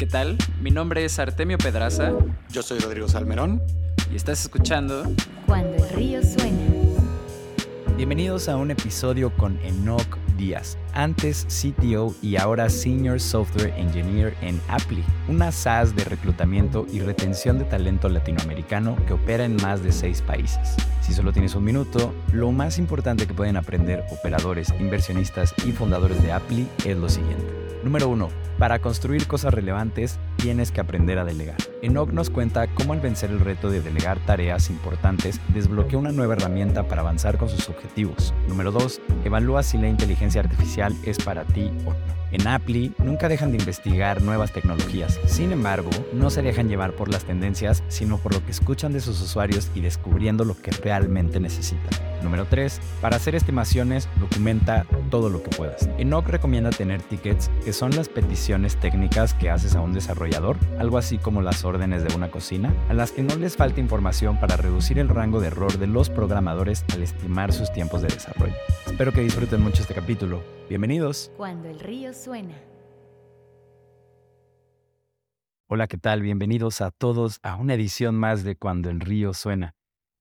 ¿Qué 0.00 0.06
tal? 0.06 0.38
Mi 0.62 0.70
nombre 0.70 1.04
es 1.04 1.18
Artemio 1.18 1.58
Pedraza. 1.58 2.14
Yo 2.48 2.62
soy 2.62 2.78
Rodrigo 2.78 3.06
Salmerón. 3.06 3.60
Y 4.10 4.16
estás 4.16 4.40
escuchando 4.40 5.02
Cuando 5.44 5.76
el 5.76 5.90
río 5.90 6.22
suena. 6.22 6.56
Bienvenidos 7.98 8.48
a 8.48 8.56
un 8.56 8.70
episodio 8.70 9.30
con 9.36 9.58
Enoch 9.62 10.16
Díaz, 10.38 10.78
antes 10.94 11.46
CTO 11.48 12.14
y 12.22 12.36
ahora 12.36 12.70
Senior 12.70 13.20
Software 13.20 13.74
Engineer 13.76 14.34
en 14.40 14.58
Apply, 14.68 15.04
una 15.28 15.52
SaaS 15.52 15.94
de 15.94 16.04
reclutamiento 16.04 16.86
y 16.90 17.00
retención 17.00 17.58
de 17.58 17.66
talento 17.66 18.08
latinoamericano 18.08 18.96
que 19.06 19.12
opera 19.12 19.44
en 19.44 19.56
más 19.56 19.82
de 19.82 19.92
seis 19.92 20.22
países. 20.22 20.76
Si 21.02 21.12
solo 21.12 21.30
tienes 21.30 21.54
un 21.54 21.64
minuto, 21.64 22.14
lo 22.32 22.50
más 22.52 22.78
importante 22.78 23.26
que 23.26 23.34
pueden 23.34 23.58
aprender 23.58 24.02
operadores, 24.10 24.72
inversionistas 24.80 25.54
y 25.66 25.72
fundadores 25.72 26.22
de 26.22 26.32
Apply 26.32 26.66
es 26.86 26.96
lo 26.96 27.10
siguiente. 27.10 27.69
Número 27.82 28.08
1 28.08 28.28
para 28.58 28.78
construir 28.80 29.26
cosas 29.26 29.54
relevantes, 29.54 30.18
tienes 30.40 30.72
que 30.72 30.80
aprender 30.80 31.18
a 31.18 31.24
delegar. 31.24 31.56
Enoch 31.82 32.10
nos 32.10 32.30
cuenta 32.30 32.66
cómo 32.68 32.92
al 32.92 33.00
vencer 33.00 33.30
el 33.30 33.40
reto 33.40 33.70
de 33.70 33.80
delegar 33.80 34.18
tareas 34.20 34.70
importantes, 34.70 35.40
desbloquea 35.52 35.98
una 35.98 36.12
nueva 36.12 36.34
herramienta 36.34 36.88
para 36.88 37.02
avanzar 37.02 37.38
con 37.38 37.48
sus 37.48 37.68
objetivos. 37.68 38.34
Número 38.48 38.70
2. 38.72 39.00
Evalúa 39.24 39.62
si 39.62 39.78
la 39.78 39.88
inteligencia 39.88 40.40
artificial 40.40 40.96
es 41.04 41.18
para 41.18 41.44
ti 41.44 41.70
o 41.84 41.90
no. 41.90 42.20
En 42.32 42.46
Apply 42.46 42.92
nunca 42.98 43.28
dejan 43.28 43.50
de 43.50 43.58
investigar 43.58 44.22
nuevas 44.22 44.52
tecnologías. 44.52 45.18
Sin 45.26 45.50
embargo, 45.50 45.90
no 46.12 46.30
se 46.30 46.42
dejan 46.42 46.68
llevar 46.68 46.92
por 46.92 47.08
las 47.08 47.24
tendencias, 47.24 47.82
sino 47.88 48.18
por 48.18 48.32
lo 48.32 48.44
que 48.44 48.52
escuchan 48.52 48.92
de 48.92 49.00
sus 49.00 49.20
usuarios 49.20 49.68
y 49.74 49.80
descubriendo 49.80 50.44
lo 50.44 50.56
que 50.56 50.70
realmente 50.70 51.40
necesitan. 51.40 51.90
Número 52.22 52.44
3. 52.44 52.80
Para 53.00 53.16
hacer 53.16 53.34
estimaciones, 53.34 54.08
documenta 54.20 54.86
todo 55.10 55.28
lo 55.28 55.42
que 55.42 55.50
puedas. 55.50 55.88
Enoch 55.98 56.26
recomienda 56.26 56.70
tener 56.70 57.02
tickets, 57.02 57.50
que 57.64 57.72
son 57.72 57.96
las 57.96 58.08
peticiones 58.08 58.76
técnicas 58.76 59.34
que 59.34 59.50
haces 59.50 59.74
a 59.74 59.80
un 59.80 59.92
desarrollador, 59.92 60.29
algo 60.78 60.98
así 60.98 61.18
como 61.18 61.42
las 61.42 61.64
órdenes 61.64 62.04
de 62.04 62.14
una 62.14 62.30
cocina, 62.30 62.74
a 62.88 62.94
las 62.94 63.12
que 63.12 63.22
no 63.22 63.36
les 63.36 63.56
falta 63.56 63.80
información 63.80 64.38
para 64.38 64.56
reducir 64.56 64.98
el 64.98 65.08
rango 65.08 65.40
de 65.40 65.48
error 65.48 65.78
de 65.78 65.86
los 65.86 66.08
programadores 66.08 66.84
al 66.94 67.02
estimar 67.02 67.52
sus 67.52 67.72
tiempos 67.72 68.02
de 68.02 68.08
desarrollo. 68.08 68.54
Espero 68.86 69.12
que 69.12 69.20
disfruten 69.20 69.60
mucho 69.60 69.82
este 69.82 69.94
capítulo. 69.94 70.42
Bienvenidos. 70.68 71.32
Cuando 71.36 71.68
el 71.68 71.80
río 71.80 72.12
suena. 72.14 72.54
Hola, 75.68 75.86
¿qué 75.86 75.98
tal? 75.98 76.22
Bienvenidos 76.22 76.80
a 76.80 76.90
todos 76.90 77.38
a 77.42 77.56
una 77.56 77.74
edición 77.74 78.16
más 78.16 78.42
de 78.42 78.56
Cuando 78.56 78.90
el 78.90 79.00
río 79.00 79.34
suena, 79.34 79.74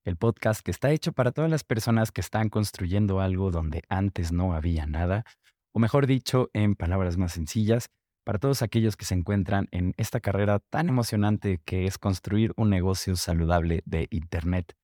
el 0.05 0.15
podcast 0.15 0.61
que 0.61 0.71
está 0.71 0.91
hecho 0.91 1.11
para 1.11 1.31
todas 1.31 1.49
las 1.49 1.63
personas 1.63 2.11
que 2.11 2.21
están 2.21 2.49
construyendo 2.49 3.19
algo 3.19 3.51
donde 3.51 3.83
antes 3.89 4.31
no 4.31 4.53
había 4.53 4.85
nada, 4.85 5.23
o 5.71 5.79
mejor 5.79 6.07
dicho, 6.07 6.49
en 6.53 6.75
palabras 6.75 7.17
más 7.17 7.33
sencillas, 7.33 7.89
para 8.29 8.37
todos 8.37 8.61
aquellos 8.61 8.95
que 8.95 9.05
se 9.05 9.15
encuentran 9.15 9.67
en 9.71 9.95
esta 9.97 10.19
carrera 10.19 10.59
tan 10.59 10.87
emocionante 10.87 11.59
que 11.65 11.87
es 11.87 11.97
construir 11.97 12.53
un 12.57 12.69
negocio 12.69 13.15
saludable 13.15 13.81
de 13.87 14.07
Internet. 14.11 14.75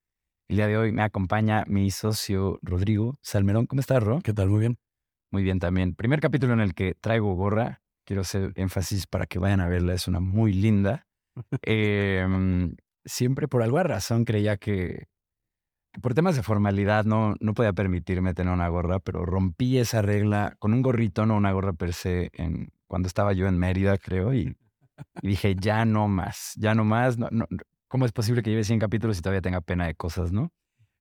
El 0.49 0.55
día 0.55 0.65
de 0.65 0.77
hoy 0.77 0.91
me 0.91 1.03
acompaña 1.03 1.63
mi 1.67 1.91
socio 1.91 2.57
Rodrigo 2.63 3.19
Salmerón. 3.21 3.67
¿Cómo 3.67 3.81
estás, 3.81 4.01
Ro? 4.01 4.19
¿Qué 4.23 4.33
tal? 4.33 4.49
Muy 4.49 4.61
bien. 4.61 4.79
Muy 5.31 5.43
bien 5.43 5.59
también. 5.59 5.93
Primer 5.93 6.21
capítulo 6.21 6.53
en 6.53 6.59
el 6.59 6.73
que 6.73 6.95
traigo 6.95 7.35
gorra. 7.35 7.83
Quiero 8.03 8.23
hacer 8.23 8.51
énfasis 8.55 9.05
para 9.05 9.27
que 9.27 9.38
vayan 9.38 9.59
a 9.59 9.69
verla. 9.69 9.93
Es 9.93 10.07
una 10.07 10.19
muy 10.19 10.51
linda. 10.51 11.05
Em, 11.61 12.75
siempre 13.05 13.47
por 13.47 13.61
alguna 13.61 13.83
razón 13.83 14.25
creía 14.25 14.57
que, 14.57 15.05
que 15.93 16.01
por 16.01 16.16
temas 16.16 16.35
de 16.35 16.41
formalidad 16.41 17.05
no, 17.05 17.35
no 17.39 17.53
podía 17.53 17.73
permitirme 17.73 18.33
tener 18.33 18.51
una 18.51 18.69
gorra, 18.69 18.97
pero 18.97 19.23
rompí 19.23 19.77
esa 19.77 20.01
regla 20.01 20.55
con 20.57 20.73
un 20.73 20.81
gorrito, 20.81 21.27
no 21.27 21.38
una 21.38 21.51
gorra 21.51 21.73
per 21.73 21.93
se, 21.93 22.31
en, 22.33 22.71
cuando 22.88 23.08
estaba 23.08 23.33
yo 23.33 23.47
en 23.47 23.58
Mérida, 23.58 23.97
creo, 23.97 24.33
y, 24.33 24.55
y 25.22 25.28
dije, 25.28 25.55
ya 25.59 25.86
no 25.86 26.08
más, 26.08 26.53
ya 26.58 26.75
no 26.75 26.83
más. 26.83 27.17
No, 27.17 27.28
no, 27.31 27.45
¿Cómo 27.88 28.06
es 28.06 28.12
posible 28.12 28.41
que 28.41 28.50
lleve 28.50 28.63
100 28.63 28.79
capítulos 28.79 29.18
y 29.18 29.22
todavía 29.22 29.41
tenga 29.41 29.62
pena 29.62 29.88
de 29.88 29.96
cosas, 29.96 30.31
no? 30.31 30.51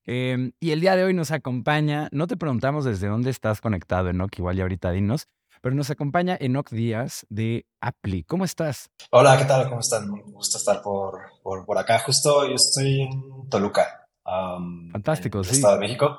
Eh, 0.06 0.52
y 0.60 0.70
el 0.70 0.80
día 0.80 0.96
de 0.96 1.04
hoy 1.04 1.14
nos 1.14 1.30
acompaña, 1.30 2.08
no 2.12 2.26
te 2.26 2.36
preguntamos 2.36 2.84
desde 2.84 3.08
dónde 3.08 3.30
estás 3.30 3.60
conectado, 3.60 4.10
Enoch, 4.10 4.38
igual 4.38 4.56
ya 4.56 4.62
ahorita 4.64 4.90
dinos, 4.90 5.28
pero 5.62 5.74
nos 5.74 5.90
acompaña 5.90 6.36
Enoch 6.38 6.68
Díaz 6.68 7.26
de 7.30 7.66
Apply. 7.80 8.24
¿Cómo 8.24 8.44
estás? 8.44 8.90
Hola, 9.10 9.38
¿qué 9.38 9.46
tal? 9.46 9.66
¿Cómo 9.68 9.80
están? 9.80 10.12
Me 10.12 10.20
gusta 10.22 10.58
estar 10.58 10.82
por, 10.82 11.18
por, 11.42 11.64
por 11.64 11.78
acá. 11.78 12.00
Justo 12.00 12.46
yo 12.46 12.54
estoy 12.54 13.00
en 13.00 13.48
Toluca. 13.48 14.08
Um, 14.26 14.90
Fantástico, 14.90 15.38
en 15.38 15.44
sí. 15.44 15.56
Estado 15.56 15.74
de 15.74 15.80
México. 15.80 16.18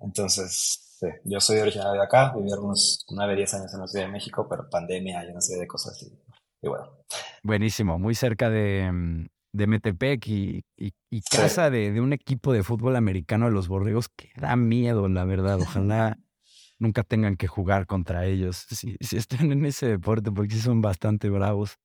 Entonces, 0.00 0.85
sí, 0.98 1.06
yo 1.24 1.40
soy 1.40 1.58
originario 1.58 1.92
de 1.92 2.02
acá, 2.02 2.32
viví 2.34 2.50
algunos 2.50 3.04
9, 3.10 3.36
10 3.36 3.54
años 3.54 3.74
en 3.74 3.80
la 3.80 3.86
Ciudad 3.86 4.06
de 4.06 4.12
México, 4.12 4.46
pero 4.48 4.68
pandemia 4.70 5.24
y 5.24 5.30
una 5.30 5.40
serie 5.40 5.62
de 5.62 5.66
cosas. 5.66 6.02
Y, 6.02 6.06
y 6.62 6.68
bueno. 6.68 7.04
Buenísimo, 7.42 7.98
muy 7.98 8.14
cerca 8.14 8.48
de, 8.48 9.28
de 9.52 9.66
Metepec 9.66 10.26
y, 10.26 10.64
y, 10.76 10.92
y 11.10 11.20
casa 11.22 11.70
de, 11.70 11.92
de, 11.92 12.00
un 12.00 12.12
equipo 12.12 12.52
de 12.52 12.62
fútbol 12.62 12.96
americano 12.96 13.46
de 13.46 13.52
los 13.52 13.68
Borregos 13.68 14.08
que 14.08 14.30
da 14.36 14.56
miedo, 14.56 15.08
la 15.08 15.24
verdad. 15.24 15.60
Ojalá 15.60 16.18
nunca 16.78 17.02
tengan 17.02 17.36
que 17.36 17.46
jugar 17.46 17.86
contra 17.86 18.26
ellos 18.26 18.56
si, 18.70 18.96
si 19.00 19.16
están 19.16 19.52
en 19.52 19.66
ese 19.66 19.86
deporte, 19.86 20.32
porque 20.32 20.54
sí 20.54 20.60
son 20.60 20.80
bastante 20.80 21.28
bravos. 21.28 21.78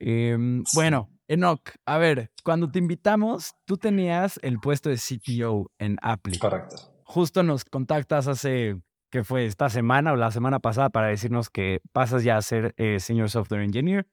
Eh, 0.00 0.36
sí. 0.66 0.72
Bueno, 0.74 1.10
Enoch, 1.28 1.70
a 1.86 1.98
ver, 1.98 2.32
cuando 2.42 2.70
te 2.70 2.80
invitamos, 2.80 3.54
tú 3.64 3.76
tenías 3.76 4.40
el 4.42 4.58
puesto 4.58 4.88
de 4.88 4.96
CTO 4.96 5.70
en 5.78 5.98
Apple. 6.02 6.38
Correcto. 6.38 6.90
Justo 7.10 7.42
nos 7.42 7.64
contactas 7.64 8.28
hace, 8.28 8.80
¿qué 9.10 9.24
fue? 9.24 9.44
Esta 9.44 9.68
semana 9.68 10.12
o 10.12 10.16
la 10.16 10.30
semana 10.30 10.60
pasada 10.60 10.90
para 10.90 11.08
decirnos 11.08 11.50
que 11.50 11.80
pasas 11.90 12.22
ya 12.22 12.36
a 12.36 12.42
ser 12.42 12.72
eh, 12.76 13.00
Senior 13.00 13.28
Software 13.28 13.62
Engineer. 13.62 14.06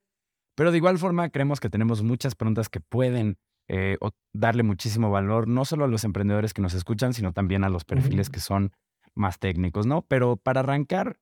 Pero 0.56 0.72
de 0.72 0.78
igual 0.78 0.98
forma, 0.98 1.30
creemos 1.30 1.60
que 1.60 1.70
tenemos 1.70 2.02
muchas 2.02 2.34
preguntas 2.34 2.70
que 2.70 2.80
pueden 2.80 3.38
eh, 3.68 4.00
darle 4.34 4.64
muchísimo 4.64 5.12
valor, 5.12 5.48
no 5.48 5.64
solo 5.64 5.86
a 5.86 5.88
los 5.88 6.06
emprendedores 6.06 6.56
que 6.56 6.64
nos 6.64 6.74
escuchan, 6.74 7.14
sino 7.14 7.34
también 7.34 7.64
a 7.64 7.70
los 7.70 7.86
perfiles 7.86 8.30
uh 8.30 8.32
-huh. 8.32 8.34
que 8.34 8.40
son 8.40 8.72
más 9.14 9.38
técnicos, 9.38 9.86
¿no? 9.86 10.02
Pero 10.02 10.36
para 10.36 10.62
arrancar, 10.62 11.20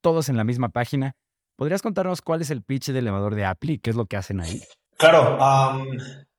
todos 0.00 0.28
en 0.28 0.36
la 0.36 0.42
misma 0.42 0.70
página, 0.70 1.14
¿podrías 1.54 1.80
contarnos 1.80 2.22
cuál 2.22 2.40
es 2.40 2.50
el 2.50 2.64
pitch 2.64 2.90
de 2.90 2.98
elevador 2.98 3.36
de 3.36 3.44
Apple 3.44 3.74
y 3.74 3.78
qué 3.78 3.90
es 3.90 3.96
lo 3.96 4.06
que 4.06 4.16
hacen 4.16 4.40
ahí? 4.40 4.64
Claro, 4.96 5.38
um, 5.38 5.96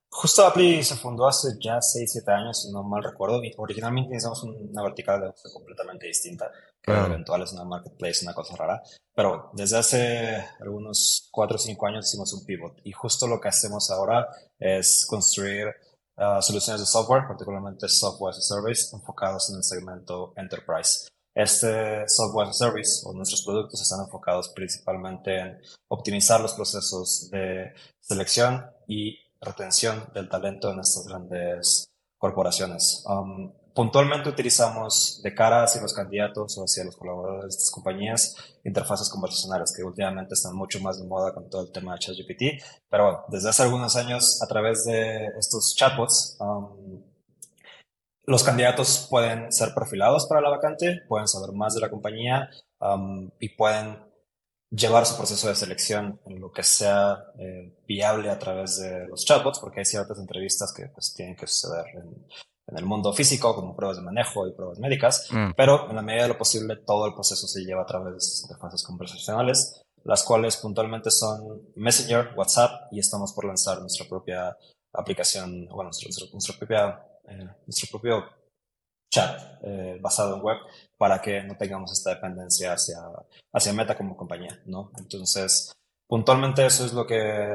justo 0.10 0.46
Apple 0.46 0.84
se 0.84 0.96
fundó 0.96 1.28
hace 1.28 1.50
ya 1.60 1.82
6, 1.82 2.12
7 2.12 2.32
años, 2.32 2.62
si 2.62 2.72
no 2.72 2.84
mal 2.84 3.04
recuerdo. 3.04 3.42
Originalmente 3.58 4.16
hicimos 4.16 4.44
una 4.44 4.84
vertical 4.84 5.20
de 5.20 5.28
negocio 5.28 5.52
completamente 5.54 6.08
distinta, 6.08 6.52
que 6.82 6.92
claro. 6.92 7.08
eventual 7.08 7.44
es 7.44 7.54
una 7.54 7.64
marketplace, 7.64 8.26
una 8.26 8.34
cosa 8.34 8.56
rara. 8.56 8.82
Pero 9.14 9.52
desde 9.54 9.78
hace 9.78 10.46
algunos 10.60 11.30
4 11.32 11.56
o 11.56 11.60
5 11.60 11.88
años 11.88 12.08
hicimos 12.08 12.34
un 12.34 12.46
pivot. 12.46 12.80
Y 12.84 12.92
justo 12.92 13.28
lo 13.28 13.40
que 13.40 13.50
hacemos 13.50 13.90
ahora 13.92 14.28
es 14.58 15.06
construir 15.08 15.68
uh, 16.18 16.42
soluciones 16.42 16.82
de 16.82 16.88
software, 16.88 17.28
particularmente 17.28 17.88
software 17.88 18.32
as 18.32 18.40
a 18.40 18.42
service, 18.42 18.96
enfocados 18.96 19.50
en 19.50 19.58
el 19.58 19.64
segmento 19.64 20.34
enterprise. 20.36 21.08
Este 21.36 22.08
software 22.08 22.50
as 22.50 22.62
a 22.62 22.66
service 22.66 23.02
o 23.06 23.14
nuestros 23.14 23.44
productos 23.44 23.82
están 23.82 24.02
enfocados 24.02 24.50
principalmente 24.50 25.38
en 25.38 25.62
optimizar 25.88 26.42
los 26.42 26.54
procesos 26.54 27.30
de 27.30 27.74
selección 28.00 28.66
y 28.88 29.29
retención 29.42 30.10
del 30.14 30.30
talento 30.30 30.72
en 30.72 30.80
estas 30.80 31.08
grandes 31.08 31.92
corporaciones. 32.18 33.04
Um, 33.08 33.54
puntualmente 33.74 34.30
utilizamos 34.30 35.22
de 35.24 35.34
cara 35.34 35.64
hacia 35.64 35.82
los 35.82 35.94
candidatos 35.94 36.58
o 36.58 36.64
hacia 36.64 36.84
los 36.84 36.98
colaboradores 36.98 37.56
de 37.56 37.58
estas 37.58 37.72
compañías 37.72 38.36
interfaces 38.66 39.10
conversacionales 39.10 39.74
que 39.76 39.84
últimamente 39.84 40.34
están 40.34 40.56
mucho 40.56 40.82
más 40.82 41.00
de 41.00 41.08
moda 41.08 41.34
con 41.34 41.50
todo 41.50 41.62
el 41.62 41.72
tema 41.72 41.94
de 41.94 42.00
ChatGPT. 42.00 42.62
Pero 42.90 43.04
bueno, 43.04 43.26
desde 43.30 43.50
hace 43.50 43.64
algunos 43.64 43.96
años 43.96 44.42
a 44.42 44.48
través 44.48 44.84
de 44.86 45.28
estos 45.38 45.76
chatbots, 45.78 46.38
um, 46.42 47.02
los 48.26 48.44
candidatos 48.44 49.08
pueden 49.10 49.52
ser 49.52 49.74
perfilados 49.74 50.28
para 50.28 50.42
la 50.42 50.50
vacante, 50.50 51.02
pueden 51.08 51.28
saber 51.28 51.52
más 51.56 51.74
de 51.74 51.82
la 51.82 51.90
compañía 51.90 52.50
um, 52.80 53.32
y 53.40 53.50
pueden 53.50 54.09
llevar 54.72 55.06
su 55.06 55.18
proceso 55.18 55.48
de 55.48 55.56
selección 55.56 56.20
en 56.26 56.40
lo 56.40 56.52
que 56.52 56.64
sea 56.64 57.26
eh, 57.40 57.76
viable 57.88 58.30
a 58.30 58.38
través 58.38 58.80
de 58.80 59.08
los 59.08 59.26
chatbots, 59.26 59.60
porque 59.60 59.80
hay 59.80 59.86
ciertas 59.86 60.20
entrevistas 60.20 60.74
que 60.74 60.88
pues, 60.88 61.14
tienen 61.16 61.36
que 61.36 61.48
suceder 61.48 61.86
en, 61.96 62.26
en, 62.68 62.78
el 62.78 62.86
mundo 62.86 63.12
físico, 63.14 63.56
como 63.56 63.76
pruebas 63.76 63.98
de 63.98 64.04
manejo 64.04 64.48
y 64.48 64.54
pruebas 64.54 64.80
médicas, 64.80 65.28
mm. 65.32 65.52
pero 65.58 65.90
en 65.90 65.96
la 65.96 66.02
medida 66.02 66.24
de 66.24 66.30
lo 66.30 66.38
posible 66.38 66.78
todo 66.86 67.08
el 67.08 67.14
proceso 67.14 67.48
se 67.48 67.64
lleva 67.64 67.82
a 67.82 67.88
través 67.88 68.12
de 68.12 68.18
estas 68.18 68.44
interfaces 68.44 68.84
conversacionales, 68.84 69.82
las 70.04 70.24
cuales 70.24 70.58
puntualmente 70.58 71.10
son 71.10 71.64
Messenger, 71.76 72.34
WhatsApp, 72.36 72.92
y 72.92 73.00
estamos 73.00 73.34
por 73.34 73.46
lanzar 73.46 73.80
nuestra 73.80 74.08
propia 74.08 74.56
aplicación, 74.94 75.68
bueno, 75.68 75.92
nuestra, 75.92 76.10
nuestra 76.32 76.58
propia, 76.58 77.04
eh, 77.28 77.48
nuestro 77.66 77.90
propio 77.90 78.39
chat 79.10 79.40
eh, 79.64 79.98
basado 80.02 80.36
en 80.36 80.42
web 80.42 80.58
para 80.98 81.22
que 81.22 81.44
no 81.44 81.56
tengamos 81.58 81.92
esta 81.92 82.12
dependencia 82.12 82.74
hacia, 82.74 82.98
hacia 83.54 83.74
Meta 83.74 83.98
como 83.98 84.16
compañía, 84.16 84.62
¿no? 84.66 84.92
Entonces, 84.98 85.72
puntualmente 86.08 86.66
eso 86.66 86.86
es 86.86 86.94
lo 86.94 87.06
que, 87.06 87.54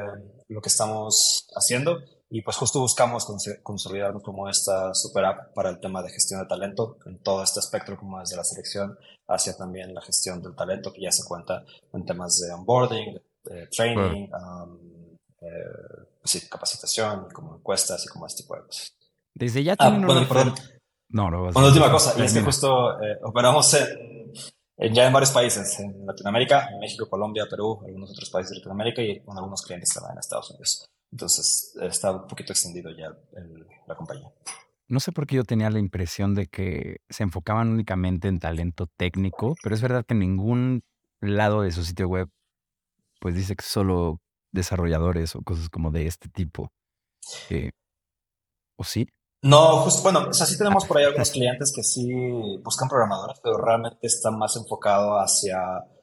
lo 0.48 0.60
que 0.60 0.68
estamos 0.68 1.46
haciendo 1.54 1.98
y 2.30 2.42
pues 2.42 2.56
justo 2.56 2.80
buscamos 2.80 3.26
consolidarnos 3.62 4.22
como 4.22 4.48
esta 4.48 4.92
super 4.94 5.24
app 5.24 5.54
para 5.54 5.70
el 5.70 5.78
tema 5.78 6.02
de 6.02 6.10
gestión 6.10 6.40
de 6.40 6.46
talento 6.46 6.98
en 7.06 7.18
todo 7.22 7.42
este 7.44 7.60
espectro 7.60 7.96
como 7.96 8.18
desde 8.18 8.36
la 8.36 8.44
selección 8.44 8.98
hacia 9.28 9.56
también 9.56 9.94
la 9.94 10.02
gestión 10.02 10.42
del 10.42 10.56
talento 10.56 10.92
que 10.92 11.02
ya 11.02 11.12
se 11.12 11.24
cuenta 11.24 11.64
en 11.92 12.04
temas 12.04 12.40
de 12.40 12.52
onboarding, 12.52 13.16
eh, 13.50 13.68
training, 13.70 14.28
um, 14.32 14.78
eh, 15.40 16.08
sí, 16.24 16.48
capacitación, 16.48 17.28
como 17.32 17.56
encuestas 17.56 18.04
y 18.04 18.08
como 18.08 18.26
este 18.26 18.42
tipo 18.42 18.56
de 18.56 18.62
cosas. 18.62 18.94
Desde 19.34 19.62
ya 19.62 19.74
Ah, 19.74 19.88
tienen 19.88 20.06
bueno, 20.06 20.20
una 20.20 20.28
perdón. 20.28 20.54
No, 21.14 21.30
no. 21.30 21.44
Una 21.44 21.66
última 21.68 21.90
cosa, 21.92 22.12
y 22.18 22.22
es 22.24 22.32
que 22.34 22.40
justo 22.42 23.00
eh, 23.00 23.18
operamos 23.22 23.72
en, 23.74 23.86
en- 24.78 24.92
ya 24.94 25.06
en 25.06 25.12
varios 25.12 25.30
países, 25.30 25.78
en 25.78 26.04
Latinoamérica, 26.04 26.68
en 26.72 26.80
México, 26.80 27.08
Colombia, 27.08 27.44
Perú, 27.48 27.80
algunos 27.86 28.10
otros 28.10 28.30
países 28.30 28.50
de 28.50 28.56
Latinoamérica 28.56 29.00
y 29.00 29.20
con 29.22 29.36
algunos 29.38 29.62
clientes 29.62 29.90
también 29.94 30.14
en 30.14 30.18
Estados 30.18 30.50
Unidos. 30.50 30.84
Entonces, 31.12 31.72
está 31.82 32.10
un 32.10 32.26
poquito 32.26 32.52
extendido 32.52 32.90
ya 32.90 33.06
el- 33.36 33.64
la 33.86 33.94
compañía. 33.94 34.28
No 34.88 34.98
sé 34.98 35.12
por 35.12 35.26
qué 35.28 35.36
yo 35.36 35.44
tenía 35.44 35.70
la 35.70 35.78
impresión 35.78 36.34
de 36.34 36.48
que 36.48 36.96
se 37.08 37.22
enfocaban 37.22 37.68
únicamente 37.70 38.26
en 38.28 38.40
talento 38.40 38.88
técnico, 38.96 39.54
pero 39.62 39.74
es 39.76 39.80
verdad 39.82 40.04
que 40.04 40.14
ningún 40.14 40.82
lado 41.20 41.62
de 41.62 41.70
su 41.70 41.84
sitio 41.84 42.08
web 42.08 42.28
pues 43.20 43.36
dice 43.36 43.54
que 43.56 43.64
solo 43.64 44.20
desarrolladores 44.52 45.36
o 45.36 45.42
cosas 45.42 45.70
como 45.70 45.90
de 45.92 46.06
este 46.06 46.28
tipo. 46.28 46.72
Eh, 47.50 47.70
¿O 48.76 48.84
sí? 48.84 49.06
No, 49.44 49.78
justo, 49.80 50.02
bueno, 50.02 50.26
o 50.28 50.32
sea, 50.32 50.46
sí 50.46 50.56
tenemos 50.56 50.84
por 50.86 50.96
ahí 50.98 51.04
algunos 51.04 51.30
clientes 51.30 51.72
que 51.74 51.82
sí 51.82 52.08
buscan 52.64 52.88
programadores, 52.88 53.38
pero 53.42 53.58
realmente 53.58 54.06
está 54.06 54.30
más 54.30 54.56
enfocado 54.56 55.18
hacia 55.20 55.58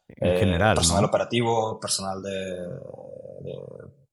En 0.07 0.35
eh, 0.35 0.39
general, 0.39 0.75
personal 0.75 1.01
¿no? 1.01 1.07
operativo, 1.07 1.79
personal 1.79 2.21
de, 2.21 2.31
de 2.31 3.57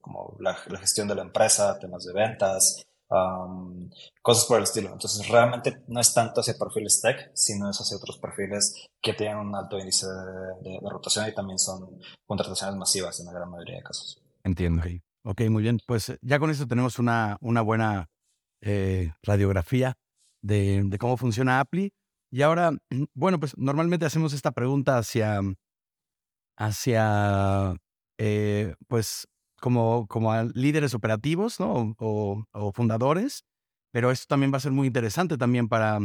como 0.01 0.35
la, 0.39 0.57
la 0.69 0.79
gestión 0.79 1.07
de 1.07 1.15
la 1.15 1.21
empresa, 1.21 1.77
temas 1.77 2.03
de 2.05 2.13
ventas, 2.13 2.83
um, 3.09 3.89
cosas 4.23 4.45
por 4.45 4.57
el 4.57 4.63
estilo. 4.63 4.91
Entonces, 4.91 5.27
realmente 5.27 5.83
no 5.87 5.99
es 5.99 6.11
tanto 6.13 6.41
hacia 6.41 6.55
perfiles 6.57 6.99
tech, 6.99 7.29
sino 7.35 7.69
es 7.69 7.79
hacia 7.79 7.97
otros 7.97 8.17
perfiles 8.17 8.87
que 9.01 9.13
tienen 9.13 9.37
un 9.37 9.55
alto 9.55 9.77
índice 9.77 10.07
de, 10.07 10.69
de- 10.71 10.79
de 10.81 10.89
rotación 10.89 11.27
y 11.27 11.35
también 11.35 11.59
son 11.59 11.99
contrataciones 12.25 12.75
masivas 12.75 13.19
en 13.19 13.27
la 13.27 13.33
gran 13.33 13.49
mayoría 13.51 13.75
de 13.77 13.83
casos. 13.83 14.19
Entiendo. 14.43 14.81
Ok, 15.23 15.41
muy 15.49 15.61
bien. 15.61 15.79
Pues 15.85 16.13
ya 16.21 16.39
con 16.39 16.49
esto 16.49 16.65
tenemos 16.67 16.97
una, 16.97 17.37
una 17.41 17.61
buena 17.61 18.09
eh, 18.61 19.13
radiografía 19.23 19.97
de, 20.41 20.97
cómo 20.99 21.17
funciona 21.17 21.59
Apply. 21.59 21.91
Y 22.31 22.41
ahora, 22.41 22.71
bueno, 23.13 23.39
pues 23.39 23.57
normalmente 23.57 24.05
hacemos 24.05 24.33
esta 24.33 24.51
pregunta 24.51 24.97
hacia, 24.97 25.41
hacia 26.57 27.75
eh, 28.17 28.75
pues, 28.87 29.27
como, 29.59 30.07
como 30.07 30.31
a 30.31 30.43
líderes 30.43 30.93
operativos, 30.93 31.59
¿no? 31.59 31.95
O, 31.99 32.43
o 32.51 32.71
fundadores. 32.71 33.43
Pero 33.91 34.11
esto 34.11 34.27
también 34.27 34.53
va 34.53 34.57
a 34.57 34.61
ser 34.61 34.71
muy 34.71 34.87
interesante 34.87 35.37
también 35.37 35.67
para, 35.67 35.99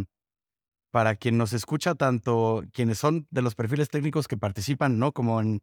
para 0.94 1.16
quien 1.16 1.36
nos 1.36 1.52
escucha, 1.52 1.96
tanto 1.96 2.62
quienes 2.72 2.98
son 2.98 3.26
de 3.30 3.42
los 3.42 3.56
perfiles 3.56 3.88
técnicos 3.88 4.28
que 4.28 4.36
participan, 4.36 4.96
¿no? 4.96 5.10
Como, 5.10 5.40
en, 5.40 5.60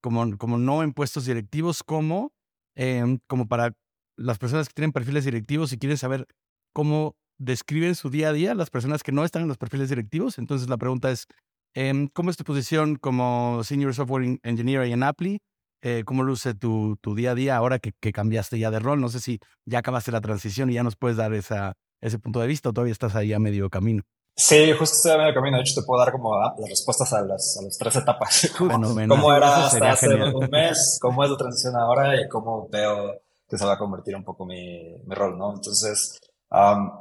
como, 0.00 0.38
como 0.38 0.56
no 0.56 0.82
en 0.82 0.94
puestos 0.94 1.26
directivos, 1.26 1.82
como, 1.82 2.32
em, 2.74 3.18
como 3.26 3.46
para 3.46 3.74
las 4.20 4.38
personas 4.38 4.68
que 4.68 4.74
tienen 4.74 4.92
perfiles 4.92 5.24
directivos 5.24 5.72
y 5.72 5.78
quieren 5.78 5.98
saber 5.98 6.26
cómo 6.74 7.14
describen 7.38 7.94
su 7.94 8.10
día 8.10 8.28
a 8.28 8.32
día, 8.32 8.54
las 8.54 8.70
personas 8.70 9.02
que 9.02 9.12
no 9.12 9.24
están 9.24 9.42
en 9.42 9.48
los 9.48 9.56
perfiles 9.58 9.88
directivos. 9.88 10.38
Entonces 10.38 10.68
la 10.68 10.76
pregunta 10.76 11.10
es, 11.10 11.26
em, 11.74 12.08
¿cómo 12.12 12.30
es 12.30 12.36
tu 12.36 12.44
posición 12.44 12.96
como 12.96 13.62
Senior 13.64 13.94
Software 13.94 14.24
en- 14.24 14.40
Engineer 14.42 14.82
en 14.82 15.02
Apply? 15.02 15.38
Eh, 15.82 16.02
¿Cómo 16.04 16.22
luce 16.22 16.52
tu, 16.52 16.96
tu 17.00 17.14
día 17.14 17.30
a 17.30 17.34
día 17.34 17.56
ahora 17.56 17.78
que, 17.78 17.92
que 17.98 18.12
cambiaste 18.12 18.58
ya 18.58 18.70
de 18.70 18.78
rol? 18.80 19.00
No 19.00 19.08
sé 19.08 19.18
si 19.20 19.38
ya 19.64 19.78
acabaste 19.78 20.12
la 20.12 20.20
transición 20.20 20.68
y 20.68 20.74
ya 20.74 20.82
nos 20.82 20.96
puedes 20.96 21.16
dar 21.16 21.32
esa, 21.32 21.72
ese 22.02 22.18
punto 22.18 22.40
de 22.40 22.46
vista 22.48 22.68
o 22.68 22.72
todavía 22.74 22.92
estás 22.92 23.14
ahí 23.16 23.32
a 23.32 23.38
medio 23.38 23.70
camino. 23.70 24.02
Sí, 24.36 24.72
justo 24.78 24.96
estoy 24.96 25.12
a 25.12 25.18
medio 25.18 25.34
camino. 25.34 25.56
De 25.56 25.62
hecho, 25.62 25.80
te 25.80 25.86
puedo 25.86 26.02
dar 26.04 26.12
como 26.12 26.34
ah, 26.34 26.54
las 26.58 26.68
respuestas 26.68 27.10
a 27.14 27.22
las, 27.22 27.56
a 27.58 27.64
las 27.64 27.78
tres 27.78 27.96
etapas. 27.96 28.50
Fenomenal. 28.58 29.08
cómo 29.08 29.32
era 29.36 29.64
hasta 29.66 29.90
hace 29.92 30.08
genial. 30.10 30.34
un 30.34 30.50
mes, 30.50 30.98
cómo 31.00 31.24
es 31.24 31.30
la 31.30 31.36
transición 31.38 31.74
ahora 31.76 32.14
y 32.20 32.28
cómo 32.28 32.68
veo 32.70 33.14
que 33.50 33.58
se 33.58 33.64
va 33.66 33.72
a 33.74 33.78
convertir 33.78 34.14
un 34.16 34.24
poco 34.24 34.46
mi, 34.46 34.94
mi 35.04 35.14
rol, 35.14 35.36
¿no? 35.36 35.52
Entonces, 35.54 36.18
am, 36.50 36.92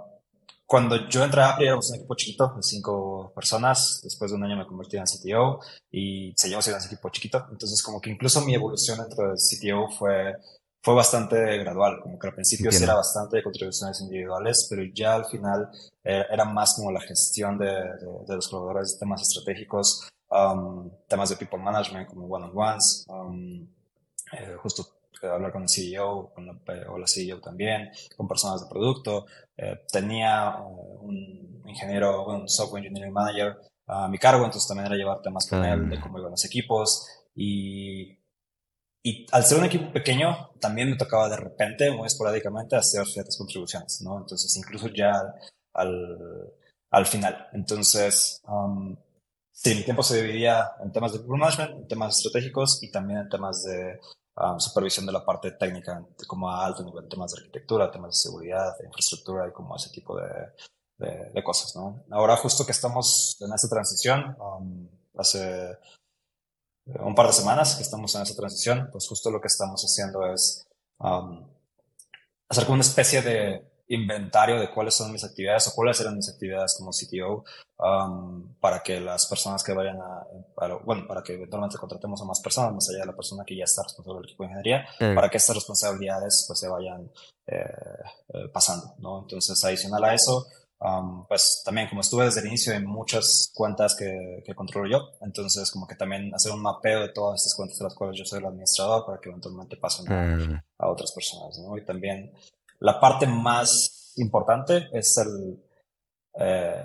cuando 0.65 1.07
yo 1.09 1.23
entré 1.23 1.41
a 1.41 1.51
Apple 1.51 1.65
éramos 1.67 1.89
un 1.89 1.95
equipo 1.97 2.15
chiquito 2.15 2.53
de 2.55 2.61
cinco 2.63 3.31
personas, 3.35 4.01
después 4.03 4.29
de 4.31 4.37
un 4.37 4.43
año 4.43 4.55
me 4.57 4.67
convertí 4.67 4.97
en 4.97 5.05
CTO 5.05 5.59
y 5.91 6.33
seguimos 6.37 6.63
siendo 6.65 6.79
un 6.83 6.85
equipo 6.87 7.09
chiquito, 7.09 7.45
entonces 7.51 7.81
como 7.81 7.99
que 8.01 8.09
incluso 8.11 8.41
mi 8.41 8.53
evolución 8.55 8.99
dentro 8.99 9.29
del 9.29 9.37
CTO 9.37 9.89
fue, 9.97 10.35
fue 10.83 10.93
bastante 10.93 11.57
gradual, 11.57 11.99
como 12.01 12.19
que 12.19 12.27
al 12.27 12.35
principio 12.35 12.71
sí 12.71 12.83
era 12.83 12.93
bastante 12.95 13.37
de 13.37 13.43
contribuciones 13.43 13.99
individuales, 14.01 14.67
pero 14.69 14.83
ya 14.93 15.15
al 15.15 15.25
final 15.25 15.69
eh, 16.03 16.23
era 16.31 16.45
más 16.45 16.75
como 16.75 16.91
la 16.91 17.01
gestión 17.01 17.57
de, 17.57 17.65
de- 17.65 18.25
de 18.27 18.35
los 18.35 18.47
colaboradores, 18.47 18.97
temas 18.99 19.21
estratégicos, 19.23 20.07
um, 20.29 20.89
temas 21.07 21.29
de 21.29 21.35
people 21.35 21.57
management 21.57 22.07
como 22.09 22.27
one-on-ones, 22.27 23.05
um, 23.09 23.67
eh, 24.33 24.55
justo 24.61 24.85
hablar 25.27 25.51
con 25.51 25.63
el 25.63 25.69
CEO 25.69 26.31
con 26.33 26.45
la, 26.45 26.53
eh, 26.73 26.85
o 26.87 26.97
la 26.97 27.07
CEO 27.07 27.39
también, 27.39 27.89
con 28.15 28.27
personas 28.27 28.61
de 28.61 28.69
producto. 28.69 29.25
Eh, 29.57 29.81
tenía 29.91 30.49
eh, 30.59 30.97
un 31.01 31.63
ingeniero, 31.65 32.25
un 32.27 32.47
software 32.49 32.83
engineering 32.85 33.13
manager 33.13 33.57
a 33.87 34.07
mi 34.07 34.17
cargo, 34.17 34.45
entonces 34.45 34.67
también 34.67 34.85
era 34.87 34.95
llevar 34.95 35.21
temas 35.21 35.47
con 35.49 35.63
Ah. 35.63 35.73
él, 35.73 35.89
de 35.89 35.99
cómo 35.99 36.19
iban 36.19 36.31
los 36.31 36.45
equipos. 36.45 37.07
Y, 37.35 38.19
y 39.03 39.25
al 39.31 39.45
ser 39.45 39.59
un 39.59 39.65
equipo 39.65 39.91
pequeño, 39.91 40.51
también 40.59 40.89
me 40.89 40.97
tocaba 40.97 41.29
de 41.29 41.37
repente, 41.37 41.89
muy 41.91 42.05
esporádicamente, 42.07 42.75
hacer 42.75 43.05
ciertas 43.07 43.37
contribuciones, 43.37 44.01
¿no? 44.03 44.17
Entonces, 44.19 44.55
incluso 44.57 44.87
ya 44.89 45.13
al, 45.73 46.53
al 46.91 47.05
final. 47.05 47.47
Entonces, 47.53 48.41
um, 48.47 48.95
sí, 49.51 49.75
mi 49.75 49.83
tiempo 49.83 50.03
se 50.03 50.21
dividía 50.21 50.71
en 50.83 50.91
temas 50.91 51.13
de 51.13 51.19
people 51.19 51.37
management, 51.37 51.71
en 51.81 51.87
temas 51.87 52.17
estratégicos 52.17 52.83
y 52.83 52.91
también 52.91 53.19
en 53.21 53.29
temas 53.29 53.63
de 53.63 53.99
supervisión 54.57 55.05
de 55.05 55.11
la 55.11 55.25
parte 55.25 55.51
técnica, 55.51 56.05
como 56.27 56.49
a 56.49 56.65
alto 56.65 56.83
nivel, 56.83 57.07
temas 57.07 57.31
de 57.31 57.39
arquitectura, 57.39 57.91
temas 57.91 58.11
de 58.11 58.29
seguridad, 58.29 58.77
de 58.77 58.85
infraestructura 58.87 59.47
y 59.47 59.51
como 59.51 59.75
ese 59.75 59.89
tipo 59.89 60.17
de, 60.17 60.29
de, 61.33 61.43
cosas, 61.43 61.75
¿no? 61.75 62.03
Ahora 62.11 62.35
justo 62.37 62.65
que 62.65 62.71
estamos 62.71 63.37
en 63.39 63.53
esta 63.53 63.69
transición, 63.69 64.35
um, 64.39 64.87
hace 65.17 65.77
un 66.85 67.15
par 67.15 67.27
de 67.27 67.33
semanas 67.33 67.75
que 67.75 67.83
estamos 67.83 68.13
en 68.15 68.23
esa 68.23 68.35
transición, 68.35 68.89
pues 68.91 69.07
justo 69.07 69.29
lo 69.29 69.39
que 69.39 69.47
estamos 69.47 69.83
haciendo 69.83 70.25
es 70.25 70.67
um, 70.99 71.47
hacer 72.49 72.65
como 72.65 72.75
una 72.75 72.83
especie 72.83 73.21
de 73.21 73.68
inventario 73.89 74.59
de 74.59 74.69
cuáles 74.71 74.93
son 74.95 75.11
mis 75.11 75.23
actividades 75.23 75.67
o 75.67 75.73
cuáles 75.75 75.99
eran 75.99 76.15
mis 76.15 76.29
actividades 76.29 76.75
como 76.77 76.91
CTO 76.91 77.43
um, 77.79 78.53
para 78.59 78.81
que 78.83 78.99
las 78.99 79.25
personas 79.25 79.63
que 79.63 79.73
vayan 79.73 79.97
a, 80.01 80.23
para- 80.55 80.75
bueno, 80.77 81.05
para 81.07 81.21
que 81.23 81.33
eventualmente 81.33 81.77
contratemos 81.77 82.21
a 82.21 82.25
más 82.25 82.39
personas, 82.39 82.73
más 82.73 82.89
allá 82.89 82.99
de 82.99 83.05
la 83.07 83.15
persona 83.15 83.43
que 83.45 83.57
ya 83.57 83.63
está 83.63 83.83
responsable 83.83 84.19
del 84.21 84.29
equipo 84.29 84.43
de 84.43 84.49
ingeniería, 84.49 84.85
para 85.15 85.29
que 85.29 85.37
estas 85.37 85.55
responsabilidades 85.55 86.45
pues 86.47 86.59
se 86.59 86.67
vayan 86.67 87.11
eh, 87.47 87.63
eh, 88.33 88.47
pasando, 88.53 88.93
¿no? 88.99 89.21
Entonces, 89.21 89.63
adicional 89.65 90.03
a 90.03 90.13
eso, 90.13 90.45
um, 90.81 91.25
pues 91.27 91.63
también 91.65 91.89
como 91.89 92.01
estuve 92.01 92.25
desde 92.25 92.41
el 92.41 92.47
inicio 92.47 92.73
en 92.73 92.85
muchas 92.85 93.51
cuentas 93.55 93.95
que, 93.95 94.43
que 94.45 94.53
controlo 94.53 94.87
yo, 94.87 95.09
entonces 95.21 95.71
como 95.71 95.87
que 95.87 95.95
también 95.95 96.31
hacer 96.35 96.51
un 96.51 96.61
mapeo 96.61 96.99
de 97.01 97.09
todas 97.09 97.41
estas 97.41 97.55
cuentas 97.55 97.79
de 97.79 97.85
las 97.85 97.95
cuales 97.95 98.17
yo 98.19 98.23
soy 98.25 98.37
el 98.39 98.45
administrador 98.45 99.03
para 99.05 99.19
que 99.19 99.29
eventualmente 99.29 99.77
pasen 99.77 100.05
a, 100.13 100.35
a 100.77 100.89
otras 100.91 101.11
personas, 101.11 101.57
¿no? 101.57 101.75
Y 101.75 101.83
también 101.83 102.31
la 102.79 102.99
parte 102.99 103.27
más 103.27 104.13
importante 104.17 104.89
es 104.93 105.17
el, 105.17 105.63
eh, 106.39 106.83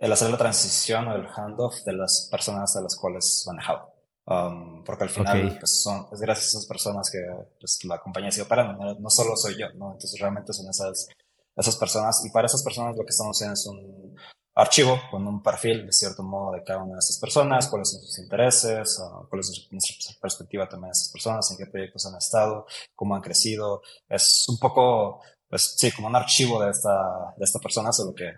el 0.00 0.12
hacer 0.12 0.30
la 0.30 0.38
transición 0.38 1.08
o 1.08 1.16
el 1.16 1.26
handoff 1.26 1.82
de 1.84 1.92
las 1.92 2.28
personas 2.30 2.74
a 2.76 2.82
las 2.82 2.96
cuales 2.96 3.44
manejaba. 3.46 3.92
Um, 4.28 4.82
porque 4.82 5.04
al 5.04 5.10
final 5.10 5.46
Ok. 5.46 5.58
pues 5.60 5.82
son, 5.82 6.08
es 6.12 6.20
gracias 6.20 6.46
a 6.46 6.58
esas 6.58 6.66
personas 6.66 7.08
que 7.12 7.20
pues, 7.60 7.78
la 7.84 8.00
compañía 8.00 8.32
sigue 8.32 8.42
operando, 8.42 8.72
no, 8.72 8.94
no 8.98 9.08
solo 9.08 9.36
soy 9.36 9.56
yo, 9.56 9.68
¿no? 9.74 9.92
Entonces 9.92 10.18
realmente 10.18 10.52
son 10.52 10.68
esas, 10.68 11.06
esas 11.54 11.76
personas 11.76 12.24
y 12.24 12.30
para 12.30 12.46
esas 12.46 12.64
personas 12.64 12.96
lo 12.96 13.04
que 13.04 13.10
estamos 13.10 13.36
haciendo 13.36 13.54
es 13.54 13.66
un 13.66 14.16
archivo 14.56 14.98
con 15.10 15.26
un 15.26 15.42
perfil 15.42 15.86
de 15.86 15.92
cierto 15.92 16.22
modo 16.22 16.52
de 16.52 16.64
cada 16.64 16.82
una 16.82 16.94
de 16.94 16.98
estas 16.98 17.18
personas, 17.18 17.68
cuáles 17.68 17.90
son 17.90 18.00
sus 18.00 18.18
intereses, 18.18 18.98
uh, 18.98 19.28
cuál 19.28 19.40
es 19.40 19.68
nuestra 19.70 20.14
perspectiva 20.20 20.66
también 20.66 20.88
de 20.88 20.92
esas 20.92 21.12
personas, 21.12 21.50
en 21.50 21.58
qué 21.58 21.66
proyectos 21.66 22.06
han 22.06 22.16
estado, 22.16 22.66
cómo 22.94 23.14
han 23.14 23.20
crecido. 23.20 23.82
Es 24.08 24.46
un 24.48 24.58
poco, 24.58 25.20
pues 25.48 25.74
sí, 25.76 25.92
como 25.92 26.08
un 26.08 26.16
archivo 26.16 26.62
de 26.62 26.70
esta, 26.70 27.34
de 27.36 27.44
esta 27.44 27.58
persona, 27.58 27.92
solo 27.92 28.14
que 28.14 28.32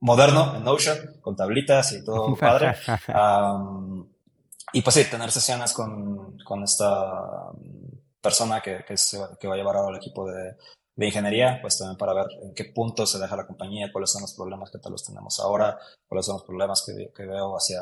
moderno 0.00 0.56
en 0.56 0.64
Notion, 0.64 0.98
con 1.20 1.36
tablitas 1.36 1.92
y 1.92 2.04
todo 2.04 2.34
padre. 2.40 2.74
Am, 3.14 4.08
y 4.72 4.82
pues 4.82 4.94
sí, 4.94 5.04
tener 5.04 5.30
sesiones 5.30 5.72
con, 5.72 6.38
con 6.38 6.64
esta 6.64 7.50
um, 7.52 7.88
persona 8.20 8.60
que, 8.60 8.84
que, 8.84 8.96
se 8.96 9.18
que 9.38 9.46
va 9.46 9.54
a 9.54 9.56
llevar 9.56 9.76
ahora 9.76 9.90
el 9.90 9.96
equipo 9.98 10.28
de, 10.28 10.56
de 10.94 11.06
ingeniería, 11.06 11.58
pues 11.62 11.78
también 11.78 11.96
para 11.96 12.12
ver 12.14 12.26
en 12.42 12.54
qué 12.54 12.66
punto 12.66 13.06
se 13.06 13.18
deja 13.18 13.36
la 13.36 13.46
compañía, 13.46 13.90
cuáles 13.92 14.10
son 14.10 14.22
los 14.22 14.34
problemas 14.34 14.70
que 14.70 14.78
tal 14.78 14.92
vez 14.92 15.04
tenemos 15.04 15.40
ahora, 15.40 15.78
cuáles 16.06 16.26
son 16.26 16.36
los 16.36 16.44
problemas 16.44 16.84
que, 16.84 17.12
que 17.14 17.24
veo 17.24 17.56
hacia, 17.56 17.80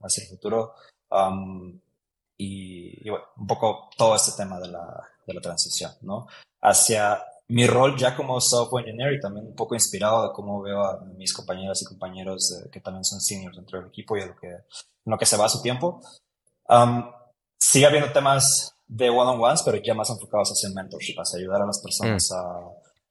hacia 0.00 0.22
el 0.22 0.30
futuro. 0.30 0.74
Um, 1.10 1.80
y, 2.36 3.06
y, 3.06 3.10
bueno, 3.10 3.24
un 3.36 3.46
poco 3.46 3.90
todo 3.96 4.14
este 4.14 4.32
tema 4.36 4.58
de 4.60 4.68
la, 4.68 5.08
de 5.26 5.34
la 5.34 5.40
transición, 5.40 5.92
¿no? 6.02 6.26
Hacia 6.60 7.22
mi 7.48 7.66
rol 7.66 7.96
ya 7.96 8.16
como 8.16 8.40
software 8.40 8.86
engineer 8.88 9.14
y 9.14 9.20
también 9.20 9.46
un 9.46 9.54
poco 9.54 9.74
inspirado 9.74 10.28
de 10.28 10.32
cómo 10.32 10.62
veo 10.62 10.82
a 10.82 11.00
mis 11.16 11.32
compañeras 11.32 11.82
y 11.82 11.84
compañeros 11.84 12.48
de, 12.48 12.70
que 12.70 12.80
también 12.80 13.04
son 13.04 13.20
seniors 13.20 13.56
dentro 13.56 13.78
del 13.78 13.88
equipo 13.88 14.16
y 14.16 14.22
en 14.22 14.28
lo 14.28 14.36
que, 14.36 14.48
en 14.48 14.62
lo 15.04 15.18
que 15.18 15.26
se 15.26 15.36
va 15.36 15.48
su 15.48 15.60
tiempo. 15.60 16.00
Um, 16.68 17.10
sigue 17.58 17.86
habiendo 17.86 18.12
temas 18.12 18.73
de 18.94 19.10
one-on-ones, 19.10 19.62
pero 19.64 19.78
ya 19.82 19.92
más 19.94 20.08
enfocados 20.10 20.50
hacia 20.50 20.70
mentorship, 20.70 21.16
hacia 21.18 21.40
ayudar 21.40 21.62
a 21.62 21.66
las 21.66 21.80
personas 21.80 22.30
Mm. 22.30 22.34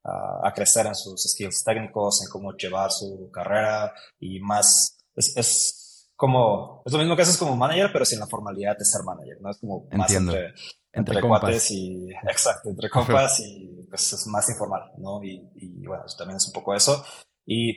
a, 0.05 0.47
a, 0.47 0.53
crecer 0.53 0.85
en 0.85 0.95
sus 0.95 1.21
skills 1.23 1.63
técnicos, 1.63 2.21
en 2.23 2.29
cómo 2.29 2.53
llevar 2.53 2.91
su 2.91 3.29
carrera 3.31 3.93
y 4.19 4.39
más, 4.39 4.97
es, 5.15 5.35
es 5.35 6.09
como, 6.15 6.83
es 6.85 6.93
lo 6.93 6.99
mismo 6.99 7.15
que 7.15 7.23
haces 7.23 7.37
como 7.37 7.55
manager, 7.57 7.89
pero 7.91 8.05
sin 8.05 8.19
la 8.19 8.27
formalidad 8.27 8.77
de 8.77 8.85
ser 8.85 9.03
manager, 9.03 9.37
¿no? 9.41 9.49
Es 9.49 9.57
como 9.57 9.87
más 9.91 10.09
Entiendo. 10.09 10.31
entre, 10.33 10.53
Entre 10.93 11.15
entre, 11.15 11.27
cuates 11.27 11.71
y, 11.71 12.09
exacto, 12.29 12.69
entre 12.69 12.89
compas 12.89 13.39
y 13.41 13.85
pues 13.89 14.13
es 14.13 14.27
más 14.27 14.47
informal, 14.49 14.91
¿no? 14.97 15.21
Y, 15.23 15.49
y 15.55 15.85
bueno, 15.85 16.03
eso 16.05 16.17
también 16.17 16.37
es 16.37 16.47
un 16.47 16.53
poco 16.53 16.73
eso. 16.75 17.03
Y 17.45 17.73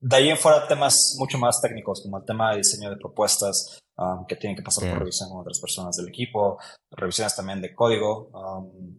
de 0.00 0.16
ahí 0.16 0.28
en 0.28 0.36
fuera 0.36 0.68
temas 0.68 1.16
mucho 1.18 1.38
más 1.38 1.60
técnicos, 1.60 2.02
como 2.02 2.18
el 2.18 2.24
tema 2.24 2.52
de 2.52 2.58
diseño 2.58 2.90
de 2.90 2.96
propuestas, 2.96 3.80
um, 3.98 4.26
que 4.26 4.36
tienen 4.36 4.56
que 4.56 4.62
pasar 4.62 4.84
por 4.84 4.98
revisión 5.00 5.28
con 5.28 5.40
otras 5.40 5.58
personas 5.60 5.96
del 5.96 6.08
equipo, 6.08 6.58
revisiones 6.90 7.34
también 7.36 7.60
de 7.60 7.74
código, 7.74 8.30
um, 8.32 8.98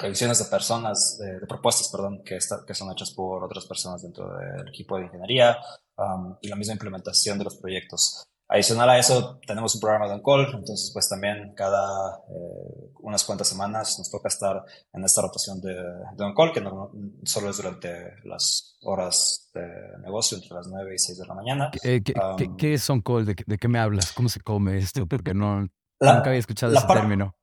revisiones 0.00 0.38
de 0.38 0.44
personas, 0.46 1.18
de, 1.18 1.40
de 1.40 1.46
propuestas, 1.46 1.88
perdón, 1.88 2.22
que, 2.24 2.36
está- 2.36 2.64
que 2.66 2.74
son 2.74 2.90
hechas 2.92 3.10
por 3.12 3.44
otras 3.44 3.66
personas 3.66 4.02
dentro 4.02 4.24
del 4.36 4.68
equipo 4.68 4.96
de 4.96 5.04
ingeniería, 5.04 5.56
um, 5.96 6.36
y 6.40 6.48
la 6.48 6.56
misma 6.56 6.74
implementación 6.74 7.38
de 7.38 7.44
los 7.44 7.56
proyectos. 7.56 8.24
Adicional 8.54 8.90
a 8.90 8.98
eso, 8.98 9.40
tenemos 9.46 9.74
un 9.74 9.80
programa 9.80 10.06
de 10.08 10.14
on-call, 10.14 10.44
entonces 10.54 10.90
pues 10.92 11.08
también 11.08 11.54
cada 11.56 12.16
eh, 12.28 12.90
unas 13.00 13.24
cuantas 13.24 13.48
semanas 13.48 13.98
nos 13.98 14.10
toca 14.10 14.28
estar 14.28 14.62
en 14.92 15.02
esta 15.04 15.22
rotación 15.22 15.58
de, 15.62 15.72
de 15.72 16.24
on-call, 16.24 16.52
que 16.52 16.60
no, 16.60 16.90
solo 17.24 17.48
es 17.48 17.56
durante 17.56 18.12
las 18.24 18.76
horas 18.82 19.50
de 19.54 19.62
negocio, 20.02 20.36
entre 20.36 20.54
las 20.54 20.66
9 20.68 20.94
y 20.94 20.98
6 20.98 21.18
de 21.20 21.26
la 21.26 21.34
mañana. 21.34 21.70
Eh, 21.82 22.02
¿qué, 22.04 22.12
qué- 22.12 22.44
Um, 22.44 22.56
qué 22.58 22.74
es 22.74 22.90
on 22.90 23.00
call? 23.00 23.24
¿De, 23.24 23.34
qué- 23.34 23.44
de 23.46 23.56
qué 23.56 23.68
me 23.68 23.78
hablas? 23.78 24.12
¿Cómo 24.12 24.28
se 24.28 24.40
come 24.42 24.76
esto? 24.76 25.06
Porque 25.06 25.32
no, 25.32 25.66
La- 25.98 26.16
nunca 26.16 26.28
había 26.28 26.40
escuchado 26.40 26.74
ese 26.74 26.86
término. 26.86 27.34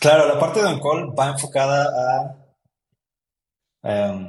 Claro, 0.00 0.26
la 0.26 0.40
parte 0.40 0.58
de 0.60 0.66
on-call 0.66 1.14
va 1.16 1.28
enfocada 1.28 1.84
a, 3.84 3.88
em, 3.88 4.28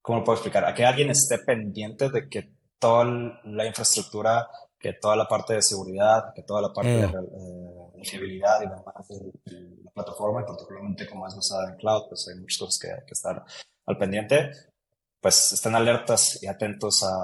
¿cómo 0.00 0.18
lo 0.20 0.24
puedo 0.24 0.36
explicar? 0.36 0.64
A 0.64 0.72
que 0.72 0.84
alguien 0.84 1.10
esté 1.10 1.38
pendiente 1.38 2.10
de 2.10 2.28
que 2.28 2.54
toda 2.78 3.04
la 3.44 3.66
infraestructura, 3.66 4.46
que 4.84 4.92
toda 5.04 5.16
la 5.16 5.26
parte 5.26 5.54
de 5.54 5.62
seguridad, 5.62 6.34
que 6.36 6.42
toda 6.42 6.60
la 6.60 6.70
parte 6.76 6.92
Eh. 7.04 7.06
de 7.06 8.00
eh, 8.00 8.04
fiabilidad 8.10 8.58
y 8.60 8.68
demás 8.68 9.08
de, 9.08 9.18
de 9.50 9.82
la 9.82 9.90
plataforma, 9.96 10.42
y 10.42 10.44
particularmente 10.44 11.08
como 11.08 11.26
es 11.26 11.34
basada 11.34 11.70
en 11.70 11.76
cloud, 11.78 12.02
pues 12.10 12.28
hay 12.28 12.38
muchas 12.38 12.58
cosas 12.58 12.78
que 12.78 12.88
hay 12.92 13.04
que 13.08 13.14
estar 13.14 13.42
al 13.86 13.96
pendiente, 13.96 14.50
pues 15.22 15.52
estén 15.56 15.74
alertas 15.74 16.20
y 16.42 16.46
atentos 16.46 17.02
a, 17.02 17.14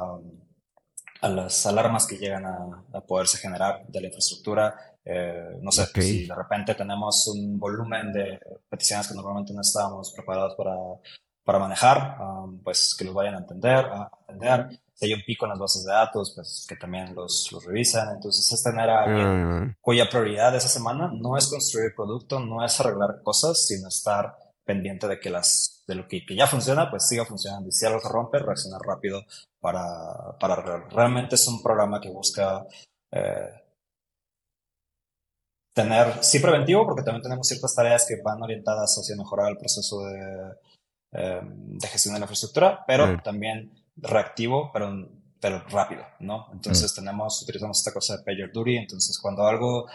a 1.21 1.29
las 1.29 1.67
alarmas 1.67 2.07
que 2.07 2.17
llegan 2.17 2.47
a, 2.47 2.57
a 2.95 3.01
poderse 3.03 3.37
generar 3.37 3.87
de 3.89 4.01
la 4.01 4.07
infraestructura. 4.07 4.65
Eh, 5.05 5.59
no 5.61 5.71
sé, 5.71 5.83
Ok. 5.83 6.01
si 6.01 6.27
de 6.27 6.35
repente 6.35 6.75
tenemos 6.75 7.29
un 7.29 7.59
volumen 7.59 8.11
de 8.13 8.41
peticiones 8.71 9.07
que 9.09 9.15
normalmente 9.15 9.53
no 9.53 9.61
estábamos 9.61 10.13
preparados 10.17 10.55
para, 10.57 10.75
para 11.45 11.59
manejar, 11.59 12.17
um, 12.23 12.63
pues 12.63 12.95
que 12.97 13.05
los 13.05 13.13
vayan 13.15 13.35
a 13.35 13.39
entender, 13.45 13.85
a 13.85 14.11
atender. 14.23 14.59
Hay 15.03 15.15
un 15.15 15.23
pico 15.25 15.47
en 15.47 15.51
las 15.51 15.59
bases 15.59 15.85
de 15.85 15.93
datos, 15.93 16.33
pues 16.35 16.67
que 16.69 16.77
también 16.77 17.15
los, 17.15 17.49
los 17.53 17.65
revisen. 17.65 18.09
Entonces 18.15 18.53
es 18.53 18.63
tener 18.63 18.89
a 18.91 19.05
alguien 19.05 19.31
Mm, 19.71 19.77
cuya 19.81 20.09
prioridad 20.09 20.55
esa 20.55 20.69
semana 20.69 21.11
no 21.15 21.37
es 21.37 21.49
construir 21.49 21.95
producto, 21.95 22.39
no 22.41 22.65
es 22.65 22.79
arreglar 22.81 23.23
cosas, 23.23 23.67
sino 23.67 23.89
estar 23.89 24.37
pendiente 24.65 25.09
de 25.09 25.19
que 25.19 25.31
las 25.31 25.83
de 25.87 25.95
lo 25.97 26.07
que, 26.07 26.25
que 26.25 26.37
ya 26.37 26.47
funciona, 26.47 26.89
pues 26.91 27.09
siga 27.09 27.25
funcionando. 27.25 27.69
Y 27.69 27.73
si 27.73 27.85
algo 27.87 28.01
se 28.01 28.09
rompe, 28.09 28.39
reaccionar 28.39 28.81
rápido 28.83 29.25
para, 29.59 29.81
para 30.39 30.55
arreglar. 30.55 30.93
Realmente 30.93 31.35
es 31.35 31.49
un 31.49 31.63
programa 31.63 32.01
que 32.01 32.11
busca 32.11 32.65
eh, 33.11 33.51
tener, 35.75 36.23
sí 36.23 36.39
preventivo, 36.39 36.87
porque 36.87 37.03
también 37.03 37.23
tenemos 37.23 37.47
ciertas 37.49 37.75
tareas 37.75 38.07
que 38.07 38.21
van 38.23 38.43
orientadas 38.43 38.95
hacia 38.99 39.17
mejorar 39.17 39.51
el 39.51 39.57
proceso 39.59 40.05
de, 40.05 40.53
eh, 41.13 41.41
de 41.43 41.89
gestión 41.89 42.15
de 42.15 42.21
la 42.21 42.25
infraestructura, 42.25 42.85
pero 42.87 43.07
Mm. 43.07 43.23
también 43.23 43.80
reactivo, 44.03 44.71
pero, 44.73 45.09
pero 45.41 45.63
rápido, 45.69 46.03
¿no? 46.21 46.49
Entonces 46.53 46.95
tenemos, 46.95 47.43
utilizamos 47.43 47.79
esta 47.79 47.93
cosa 47.93 48.17
de 48.17 48.25
pager 48.25 48.53
duty, 48.53 48.77
entonces 48.77 49.19
cuando 49.19 49.47
algo 49.47 49.87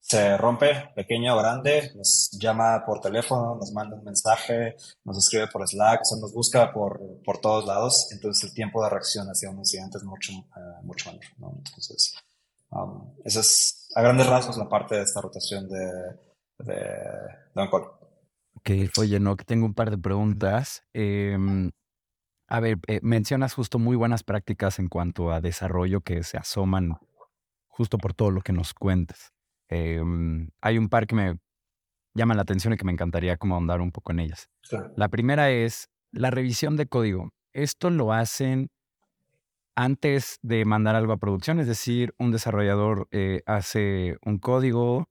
se 0.00 0.36
rompe, 0.38 0.90
pequeño 0.94 1.34
o 1.34 1.38
grande, 1.38 1.92
nos 1.94 2.30
llama 2.32 2.82
por 2.84 3.00
teléfono, 3.00 3.54
nos 3.56 3.70
manda 3.72 3.96
un 3.96 4.04
mensaje, 4.04 4.74
nos 5.04 5.18
escribe 5.18 5.46
por 5.48 5.66
Slack, 5.68 6.00
o 6.00 6.04
sea, 6.04 6.18
nos 6.18 6.32
busca 6.32 6.72
por, 6.72 7.22
por 7.22 7.38
todos 7.38 7.66
lados, 7.66 8.08
entonces 8.10 8.44
el 8.44 8.54
tiempo 8.54 8.82
de 8.82 8.90
reacción 8.90 9.26
hacia 9.28 9.50
un 9.50 9.58
incidente 9.58 9.98
es 9.98 10.04
mucho, 10.04 10.32
eh, 10.32 10.80
mucho 10.82 11.10
menor, 11.10 11.24
¿no? 11.38 11.54
Entonces, 11.58 12.14
um, 12.70 13.12
esa 13.24 13.40
es 13.40 13.88
a 13.94 14.02
grandes 14.02 14.26
rasgos 14.26 14.56
la 14.56 14.68
parte 14.68 14.96
de 14.96 15.02
esta 15.02 15.20
rotación 15.20 15.68
de, 15.68 15.86
de, 16.58 16.74
de 17.54 17.62
on-call. 17.62 18.00
Ok, 18.56 18.70
oye, 18.98 19.20
no, 19.20 19.36
que 19.36 19.44
tengo 19.44 19.66
un 19.66 19.74
par 19.74 19.90
de 19.90 19.98
preguntas. 19.98 20.82
Em, 20.92 21.70
a 22.50 22.58
ver, 22.58 22.78
eh, 22.88 22.98
mencionas 23.02 23.54
justo 23.54 23.78
muy 23.78 23.96
buenas 23.96 24.24
prácticas 24.24 24.80
en 24.80 24.88
cuanto 24.88 25.32
a 25.32 25.40
desarrollo 25.40 26.00
que 26.00 26.24
se 26.24 26.36
asoman 26.36 26.98
justo 27.68 27.96
por 27.96 28.12
todo 28.12 28.32
lo 28.32 28.40
que 28.40 28.52
nos 28.52 28.74
cuentas. 28.74 29.32
Em, 29.68 30.50
hay 30.60 30.76
un 30.76 30.88
par 30.88 31.06
que 31.06 31.14
me 31.14 31.38
llaman 32.12 32.36
la 32.36 32.42
atención 32.42 32.74
y 32.74 32.76
que 32.76 32.84
me 32.84 32.90
encantaría 32.90 33.36
como 33.36 33.54
ahondar 33.54 33.80
un 33.80 33.92
poco 33.92 34.10
en 34.10 34.18
ellas. 34.18 34.50
Claro. 34.68 34.92
La 34.96 35.08
primera 35.08 35.50
es 35.52 35.88
la 36.10 36.32
revisión 36.32 36.76
de 36.76 36.86
código. 36.86 37.30
Esto 37.52 37.88
lo 37.88 38.12
hacen 38.12 38.68
antes 39.76 40.40
de 40.42 40.64
mandar 40.64 40.96
algo 40.96 41.12
a 41.12 41.18
producción, 41.18 41.60
es 41.60 41.68
decir, 41.68 42.14
un 42.18 42.32
desarrollador 42.32 43.06
eh, 43.12 43.42
hace 43.46 44.16
un 44.24 44.38
código, 44.38 45.08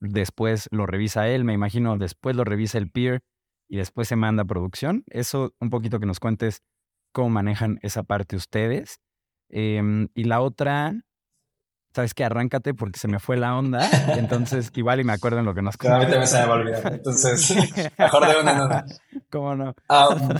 después 0.00 0.68
lo 0.72 0.86
revisa 0.86 1.28
él, 1.28 1.44
me 1.44 1.52
imagino, 1.52 1.98
después 1.98 2.34
lo 2.34 2.44
revisa 2.44 2.78
el 2.78 2.90
peer 2.90 3.20
y 3.68 3.76
después 3.76 4.08
se 4.08 4.16
manda 4.16 4.44
a 4.44 4.46
producción. 4.46 5.04
Eso 5.08 5.54
un 5.60 5.68
poquito 5.68 6.00
que 6.00 6.06
nos 6.06 6.18
cuentes 6.18 6.62
cómo 7.12 7.30
manejan 7.30 7.78
esa 7.82 8.02
parte 8.02 8.36
ustedes. 8.36 8.98
Em, 9.50 10.08
y 10.14 10.24
la 10.24 10.40
otra, 10.40 10.92
sabes 11.94 12.12
que 12.14 12.24
arráncate 12.24 12.74
porque 12.74 12.98
se 12.98 13.08
me 13.08 13.18
fue 13.18 13.36
la 13.38 13.56
onda, 13.56 13.88
entonces 14.18 14.70
igual 14.74 15.00
y 15.00 15.04
me 15.04 15.12
acuerdo 15.14 15.38
en 15.38 15.46
lo 15.46 15.54
que 15.54 15.62
nos 15.62 15.74
A 15.86 15.98
mí 15.98 16.02
también 16.04 16.26
se 16.26 16.38
me 16.40 16.46
va 16.46 16.54
a 16.54 16.58
olvidar, 16.58 16.92
entonces 16.92 17.54
mejor 17.98 18.28
de 18.28 18.40
una 18.40 18.52
en 18.52 18.60
una. 18.60 18.84
¿Cómo 19.30 19.54
no? 19.56 19.74
Um, 19.88 20.30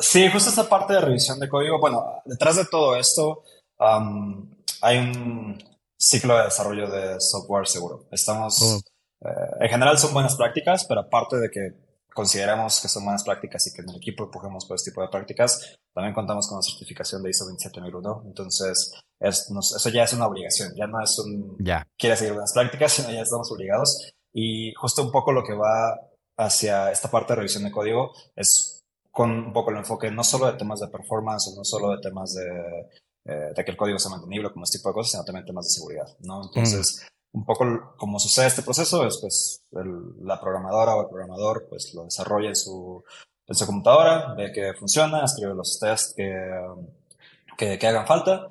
sí, 0.00 0.28
justo 0.32 0.50
esta 0.50 0.68
parte 0.68 0.94
de 0.94 1.00
revisión 1.00 1.38
de 1.38 1.48
código. 1.48 1.78
Bueno, 1.80 2.04
detrás 2.24 2.56
de 2.56 2.64
todo 2.66 2.96
esto 2.96 3.42
um, 3.78 4.50
hay 4.82 4.98
un 4.98 5.58
ciclo 5.96 6.36
de 6.38 6.44
desarrollo 6.44 6.90
de 6.90 7.16
software 7.20 7.66
seguro. 7.66 8.06
Estamos, 8.10 8.58
Oh. 8.62 9.28
eh, 9.28 9.32
en 9.60 9.68
general 9.68 9.98
son 9.98 10.12
buenas 10.12 10.34
prácticas, 10.36 10.84
pero 10.86 11.00
aparte 11.02 11.36
de 11.36 11.50
que 11.50 11.89
consideramos 12.20 12.80
que 12.80 12.88
son 12.88 13.04
buenas 13.04 13.24
prácticas 13.24 13.66
y 13.66 13.72
que 13.72 13.80
en 13.82 13.88
el 13.90 13.96
equipo 13.96 14.24
empujemos 14.24 14.66
por 14.66 14.74
este 14.76 14.90
tipo 14.90 15.00
de 15.00 15.08
prácticas, 15.08 15.76
también 15.94 16.14
contamos 16.14 16.46
con 16.48 16.58
la 16.58 16.62
certificación 16.62 17.22
de 17.22 17.30
ISO 17.30 17.46
27001. 17.46 18.22
Entonces, 18.26 18.92
es, 19.18 19.50
nos- 19.50 19.74
eso 19.74 19.88
ya 19.88 20.04
es 20.04 20.12
una 20.12 20.26
obligación, 20.26 20.72
ya 20.76 20.86
no 20.86 21.02
es 21.02 21.18
un, 21.18 21.56
Ya. 21.64 21.86
quiere 21.98 22.16
seguir 22.16 22.34
buenas 22.34 22.52
prácticas, 22.52 22.92
sino 22.92 23.10
ya 23.10 23.22
estamos 23.22 23.50
obligados. 23.50 24.10
Y 24.34 24.72
justo 24.74 25.02
un 25.02 25.10
poco 25.10 25.32
lo 25.32 25.42
que 25.42 25.54
va 25.54 25.98
hacia 26.38 26.90
esta 26.92 27.10
parte 27.10 27.32
de 27.32 27.36
revisión 27.36 27.64
de 27.64 27.70
código 27.70 28.12
es 28.36 28.80
con 29.10 29.30
un 29.30 29.52
poco 29.52 29.70
el 29.70 29.78
enfoque 29.78 30.10
no 30.10 30.22
solo 30.22 30.46
de 30.46 30.58
temas 30.58 30.80
de 30.80 30.88
performance 30.88 31.48
o 31.48 31.56
no 31.56 31.64
solo 31.64 31.90
de 31.90 31.98
temas 32.02 32.32
de, 32.34 32.46
eh, 33.26 33.52
de 33.56 33.64
que 33.64 33.70
el 33.72 33.76
código 33.76 33.98
sea 33.98 34.10
mantenible, 34.12 34.50
como 34.52 34.64
este 34.64 34.78
tipo 34.78 34.90
de 34.90 34.94
cosas, 34.94 35.10
sino 35.12 35.24
también 35.24 35.46
temas 35.46 35.64
de 35.66 35.70
seguridad, 35.70 36.06
¿no? 36.20 36.42
Entonces, 36.44 37.02
un 37.32 37.44
poco 37.44 37.94
como 37.96 38.18
sucede 38.18 38.46
este 38.46 38.62
proceso 38.62 39.06
es 39.06 39.18
pues 39.18 39.62
la 40.22 40.40
programadora 40.40 40.96
o 40.96 41.02
el 41.02 41.08
programador 41.08 41.66
pues 41.68 41.94
lo 41.94 42.04
desarrolla 42.04 42.48
en 42.48 42.56
su, 42.56 43.04
en 43.46 43.54
su 43.54 43.66
computadora, 43.66 44.34
ve 44.34 44.52
que 44.52 44.74
funciona, 44.74 45.24
escribe 45.24 45.54
los 45.54 45.78
tests 45.78 46.14
que, 46.16 47.78
que, 47.78 47.86
hagan 47.86 48.06
falta, 48.06 48.48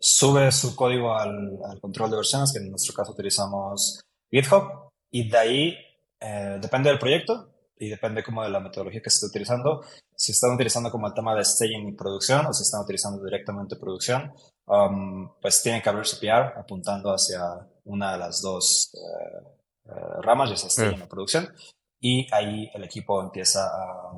sube 0.00 0.50
su 0.52 0.74
código 0.74 1.14
al, 1.14 1.58
al 1.68 1.80
control 1.80 2.10
de 2.10 2.16
versiones, 2.16 2.52
que 2.52 2.58
en 2.58 2.70
nuestro 2.70 2.94
caso 2.94 3.12
utilizamos 3.12 4.00
GitHub, 4.30 4.90
y 5.10 5.28
de 5.28 5.38
ahí, 5.38 5.76
eh, 6.20 6.58
depende 6.60 6.88
del 6.88 6.98
proyecto 6.98 7.51
y 7.82 7.88
depende 7.88 8.22
como 8.22 8.44
de 8.44 8.50
la 8.50 8.60
metodología 8.60 9.02
que 9.02 9.10
se 9.10 9.16
esté 9.16 9.26
utilizando, 9.26 9.82
si 10.14 10.30
están 10.30 10.54
utilizando 10.54 10.88
como 10.88 11.08
el 11.08 11.14
tema 11.14 11.34
de 11.34 11.44
staging 11.44 11.88
y 11.88 11.92
producción 11.96 12.46
o 12.46 12.52
si 12.52 12.62
están 12.62 12.82
utilizando 12.82 13.24
directamente 13.24 13.74
producción, 13.74 14.32
um, 14.66 15.28
pues 15.40 15.60
tienen 15.64 15.82
que 15.82 15.88
abrir 15.88 16.06
su 16.06 16.20
PR 16.20 16.56
apuntando 16.56 17.10
hacia 17.10 17.42
una 17.84 18.12
de 18.12 18.18
las 18.18 18.40
dos 18.40 18.92
eh, 18.94 19.48
eh, 19.86 20.22
ramas, 20.22 20.50
ya 20.50 20.56
sea 20.56 20.70
staging 20.70 21.02
o 21.02 21.08
producción, 21.08 21.52
y 22.00 22.32
ahí 22.32 22.70
el 22.72 22.84
equipo 22.84 23.20
empieza 23.20 23.66
a, 23.66 24.12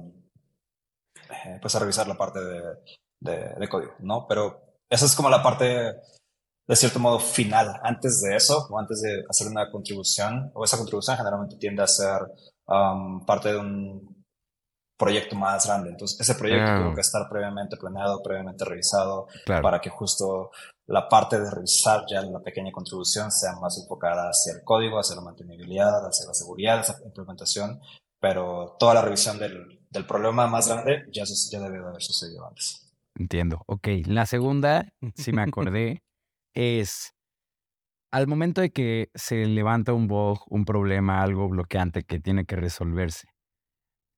eh, 1.30 1.59
pues 1.62 1.75
a 1.75 1.78
revisar 1.78 2.06
la 2.06 2.18
parte 2.18 2.40
de, 2.40 2.61
de, 3.21 3.54
de 3.59 3.68
código, 3.68 3.94
¿no? 4.00 4.26
Pero 4.28 4.61
esa 4.90 5.06
es 5.06 5.14
como 5.14 5.30
la 5.30 5.42
parte 5.42 5.94
de 6.66 6.76
cierto 6.76 6.99
modo 6.99 7.18
final. 7.18 7.80
Antes 7.83 8.21
de 8.21 8.37
eso, 8.37 8.66
o 8.71 8.78
antes 8.78 9.00
de 9.00 9.25
hacer 9.28 9.49
una 9.49 9.71
contribución, 9.71 10.50
o 10.54 10.64
esa 10.64 10.76
contribución 10.76 11.16
generalmente 11.16 11.56
tiende 11.56 11.83
a 11.83 11.87
ser 11.87 12.21
um, 12.66 13.25
parte 13.25 13.52
de 13.52 13.59
un 13.59 14.25
proyecto 14.97 15.37
más 15.37 15.66
grande. 15.66 15.90
Entonces, 15.90 16.21
ese 16.21 16.35
proyecto 16.38 16.83
tuvo 16.83 16.94
que 16.94 17.00
estar 17.00 17.28
previamente 17.28 17.76
planeado, 17.76 18.23
previamente 18.23 18.64
revisado, 18.64 19.26
para 19.47 19.80
que 19.80 19.90
justo 19.90 20.50
la 20.87 21.09
parte 21.09 21.40
de 21.40 21.50
revisar 21.50 22.04
ya 22.09 22.23
la 22.23 22.40
pequeña 22.40 22.71
contribución 22.71 23.30
sea 23.30 23.54
más 23.56 23.78
enfocada 23.78 24.28
hacia 24.28 24.54
el 24.54 24.62
código, 24.62 24.99
hacia 24.99 25.16
la 25.16 25.23
mantenibilidad, 25.23 26.06
hacia 26.06 26.26
la 26.26 26.35
seguridad, 26.35 26.80
hacia 26.80 26.99
la 27.00 27.06
implementación, 27.06 27.80
pero 28.21 28.76
toda 28.78 28.94
la 28.94 29.02
revisión 29.02 29.38
del, 29.38 29.80
del 29.90 30.06
problema 30.06 30.47
más 30.47 30.68
grande 30.68 31.04
ya, 31.12 31.25
ya 31.25 31.61
debe 31.61 31.78
de 31.78 31.85
haber 31.85 32.02
sucedido 32.02 32.47
antes. 32.47 32.92
Entiendo. 33.16 33.62
Ok, 33.66 33.88
la 34.06 34.26
segunda, 34.26 34.92
si 35.14 35.33
me 35.33 35.42
acordé, 35.42 36.02
es 36.54 37.14
al 38.14 38.28
momento 38.28 38.61
de 38.61 38.71
que 38.71 39.11
se 39.16 39.44
levanta 39.44 39.92
un 39.92 40.06
bug, 40.06 40.38
un 40.49 40.64
problema, 40.64 41.21
algo 41.21 41.49
bloqueante 41.49 42.04
que 42.04 42.21
tiene 42.21 42.44
que 42.44 42.54
resolverse, 42.54 43.26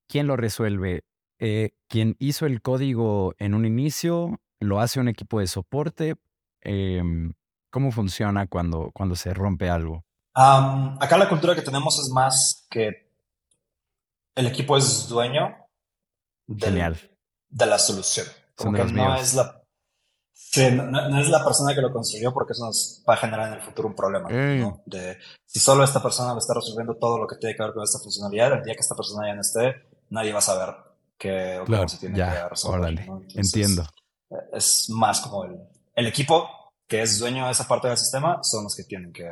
¿quién 0.07 0.27
lo 0.27 0.37
resuelve? 0.37 1.07
Eh, 1.39 1.71
¿Quién 1.89 2.15
hizo 2.19 2.45
el 2.45 2.61
código 2.61 3.33
en 3.39 3.55
un 3.55 3.65
inicio? 3.65 4.39
¿Lo 4.61 4.81
hace 4.81 5.01
un 5.01 5.09
equipo 5.09 5.41
de 5.41 5.47
soporte? 5.47 6.17
Em, 6.61 7.33
¿Cómo 7.71 7.91
funciona 7.91 8.47
cuando, 8.47 8.91
cuando 8.93 9.17
se 9.17 9.33
rompe 9.33 9.71
algo? 9.71 10.05
acá 10.35 11.17
la 11.17 11.31
cultura 11.31 11.55
que 11.55 11.63
tenemos 11.63 11.99
es 11.99 12.11
más 12.13 12.67
que 12.69 13.11
el 14.35 14.47
equipo 14.47 14.77
es 14.77 15.09
dueño 15.09 15.57
de 16.47 17.67
la 17.67 17.79
solución. 17.79 18.27
Como 18.57 18.75
que 18.75 18.85
no 18.93 19.17
es 19.17 19.33
la 19.33 19.66
Sí, 20.39 20.71
no, 20.71 21.21
es 21.21 21.29
la 21.31 21.43
persona 21.43 21.75
que 21.75 21.81
lo 21.81 21.91
consiguió 21.91 22.33
porque 22.33 22.53
eso 22.53 22.67
nos 22.67 23.03
va 23.09 23.15
a 23.15 23.17
generar 23.17 23.49
en 23.49 23.55
el 23.55 23.63
futuro 23.63 23.89
un 23.89 23.95
problema. 23.95 24.29
¿no? 24.29 24.83
De, 24.85 25.17
si 25.47 25.59
solo 25.59 25.83
esta 25.83 26.03
persona 26.03 26.35
lo 26.35 26.39
está 26.39 26.53
resolviendo 26.53 26.95
todo 26.97 27.19
lo 27.19 27.27
que 27.27 27.37
tiene 27.37 27.57
que 27.57 27.63
ver 27.63 27.73
con 27.73 27.83
esta 27.83 27.99
funcionalidad, 27.99 28.53
el 28.53 28.63
día 28.63 28.75
que 28.75 28.81
esta 28.81 28.95
persona 28.95 29.29
ya 29.29 29.35
no 29.35 29.41
esté, 29.41 29.75
nadie 30.11 30.33
va 30.33 30.41
a 30.41 30.43
saber 30.43 30.75
qué, 31.17 31.61
cómo 31.65 31.89
se 31.89 31.99
tiene 31.99 32.17
que 32.17 32.49
resolver. 32.51 32.99
entiendo. 33.35 33.83
Eh, 34.31 34.37
es 34.53 34.91
más 34.91 35.21
como 35.23 35.45
el, 35.45 35.59
el, 35.95 36.07
equipo 36.07 36.49
que 36.87 37.01
es 37.01 37.19
dueño 37.19 37.47
de 37.47 37.53
esa 37.53 37.67
parte 37.67 37.89
del 37.89 37.97
sistema 37.97 38.41
son 38.43 38.65
los 38.65 38.77
que 38.77 38.85
tienen 38.85 39.13
que, 39.13 39.31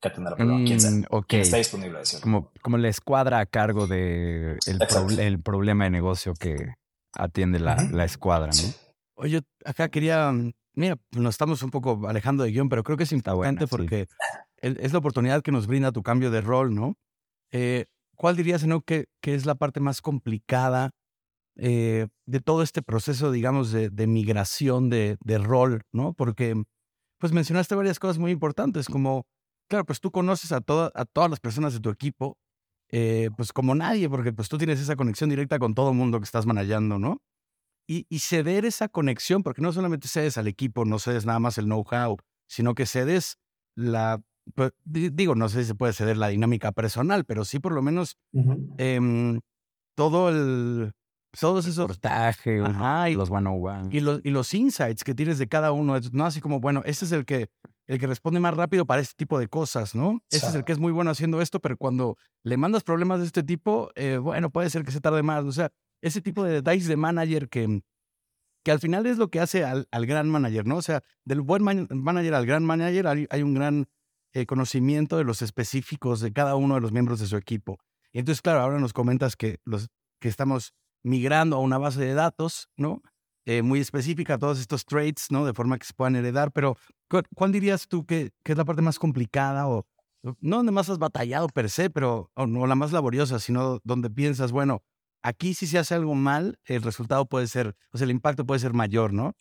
que 0.00 0.08
atender 0.08 0.32
el 0.32 0.36
problema. 0.36 0.64
¿Quién, 0.64 0.80
sea, 0.80 0.90
mm, 0.90 1.24
está 1.30 1.56
disponible. 1.58 2.00
Como, 2.22 2.50
como 2.62 2.78
la 2.78 2.88
escuadra 2.88 3.40
a 3.40 3.46
cargo 3.46 3.86
del 3.86 4.58
de 4.58 5.26
el 5.26 5.42
problema 5.42 5.84
de 5.84 5.90
negocio 5.90 6.32
que 6.34 6.56
atiende 7.12 7.58
la, 7.58 7.76
la 7.92 8.04
escuadra, 8.04 8.48
¿no? 8.48 8.85
Oye, 9.16 9.42
acá 9.64 9.88
quería, 9.88 10.30
mm, 10.30 10.52
mira, 10.74 10.96
nos 11.12 11.34
estamos 11.34 11.62
un 11.62 11.70
poco 11.70 12.06
alejando 12.06 12.44
de 12.44 12.50
guion, 12.52 12.68
pero 12.68 12.84
creo 12.84 12.96
que 12.96 13.04
es 13.04 13.12
importante 13.12 13.66
porque 13.66 14.06
es 14.60 14.92
la 14.92 14.98
oportunidad 14.98 15.42
que 15.42 15.52
nos 15.52 15.66
brinda 15.66 15.90
tu 15.92 16.02
cambio 16.02 16.30
de 16.30 16.42
rol, 16.42 16.74
¿no? 16.74 16.96
Eh, 17.50 17.86
¿Cuál 18.16 18.36
dirías, 18.36 18.66
no, 18.66 18.82
que, 18.82 19.06
que, 19.20 19.34
es 19.34 19.46
la 19.46 19.54
parte 19.54 19.80
más 19.80 20.00
complicada 20.00 20.90
eh, 21.56 22.08
de 22.26 22.40
todo 22.40 22.62
este 22.62 22.82
proceso, 22.82 23.30
digamos, 23.30 23.72
de, 23.72 24.06
migración 24.06 24.90
de, 24.90 25.16
de, 25.24 25.38
rol, 25.38 25.82
¿no? 25.92 26.12
Porque, 26.14 26.54
pues 27.18 27.32
mencionaste 27.32 27.74
varias 27.74 27.98
cosas 27.98 28.18
muy 28.18 28.30
importantes, 28.32 28.88
como, 28.88 29.26
claro, 29.68 29.84
pues 29.84 30.00
tú 30.00 30.10
conoces 30.10 30.52
a, 30.52 30.60
toda, 30.60 30.90
a 30.94 31.04
todas 31.04 31.30
las 31.30 31.40
personas 31.40 31.74
de 31.74 31.80
tu 31.80 31.90
equipo, 31.90 32.38
eh, 32.90 33.30
pues 33.36 33.52
como 33.52 33.74
nadie, 33.74 34.08
porque 34.08 34.32
pues 34.32 34.48
tú 34.48 34.58
tienes 34.58 34.80
esa 34.80 34.96
conexión 34.96 35.30
directa 35.30 35.58
con 35.58 35.74
todo 35.74 35.90
el 35.90 35.96
mundo 35.96 36.18
que 36.20 36.24
estás 36.24 36.46
manejando, 36.46 36.98
¿no? 36.98 37.20
Y, 37.86 38.18
ceder 38.18 38.64
esa 38.64 38.88
conexión, 38.88 39.42
porque 39.42 39.62
no 39.62 39.72
solamente 39.72 40.08
cedes 40.08 40.38
al 40.38 40.48
equipo, 40.48 40.84
no 40.84 40.98
cedes 40.98 41.24
nada 41.24 41.38
más 41.38 41.58
el 41.58 41.66
know-how, 41.66 42.16
sino 42.48 42.74
que 42.74 42.86
cedes 42.86 43.38
la, 43.76 44.20
pues, 44.54 44.72
digo, 44.84 45.34
no 45.34 45.48
sé 45.48 45.62
si 45.62 45.68
se 45.68 45.74
puede 45.74 45.92
ceder 45.92 46.16
la 46.16 46.28
dinámica 46.28 46.72
personal, 46.72 47.24
pero 47.24 47.44
sí 47.44 47.58
por 47.60 47.72
lo 47.72 47.82
menos 47.82 48.16
em, 48.78 49.40
todo 49.94 50.28
el, 50.30 50.92
todos 51.38 51.66
esos 51.66 51.86
portaje, 51.86 52.56
y 52.56 53.14
los 53.14 53.30
one 53.30 53.48
on 53.48 53.60
one. 53.62 53.88
Y 53.90 54.00
los, 54.00 54.20
y 54.24 54.30
los 54.30 54.52
insights 54.54 55.04
que 55.04 55.14
tienes 55.14 55.38
de 55.38 55.48
cada 55.48 55.72
uno, 55.72 55.98
no 56.12 56.26
así 56.26 56.40
como, 56.40 56.60
bueno, 56.60 56.82
este 56.84 57.04
es 57.04 57.12
el 57.12 57.24
que, 57.24 57.48
el 57.86 58.00
que 58.00 58.06
responde 58.06 58.40
más 58.40 58.54
rápido 58.54 58.84
para 58.86 59.00
este 59.00 59.14
tipo 59.16 59.38
de 59.38 59.48
cosas, 59.48 59.94
¿no? 59.94 60.20
Este 60.30 60.48
es 60.48 60.54
el 60.54 60.64
que 60.64 60.72
es 60.72 60.78
muy 60.78 60.92
bueno 60.92 61.10
haciendo 61.10 61.40
esto, 61.40 61.60
pero 61.60 61.76
cuando 61.76 62.16
le 62.42 62.56
mandas 62.56 62.82
problemas 62.82 63.20
de 63.20 63.26
este 63.26 63.42
tipo, 63.42 63.90
eh, 63.94 64.16
bueno, 64.16 64.50
puede 64.50 64.70
ser 64.70 64.84
que 64.84 64.90
se 64.90 65.00
tarde 65.00 65.22
más. 65.22 65.44
O 65.44 65.52
sea, 65.52 65.70
ese 66.02 66.20
tipo 66.20 66.44
de 66.44 66.52
detalles 66.52 66.86
de 66.86 66.96
manager 66.96 67.48
que, 67.48 67.82
que 68.64 68.70
al 68.70 68.80
final 68.80 69.06
es 69.06 69.18
lo 69.18 69.28
que 69.28 69.40
hace 69.40 69.64
al, 69.64 69.88
al 69.90 70.06
gran 70.06 70.28
manager, 70.28 70.66
¿no? 70.66 70.76
O 70.76 70.82
sea, 70.82 71.02
del 71.24 71.40
buen 71.40 71.62
manager 71.62 72.34
al 72.34 72.46
gran 72.46 72.64
manager 72.64 73.06
hay, 73.06 73.42
un 73.42 73.54
gran 73.54 73.86
eh, 74.32 74.46
conocimiento 74.46 75.16
de 75.18 75.24
los 75.24 75.42
específicos 75.42 76.20
de 76.20 76.32
cada 76.32 76.56
uno 76.56 76.74
de 76.74 76.80
los 76.80 76.92
miembros 76.92 77.20
de 77.20 77.26
su 77.26 77.36
equipo. 77.36 77.78
Y 78.12 78.18
entonces, 78.18 78.42
claro, 78.42 78.60
ahora 78.60 78.78
nos 78.78 78.92
comentas 78.92 79.36
que, 79.36 79.58
los, 79.64 79.88
que 80.20 80.28
estamos 80.28 80.74
migrando 81.04 81.56
a 81.56 81.60
una 81.60 81.78
base 81.78 82.00
de 82.00 82.14
datos, 82.14 82.68
¿no? 82.76 83.02
Eh, 83.44 83.62
muy 83.62 83.78
específica, 83.78 84.38
todos 84.38 84.58
estos 84.58 84.84
traits, 84.84 85.30
¿no? 85.30 85.46
De 85.46 85.54
forma 85.54 85.78
que 85.78 85.86
se 85.86 85.94
puedan 85.94 86.16
heredar, 86.16 86.50
pero 86.50 86.76
¿cuál 87.36 87.52
dirías 87.52 87.86
tú 87.86 88.04
que, 88.04 88.32
que 88.42 88.52
es 88.52 88.58
la 88.58 88.64
parte 88.64 88.82
más 88.82 88.98
complicada 88.98 89.68
o 89.68 89.86
no 90.40 90.56
donde 90.56 90.72
más 90.72 90.90
has 90.90 90.98
batallado 90.98 91.46
per 91.48 91.70
se, 91.70 91.90
pero 91.90 92.30
o 92.34 92.46
no 92.46 92.66
la 92.66 92.74
más 92.74 92.92
laboriosa, 92.92 93.38
sino 93.38 93.80
donde 93.84 94.10
piensas, 94.10 94.50
bueno, 94.50 94.82
Aquí 95.26 95.54
si 95.54 95.66
se 95.66 95.76
hace 95.76 95.92
algo 95.92 96.14
mal, 96.14 96.56
el 96.66 96.82
resultado 96.82 97.26
puede 97.26 97.48
ser, 97.48 97.74
o 97.92 97.98
sea, 97.98 98.04
el 98.04 98.12
impacto 98.12 98.46
puede 98.46 98.60
ser 98.60 98.74
mayor, 98.74 99.12
¿no? 99.12 99.32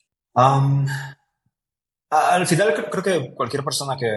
al 2.09 2.47
final 2.47 2.73
creo, 2.89 3.03
que 3.03 3.35
cualquier 3.35 3.63
persona 3.63 3.95
que, 3.95 4.09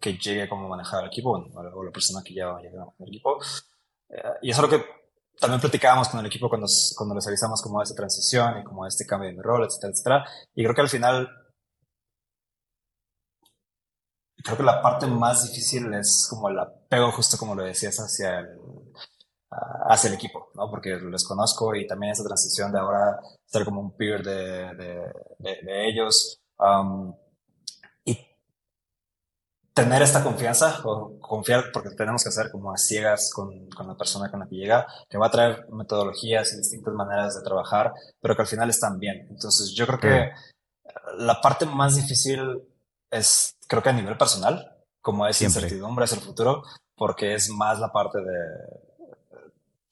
que, 0.00 0.18
llegue 0.18 0.48
como 0.48 0.68
manejar 0.68 1.04
el 1.04 1.06
equipo, 1.06 1.30
o 1.30 1.84
la 1.84 1.92
persona 1.92 2.20
que 2.24 2.34
ya 2.34 2.56
llegue 2.56 2.76
a 2.76 2.80
manejar 2.80 2.94
el 2.98 3.08
equipo, 3.08 3.38
eh, 4.08 4.22
y 4.42 4.50
eso 4.50 4.64
es 4.64 4.72
lo 4.72 4.76
que 4.76 4.84
también 5.38 5.60
platicábamos 5.60 6.08
con 6.08 6.18
el 6.18 6.26
equipo 6.26 6.48
cuando, 6.48 6.66
cuando 6.96 7.14
les 7.14 7.26
avisamos 7.28 7.62
como 7.62 7.80
esta 7.80 7.94
transición 7.94 8.58
y 8.58 8.64
como 8.64 8.88
este 8.88 9.06
cambio 9.06 9.28
de 9.30 9.36
mi 9.36 9.42
rol, 9.42 9.66
etcétera, 9.66 9.92
etcétera. 9.92 10.24
Y 10.52 10.64
creo 10.64 10.74
que 10.74 10.80
al 10.80 10.88
final, 10.88 11.28
creo 14.42 14.56
que 14.56 14.64
la 14.64 14.82
parte 14.82 15.06
más 15.06 15.48
difícil 15.48 15.94
es 15.94 16.26
como 16.28 16.48
el 16.48 16.58
apego, 16.58 17.12
justo 17.12 17.38
como 17.38 17.54
lo 17.54 17.62
decías, 17.62 17.96
hacia 17.98 18.40
el, 18.40 18.58
hacia 19.50 20.08
el 20.08 20.14
equipo, 20.14 20.50
¿no? 20.54 20.70
Porque 20.70 20.96
les 20.96 21.24
conozco 21.24 21.74
y 21.74 21.86
también 21.86 22.12
esa 22.12 22.24
transición 22.24 22.70
de 22.70 22.78
ahora 22.78 23.18
ser 23.46 23.64
como 23.64 23.80
un 23.80 23.96
peer 23.96 24.22
de, 24.22 24.74
de, 25.38 25.88
ellos 25.88 26.40
um, 26.58 27.14
y 28.04 28.18
tener 29.72 30.02
esta 30.02 30.22
confianza 30.22 30.80
o 30.84 31.18
confiar 31.18 31.64
porque 31.72 31.90
tenemos 31.90 32.22
que 32.22 32.28
hacer 32.28 32.50
como 32.50 32.72
a 32.72 32.76
ciegas 32.76 33.30
con, 33.34 33.68
con, 33.70 33.88
la 33.88 33.96
persona 33.96 34.30
con 34.30 34.40
la 34.40 34.48
que 34.48 34.56
llega, 34.56 34.86
que 35.08 35.16
va 35.16 35.28
a 35.28 35.30
traer 35.30 35.66
metodologías 35.70 36.52
y 36.52 36.58
distintas 36.58 36.92
maneras 36.92 37.34
de 37.34 37.42
trabajar, 37.42 37.92
pero 38.20 38.36
que 38.36 38.42
al 38.42 38.48
final 38.48 38.68
están 38.68 38.98
bien. 38.98 39.26
Entonces 39.30 39.72
yo 39.74 39.86
creo 39.86 39.98
que 39.98 40.30
la 41.16 41.40
parte 41.40 41.64
más 41.64 41.96
difícil 41.96 42.62
es, 43.10 43.56
creo 43.66 43.82
que 43.82 43.88
a 43.88 43.94
nivel 43.94 44.18
personal, 44.18 44.76
como 45.00 45.26
es 45.26 45.40
incertidumbre 45.40 46.04
hacia 46.04 46.16
el 46.16 46.24
futuro, 46.24 46.62
porque 46.94 47.34
es 47.34 47.48
más 47.48 47.78
la 47.78 47.90
parte 47.90 48.18
de, 48.18 48.87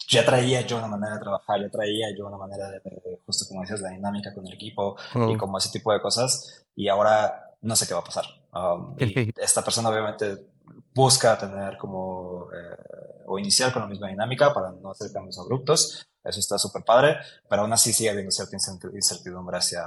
ya 0.09 0.25
traía 0.25 0.61
yo 0.63 0.79
una 0.79 0.87
manera 0.87 1.15
de 1.15 1.21
trabajar, 1.21 1.61
ya 1.61 1.71
traía 1.71 2.07
yo 2.17 2.27
una 2.27 2.37
manera 2.37 2.71
de, 2.71 2.81
justo 3.25 3.47
como 3.49 3.63
dices, 3.63 3.81
la 3.81 3.91
dinámica 3.91 4.33
con 4.35 4.47
el 4.47 4.55
equipo 4.55 4.97
y 5.29 5.37
como 5.37 5.59
ese 5.59 5.71
tipo 5.71 5.93
de 5.93 6.01
cosas. 6.01 6.65
Y 6.75 6.89
ahora 6.89 7.55
no 7.63 7.75
sé 7.75 7.87
qué 7.87 7.95
va 7.95 8.01
a 8.01 8.05
pasar. 8.05 8.25
Um, 8.53 8.97
esta 9.37 9.63
persona 9.63 9.89
obviamente 9.91 10.47
busca 10.95 11.37
tener 11.39 11.77
como, 11.77 12.49
eh, 12.53 13.23
o 13.27 13.39
iniciar 13.39 13.73
con 13.73 13.83
la 13.83 13.89
misma 13.89 14.09
dinámica 14.09 14.53
para 14.55 14.73
no 14.73 14.91
hacer 14.91 15.13
cambios 15.13 15.39
abruptos. 15.39 16.07
Eso 16.23 16.41
está 16.41 16.59
súper 16.59 16.83
padre, 16.83 17.19
pero 17.49 17.63
aún 17.63 17.73
así 17.73 17.93
sigue 17.93 18.11
habiendo 18.11 18.31
cierta 18.31 18.57
incertidumbre 18.57 19.59
hacia, 19.59 19.85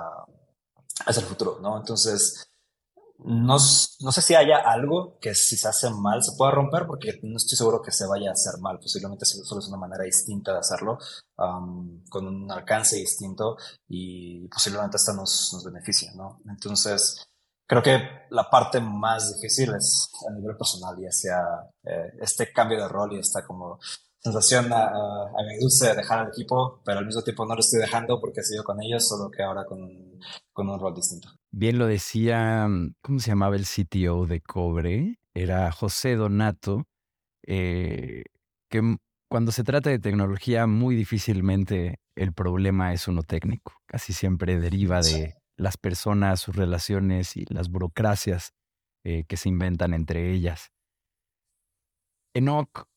hacia 1.06 1.22
el 1.22 1.28
futuro, 1.28 1.60
¿no? 1.62 1.78
Entonces, 1.78 2.49
no, 3.26 3.58
no, 4.00 4.12
sé 4.12 4.22
si 4.22 4.36
haya 4.36 4.58
algo 4.58 5.18
que 5.20 5.36
si 5.36 5.58
se 5.58 5.68
hace 5.68 5.90
mal 5.90 6.24
se 6.24 6.32
pueda 6.38 6.52
romper, 6.52 6.88
porque 6.88 7.20
no 7.24 7.38
estoy 7.38 7.58
seguro 7.58 7.82
que 7.82 7.92
se 7.92 8.08
vaya 8.08 8.30
a 8.30 8.34
hacer 8.34 8.60
mal. 8.62 8.80
Posiblemente 8.80 9.26
solo 9.26 9.60
es 9.60 9.68
una 9.68 9.78
manera 9.78 10.04
distinta 10.04 10.54
de 10.54 10.60
hacerlo, 10.60 10.98
con 11.36 12.28
un 12.28 12.52
alcance 12.52 12.96
distinto 12.96 13.58
y 13.88 14.48
posiblemente 14.48 14.98
hasta 14.98 15.14
nos, 15.14 15.52
nos 15.54 15.64
beneficia, 15.64 16.12
¿no? 16.16 16.42
Entonces, 16.50 17.28
creo 17.68 17.84
que 17.84 18.00
la 18.30 18.50
parte 18.50 18.80
más 18.80 19.34
difícil 19.36 19.74
es 19.76 20.10
a 20.28 20.34
nivel 20.34 20.56
personal, 20.58 20.96
ya 21.02 21.12
sea 21.12 21.44
eh, 21.84 22.14
este 22.22 22.52
cambio 22.52 22.82
de 22.82 22.88
rol 22.88 23.14
y 23.14 23.20
esta 23.20 23.46
como 23.46 23.80
sensación 24.20 24.72
a, 24.74 24.88
a, 24.88 25.44
me 25.46 25.58
de 25.58 25.96
dejar 25.96 26.20
al 26.20 26.28
equipo, 26.30 26.82
pero 26.84 27.00
al 27.00 27.06
mismo 27.06 27.22
tiempo 27.22 27.46
no 27.46 27.56
lo 27.56 27.62
estoy 27.62 27.80
dejando 27.80 28.20
porque 28.20 28.42
he 28.42 28.44
sido 28.44 28.64
con 28.64 28.82
ellos, 28.82 29.08
solo 29.08 29.30
que 29.30 29.44
ahora 29.44 29.66
con, 29.66 29.80
con 30.52 30.70
un 30.70 30.80
rol 30.80 30.94
distinto. 30.94 31.30
Bien 31.52 31.80
lo 31.80 31.88
decía, 31.88 32.68
mm, 32.68 32.96
¿cómo 33.02 33.20
se 33.20 33.32
llamaba 33.32 33.56
el 33.56 33.66
CTO 33.66 34.28
de 34.28 34.42
Cobre? 34.42 35.20
Era 35.34 35.72
José 35.72 36.16
Donato, 36.16 36.88
eh, 37.48 38.24
que 38.70 38.98
cuando 39.30 39.52
se 39.52 39.64
trata 39.64 39.90
de 39.90 40.00
tecnología 40.00 40.68
muy 40.68 40.96
difícilmente 40.96 42.00
el 42.16 42.34
problema 42.34 42.94
es 42.94 43.08
uno 43.08 43.24
técnico, 43.24 43.74
casi 43.86 44.14
siempre 44.14 44.60
deriva 44.60 45.02
de 45.02 45.36
las 45.56 45.78
personas, 45.78 46.42
sus 46.42 46.56
relaciones 46.56 47.38
y 47.38 47.46
las 47.46 47.70
burocracias 47.70 48.54
eh, 49.04 49.24
que 49.28 49.38
se 49.38 49.50
inventan 49.50 49.94
entre 49.94 50.32
ellas. 50.32 50.72
Enoch 52.36 52.89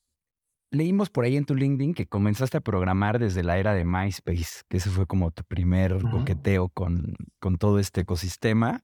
leímos 0.72 1.11
por 1.11 1.24
ahí 1.24 1.37
en 1.37 1.44
tu 1.44 1.54
LinkedIn 1.54 1.94
que 1.94 2.06
comenzaste 2.06 2.56
a 2.56 2.61
programar 2.61 3.18
desde 3.18 3.44
la 3.44 3.58
era 3.58 3.74
de 3.74 3.85
MySpace, 3.85 4.62
que 4.68 4.78
ese 4.78 4.90
fue 4.90 5.06
como 5.06 5.30
tu 5.30 5.44
primer 5.44 6.00
coqueteo 6.11 6.70
con, 6.70 7.14
con 7.38 7.58
todo 7.58 7.78
este 7.78 8.00
ecosistema. 8.00 8.82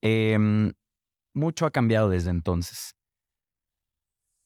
Em, 0.00 0.72
mucho 1.34 1.66
ha 1.66 1.70
cambiado 1.70 2.08
desde 2.08 2.30
entonces. 2.30 2.96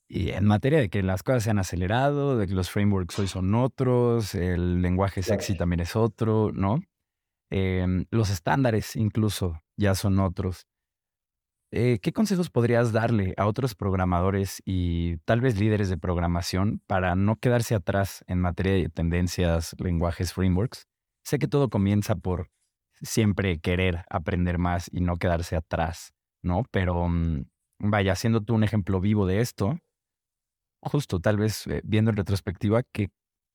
Y 0.09 0.31
en 0.31 0.45
materia 0.45 0.79
de 0.79 0.91
que 0.91 1.03
las 1.03 1.23
cosas 1.23 1.45
se 1.45 1.51
han 1.51 1.59
acelerado, 1.59 2.37
de 2.37 2.47
que 2.47 2.55
los 2.55 2.71
frameworks 2.71 3.19
hoy 3.19 3.29
son 3.29 3.55
otros, 3.55 4.35
el 4.35 4.83
lenguaje 4.83 5.23
sexy 5.23 5.57
también 5.57 5.81
es 5.81 5.97
otro, 5.97 6.53
¿no? 6.53 6.81
Em, 7.51 8.07
los 8.11 8.31
estándares 8.31 8.97
incluso 8.97 9.63
ya 9.77 9.95
son 9.95 10.19
otros. 10.19 10.67
Eh, 11.73 11.99
¿Qué 12.01 12.13
consejos 12.13 12.49
podrías 12.49 12.93
darle 12.93 13.35
a 13.37 13.47
otros 13.47 13.75
programadores 13.75 14.63
y 14.65 15.17
tal 15.25 15.41
vez 15.41 15.59
líderes 15.59 15.89
de 15.89 15.99
programación 15.99 16.81
para 16.87 17.17
no 17.17 17.37
quedarse 17.37 17.75
atrás 17.75 18.25
en 18.29 18.41
materia 18.41 18.73
de 18.75 18.89
tendencias, 18.89 19.75
lenguajes, 19.79 20.33
frameworks? 20.33 20.87
Sé 21.25 21.39
que 21.39 21.49
todo 21.49 21.69
comienza 21.69 22.15
por 22.15 22.51
siempre 23.03 23.59
querer 23.59 24.05
aprender 24.09 24.59
más 24.59 24.89
y 24.93 25.01
no 25.01 25.17
quedarse 25.17 25.57
atrás, 25.57 26.13
¿no? 26.43 26.63
Pero 26.71 27.09
mm, 27.09 27.47
vaya, 27.81 28.15
siendo 28.15 28.41
tú 28.43 28.55
un 28.55 28.63
ejemplo 28.65 29.01
vivo 29.01 29.27
de 29.27 29.41
esto, 29.41 29.79
justo 30.81 31.21
tal 31.21 31.37
vez 31.37 31.67
eh, 31.67 31.81
viendo 31.85 32.11
en 32.11 32.17
retrospectiva, 32.17 32.83
¿qué, 32.93 33.09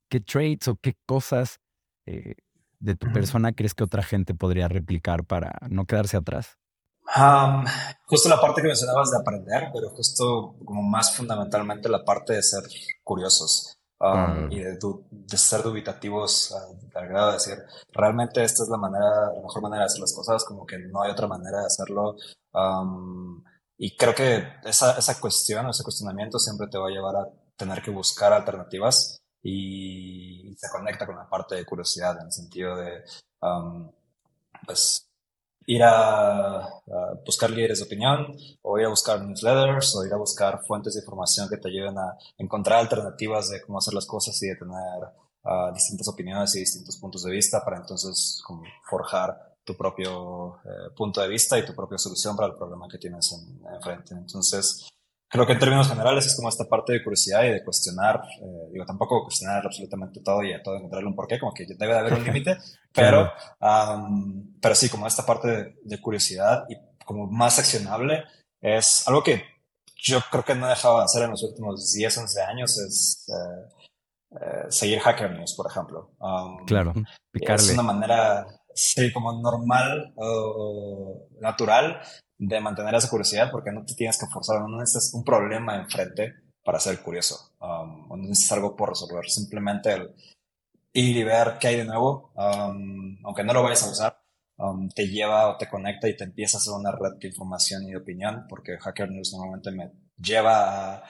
qué 0.09 0.19
traits 0.19 0.67
o 0.67 0.75
qué 0.75 0.95
cosas 1.05 1.59
eh, 2.05 2.35
de 2.79 2.95
tu 2.95 3.11
persona 3.11 3.53
crees 3.53 3.73
que 3.73 3.85
otra 3.85 4.03
gente 4.03 4.35
podría 4.35 4.67
replicar 4.67 5.25
para 5.25 5.53
no 5.69 5.85
quedarse 5.85 6.17
atrás? 6.17 6.57
Justo 8.05 8.29
la 8.29 8.39
parte 8.39 8.61
que 8.61 8.67
mencionabas 8.67 9.11
de 9.11 9.17
aprender, 9.17 9.69
pero 9.73 9.89
justo 9.89 10.55
como 10.63 10.81
más 10.81 11.15
fundamentalmente 11.15 11.89
la 11.89 12.03
parte 12.03 12.33
de 12.33 12.43
ser 12.43 12.63
curiosos 13.03 13.77
y 14.49 14.59
de, 14.59 15.37
ser 15.37 15.61
dubitativos 15.61 16.55
al 16.95 17.07
grado 17.07 17.27
de 17.27 17.33
decir, 17.33 17.57
realmente 17.93 18.43
esta 18.43 18.63
es 18.63 18.69
la 18.69 18.77
manera, 18.77 19.31
la 19.35 19.41
mejor 19.41 19.61
manera 19.61 19.83
de 19.83 19.85
hacer 19.87 20.01
las 20.01 20.13
cosas, 20.13 20.43
como 20.43 20.65
que 20.65 20.79
no 20.79 21.03
hay 21.03 21.11
otra 21.11 21.27
manera 21.27 21.59
de 21.59 21.65
hacerlo. 21.67 22.15
y 23.77 23.95
creo 23.95 24.15
que 24.15 24.43
esa, 24.63 24.97
esa 24.97 25.19
cuestión, 25.19 25.69
ese 25.69 25.83
cuestionamiento 25.83 26.39
siempre 26.39 26.67
te 26.67 26.77
va 26.77 26.87
a 26.87 26.91
llevar 26.91 27.15
a 27.15 27.27
tener 27.55 27.81
que 27.81 27.91
buscar 27.91 28.33
alternativas 28.33 29.21
y 29.43 30.55
se 30.57 30.69
conecta 30.69 31.05
con 31.05 31.15
la 31.15 31.29
parte 31.29 31.55
de 31.55 31.65
curiosidad 31.65 32.17
en 32.19 32.27
el 32.27 32.31
sentido 32.31 32.75
de, 32.75 33.03
pues, 34.65 35.10
ir 35.65 35.83
a, 35.83 36.67
buscar 37.25 37.49
líderes 37.49 37.79
de 37.79 37.85
opinión 37.85 38.35
o 38.61 38.79
ir 38.79 38.85
a 38.85 38.89
buscar 38.89 39.21
newsletters 39.21 39.95
o 39.95 40.05
ir 40.05 40.13
a 40.13 40.17
buscar 40.17 40.59
fuentes 40.65 40.93
de 40.93 41.01
información 41.01 41.47
que 41.47 41.57
te 41.57 41.69
ayuden 41.69 41.97
a 41.97 42.17
encontrar 42.37 42.79
alternativas 42.79 43.49
de 43.49 43.61
cómo 43.61 43.77
hacer 43.77 43.93
las 43.93 44.05
cosas 44.05 44.41
y 44.43 44.47
de 44.47 44.55
tener 44.55 45.03
uh, 45.43 45.73
distintas 45.73 46.07
opiniones 46.07 46.55
y 46.55 46.59
distintos 46.59 46.97
puntos 46.97 47.23
de 47.23 47.31
vista 47.31 47.63
para 47.63 47.77
entonces 47.77 48.41
como 48.45 48.63
forjar 48.89 49.51
tu 49.63 49.77
propio 49.77 50.59
eh, 50.65 50.89
punto 50.95 51.21
de 51.21 51.27
vista 51.27 51.57
y 51.57 51.65
tu 51.65 51.75
propia 51.75 51.97
solución 51.97 52.35
para 52.35 52.49
el 52.49 52.55
problema 52.55 52.87
que 52.89 52.97
tienes 52.97 53.31
enfrente. 53.71 54.15
Entonces, 54.15 54.89
creo 55.31 55.47
que 55.47 55.53
en 55.53 55.59
términos 55.59 55.87
generales 55.87 56.25
es 56.25 56.35
como 56.35 56.49
esta 56.49 56.65
parte 56.65 56.91
de 56.91 57.01
curiosidad 57.01 57.45
y 57.45 57.51
de 57.51 57.63
cuestionar, 57.63 58.21
eh, 58.41 58.69
digo, 58.73 58.85
tampoco 58.85 59.23
cuestionar 59.23 59.65
absolutamente 59.65 60.19
todo 60.19 60.43
y 60.43 60.51
a 60.51 60.61
todo 60.61 60.75
encontrarle 60.75 61.07
un 61.07 61.15
porqué, 61.15 61.39
como 61.39 61.53
que 61.53 61.65
debe 61.65 61.93
de 61.93 61.99
haber 61.99 62.13
un 62.13 62.23
límite, 62.25 62.57
pero, 62.93 63.31
pero 64.61 64.75
sí, 64.75 64.89
como 64.89 65.07
esta 65.07 65.25
parte 65.25 65.77
de, 65.81 66.01
curiosidad 66.01 66.65
y 66.67 66.75
como 67.05 67.27
más 67.27 67.59
accionable 67.59 68.25
es 68.59 69.07
algo 69.07 69.23
que 69.23 69.43
yo 69.95 70.19
creo 70.29 70.43
que 70.43 70.55
no 70.55 70.65
he 70.65 70.69
dejado 70.69 70.97
de 70.97 71.05
hacer 71.05 71.23
en 71.23 71.31
los 71.31 71.43
últimos 71.43 71.93
10, 71.93 72.17
11 72.17 72.41
años, 72.41 72.77
es 72.77 73.25
eh, 73.29 74.37
eh, 74.41 74.65
seguir 74.69 74.99
Hacker 74.99 75.31
News, 75.31 75.53
por 75.55 75.71
ejemplo. 75.71 76.11
claro, 76.65 76.93
picarle. 77.31 77.63
Es 77.63 77.73
una 77.73 77.83
manera, 77.83 78.47
sí, 78.73 79.13
como 79.13 79.31
normal 79.41 80.11
o 80.17 81.29
natural 81.39 82.01
de 82.41 82.59
mantener 82.59 82.95
esa 82.95 83.07
curiosidad 83.07 83.51
porque 83.51 83.71
no 83.71 83.85
te 83.85 83.93
tienes 83.93 84.17
que 84.17 84.25
forzar, 84.25 84.61
no 84.61 84.79
necesitas 84.79 85.13
un 85.13 85.23
problema 85.23 85.75
enfrente 85.75 86.33
para 86.63 86.79
ser 86.79 86.99
curioso, 86.99 87.51
um, 87.61 88.07
no 88.09 88.17
necesitas 88.17 88.53
algo 88.53 88.75
por 88.75 88.89
resolver, 88.89 89.29
simplemente 89.29 89.93
el 89.93 90.15
ir 90.93 91.17
y 91.17 91.23
ver 91.23 91.57
qué 91.59 91.67
hay 91.67 91.77
de 91.77 91.85
nuevo, 91.85 92.33
um, 92.35 93.15
aunque 93.23 93.43
no 93.43 93.53
lo 93.53 93.61
vayas 93.61 93.83
a 93.83 93.91
usar, 93.91 94.23
um, 94.57 94.89
te 94.89 95.07
lleva 95.07 95.49
o 95.49 95.57
te 95.57 95.69
conecta 95.69 96.09
y 96.09 96.17
te 96.17 96.23
empieza 96.23 96.57
a 96.57 96.61
hacer 96.61 96.73
una 96.73 96.91
red 96.91 97.19
de 97.19 97.27
información 97.27 97.83
y 97.83 97.91
de 97.91 97.97
opinión, 97.97 98.47
porque 98.49 98.75
Hacker 98.79 99.11
News 99.11 99.33
normalmente 99.33 99.69
me 99.71 99.91
lleva 100.17 100.95
a 100.95 101.03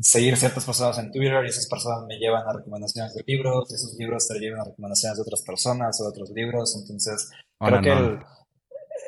seguir 0.00 0.36
ciertas 0.36 0.64
personas 0.64 0.98
en 0.98 1.12
Twitter 1.12 1.44
y 1.44 1.50
esas 1.50 1.68
personas 1.68 2.04
me 2.08 2.16
llevan 2.16 2.42
a 2.48 2.52
recomendaciones 2.52 3.14
de 3.14 3.22
libros 3.24 3.70
y 3.70 3.74
esos 3.74 3.94
libros 3.94 4.26
te 4.26 4.40
llevan 4.40 4.62
a 4.62 4.64
recomendaciones 4.64 5.18
de 5.18 5.22
otras 5.22 5.42
personas 5.42 6.00
o 6.00 6.04
de 6.04 6.10
otros 6.10 6.30
libros, 6.30 6.76
entonces 6.76 7.30
creo 7.60 7.80
que 7.80 7.92
el 7.92 8.18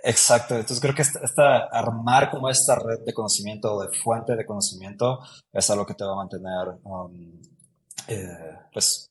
Exacto, 0.08 0.54
entonces 0.54 0.80
creo 0.80 0.94
que 0.94 1.02
esta, 1.02 1.64
armar 1.64 2.30
como 2.30 2.48
esta 2.48 2.76
red 2.76 3.00
de 3.04 3.12
conocimiento 3.12 3.80
de 3.80 3.88
fuente 3.98 4.36
de 4.36 4.46
conocimiento 4.46 5.18
es 5.52 5.68
algo 5.68 5.84
que 5.84 5.94
te 5.94 6.04
va 6.04 6.12
a 6.12 6.16
mantener 6.16 6.78
um, 6.84 7.42
eh, 8.06 8.56
pues 8.72 9.10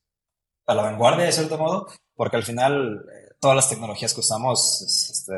a 0.65 0.73
la 0.73 0.83
vanguardia 0.83 1.25
de 1.25 1.33
cierto 1.33 1.57
modo, 1.57 1.87
porque 2.15 2.37
al 2.37 2.43
final 2.43 3.05
eh, 3.11 3.33
todas 3.41 3.57
las 3.57 3.67
tecnologías 3.67 4.13
que 4.13 4.21
usamos 4.21 5.11
este, 5.11 5.33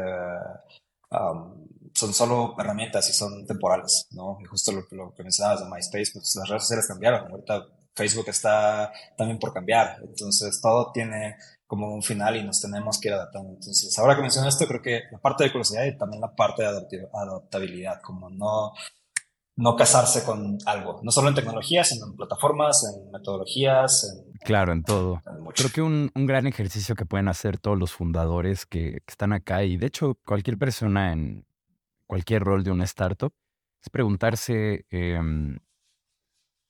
um, 1.09 1.67
son 1.91 2.13
solo 2.13 2.53
herramientas 2.59 3.09
y 3.09 3.13
son 3.13 3.47
temporales, 3.47 4.05
¿no? 4.11 4.37
Y 4.39 4.45
justo 4.45 4.71
lo, 4.71 4.85
lo 4.91 5.11
que 5.15 5.23
mencionabas 5.23 5.61
de 5.61 5.71
MySpace, 5.71 6.11
pues 6.13 6.35
las 6.35 6.49
redes 6.49 6.63
sociales 6.63 6.87
cambiaron, 6.87 7.31
ahorita 7.31 7.65
Facebook 7.95 8.29
está 8.29 8.93
también 9.17 9.39
por 9.39 9.51
cambiar, 9.53 9.97
entonces 10.03 10.61
todo 10.61 10.91
tiene 10.91 11.35
como 11.67 11.93
un 11.93 12.01
final 12.01 12.37
y 12.37 12.43
nos 12.43 12.61
tenemos 12.61 12.99
que 12.99 13.09
ir 13.09 13.13
adaptando. 13.13 13.49
Entonces, 13.49 13.95
ahora 13.99 14.15
que 14.15 14.21
menciono 14.21 14.47
esto, 14.47 14.65
creo 14.65 14.81
que 14.81 15.01
la 15.11 15.19
parte 15.19 15.43
de 15.43 15.51
curiosidad 15.51 15.85
y 15.85 15.97
también 15.97 16.21
la 16.21 16.33
parte 16.33 16.63
de 16.63 16.69
adaptabilidad, 17.13 18.01
como 18.01 18.29
no, 18.29 18.71
no 19.57 19.75
casarse 19.75 20.23
con 20.23 20.57
algo, 20.65 21.01
no 21.03 21.11
solo 21.11 21.27
en 21.27 21.35
tecnología, 21.35 21.83
sino 21.83 22.05
en 22.05 22.15
plataformas, 22.15 22.85
en 22.85 23.11
metodologías. 23.11 24.05
En, 24.05 24.31
claro, 24.39 24.71
en 24.71 24.83
todo. 24.83 25.21
creo 25.53 25.69
que 25.69 25.81
un, 25.81 26.09
un, 26.15 26.25
gran 26.25 26.47
ejercicio 26.47 26.95
que 26.95 27.05
pueden 27.05 27.27
hacer 27.27 27.57
todos 27.57 27.77
los 27.77 27.91
fundadores 27.91 28.65
que, 28.65 29.01
están 29.05 29.33
acá 29.33 29.63
y 29.63 29.77
de 29.77 29.87
hecho 29.87 30.17
cualquier 30.25 30.57
persona 30.57 31.11
en 31.11 31.45
cualquier 32.05 32.43
rol 32.43 32.63
de 32.63 32.71
una 32.71 32.85
startup 32.85 33.33
es 33.81 33.89
preguntarse 33.89 34.85
em, 34.89 35.59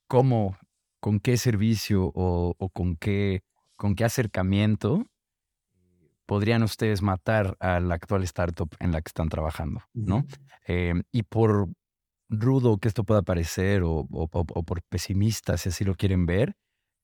cómo, 0.07 0.57
con 0.99 1.19
qué 1.19 1.37
servicio 1.37 2.05
o, 2.15 2.55
o 2.57 2.69
con 2.69 2.95
qué 2.95 3.43
con 3.77 3.95
qué 3.95 4.03
acercamiento 4.03 5.05
podrían 6.25 6.61
ustedes 6.61 7.01
matar 7.01 7.55
a 7.59 7.79
la 7.79 7.95
actual 7.95 8.23
startup 8.23 8.69
en 8.79 8.91
la 8.91 9.01
que 9.01 9.09
están 9.09 9.29
trabajando, 9.29 9.81
¿no? 9.93 10.25
Em, 10.65 11.03
y 11.11 11.23
por 11.23 11.69
rudo 12.29 12.77
que 12.79 12.89
esto 12.89 13.05
pueda 13.05 13.21
parecer 13.21 13.83
o, 13.85 14.05
por 14.05 14.81
pesimista, 14.89 15.57
si 15.57 15.69
así 15.69 15.85
lo 15.85 15.95
quieren 15.95 16.25
ver, 16.25 16.55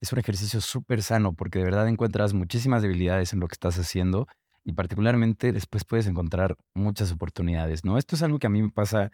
es 0.01 0.11
un 0.11 0.19
ejercicio 0.19 0.59
súper 0.59 1.01
sano 1.01 1.33
porque 1.33 1.59
de 1.59 1.65
verdad 1.65 1.87
encuentras 1.87 2.33
muchísimas 2.33 2.81
debilidades 2.81 3.31
en 3.31 3.39
lo 3.39 3.47
que 3.47 3.53
estás 3.53 3.79
haciendo 3.79 4.27
y 4.65 4.73
particularmente 4.73 5.53
después 5.53 5.85
puedes 5.85 6.07
encontrar 6.07 6.57
muchas 6.73 7.11
oportunidades, 7.13 7.85
¿no? 7.85 7.97
Esto 7.97 8.17
es 8.17 8.23
algo 8.23 8.39
que 8.39 8.47
a 8.47 8.49
mí 8.49 8.61
me 8.61 8.71
pasa 8.71 9.11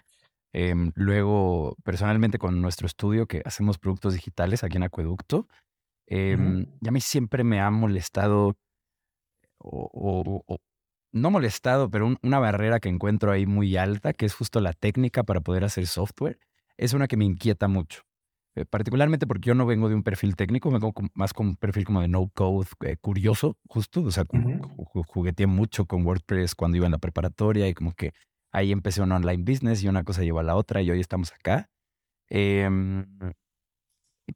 em, 0.54 0.92
luego 0.96 1.76
personalmente 1.84 2.40
con 2.40 2.60
nuestro 2.60 2.88
estudio 2.88 3.28
que 3.28 3.44
hacemos 3.46 3.78
productos 3.78 4.16
digitales 4.16 4.64
aquí 4.64 4.78
en 4.78 4.84
Acueducto 4.84 5.48
eh, 6.10 6.66
Y 6.82 6.88
a 6.88 6.92
mí 6.92 7.02
siempre 7.02 7.44
me 7.44 7.62
ha 7.62 7.70
molestado, 7.70 8.58
o, 9.60 10.60
no 11.12 11.32
molestado, 11.32 11.90
pero 11.90 12.16
una 12.22 12.40
barrera 12.40 12.80
que 12.80 12.90
encuentro 12.90 13.32
ahí 13.32 13.46
muy 13.46 13.78
alta, 13.78 14.14
que 14.14 14.26
es 14.26 14.34
justo 14.34 14.60
la 14.60 14.74
técnica 14.74 15.24
para 15.24 15.42
poder 15.42 15.64
hacer 15.64 15.88
software, 15.88 16.40
es 16.78 16.94
una 16.94 17.08
que 17.08 17.18
me 17.18 17.26
inquieta 17.26 17.68
mucho. 17.68 18.04
Eh, 18.56 18.66
particularmente 18.66 19.28
porque 19.28 19.48
yo 19.48 19.56
no 19.56 19.66
vengo 19.66 19.90
de 19.90 19.96
un 19.96 20.04
perfil 20.04 20.36
técnico, 20.36 20.72
vengo 20.72 20.92
más 21.14 21.34
con 21.34 21.50
un 21.50 21.56
perfil 21.56 21.86
como 21.86 22.02
de 22.02 22.08
no 22.08 22.30
code 22.34 22.68
eh, 22.86 22.98
curioso, 22.98 23.58
justo. 23.68 24.04
O 24.04 24.12
sea, 24.12 24.26
jugueteé 25.08 25.46
mucho 25.48 25.86
con 25.86 26.06
WordPress 26.06 26.56
cuando 26.56 26.78
iba 26.78 26.86
en 26.88 26.92
la 26.94 26.98
preparatoria 26.98 27.68
y 27.68 27.74
como 27.74 27.94
que 27.94 28.14
ahí 28.52 28.72
empecé 28.72 29.02
un 29.02 29.12
online 29.12 29.44
business 29.44 29.84
y 29.84 29.88
una 29.88 30.04
cosa 30.04 30.24
lleva 30.24 30.42
a 30.42 30.44
la 30.44 30.56
otra 30.56 30.82
y 30.82 30.90
hoy 30.90 31.00
estamos 31.00 31.32
acá. 31.32 31.70
Eh, 32.30 32.68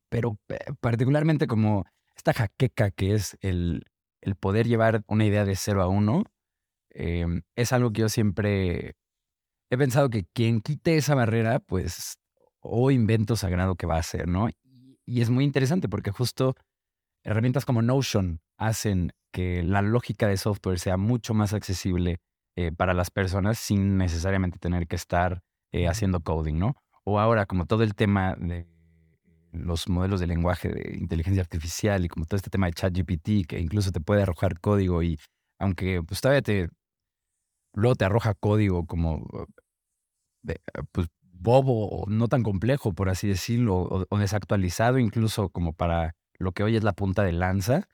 pero 0.10 0.38
particularmente 0.80 1.48
como 1.48 1.86
esta 2.16 2.34
jaqueca 2.34 2.92
que 2.92 3.14
es 3.14 3.38
el, 3.42 3.86
el 4.22 4.36
poder 4.36 4.68
llevar 4.68 5.04
una 5.08 5.26
idea 5.26 5.46
de 5.46 5.56
cero 5.56 5.82
a 5.82 5.88
uno, 5.88 6.24
em, 6.90 7.42
es 7.56 7.74
algo 7.74 7.92
que 7.92 8.02
yo 8.02 8.10
siempre 8.10 8.96
he 9.70 9.78
pensado 9.78 10.10
que 10.10 10.26
quien 10.34 10.62
quite 10.62 10.98
esa 10.98 11.16
barrera, 11.16 11.60
pues, 11.60 12.20
o 12.60 12.92
invento 12.92 13.36
sagrado 13.36 13.76
que 13.76 13.88
va 13.88 13.96
a 13.96 14.00
hacer, 14.00 14.28
¿no? 14.28 14.50
Y 15.06 15.22
es 15.22 15.30
muy 15.30 15.44
interesante 15.44 15.90
porque 15.90 16.12
justo 16.12 16.56
herramientas 17.24 17.66
como 17.66 17.82
Notion 17.82 18.42
hacen 18.58 19.12
que 19.32 19.64
la 19.64 19.82
lógica 19.82 20.28
de 20.28 20.38
software 20.38 20.80
sea 20.80 20.98
mucho 20.98 21.34
más 21.34 21.54
accesible 21.54 22.20
eh, 22.56 22.72
para 22.72 22.94
las 22.94 23.10
personas 23.10 23.58
sin 23.58 23.98
necesariamente 23.98 24.60
tener 24.60 24.88
que 24.88 24.96
estar 24.96 25.42
eh, 25.72 25.88
haciendo 25.88 26.22
coding, 26.22 26.60
¿no? 26.60 26.76
O 27.04 27.20
ahora, 27.20 27.46
como 27.46 27.66
todo 27.66 27.84
el 27.84 27.96
tema 27.96 28.36
de 28.36 28.68
los 29.54 29.88
modelos 29.88 30.20
de 30.20 30.28
lenguaje 30.28 30.70
de 30.70 30.98
inteligencia 30.98 31.42
artificial 31.42 32.04
y 32.04 32.10
como 32.10 32.26
todo 32.26 32.38
este 32.38 32.50
tema 32.50 32.66
de 32.68 32.74
ChatGPT, 32.74 33.48
que 33.48 33.60
incluso 33.60 33.92
te 33.92 34.02
puede 34.02 34.24
arrojar 34.24 34.60
código 34.60 35.04
y 35.04 35.20
aunque 35.60 36.02
pues 36.04 36.20
todavía 36.22 36.42
te, 36.42 36.70
luego 37.74 37.96
te 37.96 38.06
arroja 38.06 38.34
código 38.34 38.86
como 38.86 39.26
pues, 40.92 41.08
bobo 41.22 41.88
o 41.88 42.10
no 42.10 42.28
tan 42.28 42.44
complejo, 42.44 42.94
por 42.94 43.10
así 43.10 43.28
decirlo, 43.28 44.08
o, 44.10 44.18
desactualizado 44.18 44.98
incluso 44.98 45.50
como 45.50 45.74
para 45.74 46.16
lo 46.40 46.52
que 46.52 46.64
hoy 46.64 46.76
es 46.76 46.84
la 46.84 46.94
punta 46.94 47.24
de 47.24 47.32
lanza, 47.34 47.88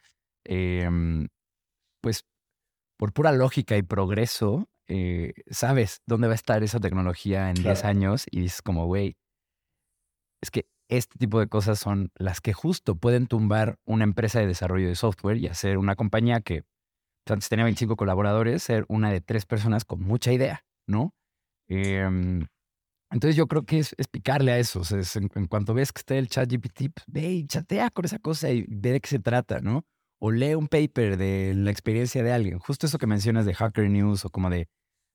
em, 0.46 1.28
pues 2.02 2.26
por 2.98 3.14
pura 3.14 3.32
lógica 3.32 3.78
y 3.78 3.84
progreso, 3.84 4.70
eh, 4.88 5.34
sabes 5.50 6.02
dónde 6.08 6.28
va 6.28 6.34
a 6.34 6.36
estar 6.36 6.64
esa 6.64 6.80
tecnología 6.80 7.50
en 7.50 7.56
10 7.56 7.86
años 7.86 8.26
y 8.32 8.42
dices 8.42 8.62
como, 8.62 8.86
güey, 8.88 9.18
es 10.42 10.52
que 10.52 10.68
este 10.90 11.18
tipo 11.20 11.40
de 11.40 11.48
cosas 11.48 11.80
son 11.80 12.12
las 12.16 12.42
que 12.42 12.54
justo 12.54 12.96
pueden 12.96 13.28
tumbar 13.28 13.78
una 13.86 14.04
empresa 14.04 14.40
de 14.40 14.48
desarrollo 14.48 14.88
de 14.88 14.96
software 14.96 15.38
y 15.38 15.48
hacer 15.48 15.78
una 15.78 15.96
compañía 15.96 16.42
que 16.42 16.64
antes 17.28 17.48
tenía 17.48 17.66
25 17.66 17.96
colaboradores, 17.96 18.64
ser 18.64 18.86
una 18.88 19.12
de 19.12 19.22
tres 19.22 19.46
personas 19.46 19.86
con 19.86 20.02
mucha 20.02 20.34
idea, 20.34 20.66
¿no? 20.88 21.14
Em, 21.68 22.48
entonces 23.12 23.36
yo 23.36 23.48
creo 23.48 23.66
que 23.66 23.80
es, 23.80 23.96
picarle 24.12 24.52
a 24.52 24.58
eso. 24.58 24.82
en, 25.36 25.48
cuanto 25.48 25.74
ves 25.74 25.92
que 25.92 26.00
está 26.00 26.16
el 26.16 26.28
chat 26.28 26.52
GPT, 26.52 26.92
pues, 26.94 27.06
ve 27.08 27.32
y 27.32 27.48
chatea 27.48 27.90
con 27.92 28.06
esa 28.06 28.20
cosa 28.20 28.50
y 28.50 28.66
ve 28.68 28.94
de 28.94 29.02
qué 29.02 29.08
se 29.10 29.20
trata, 29.20 29.60
¿no? 29.62 29.86
O 30.20 30.32
lee 30.32 30.56
un 30.56 30.68
paper 30.68 31.18
de 31.18 31.54
la 31.56 31.72
experiencia 31.72 32.24
de 32.24 32.32
alguien. 32.34 32.60
Justo 32.60 32.88
eso 32.88 32.98
que 32.98 33.08
mencionas 33.08 33.46
de 33.46 33.54
Hacker 33.54 33.90
News 33.90 34.26
o 34.26 34.30
como 34.30 34.50
de 34.50 34.68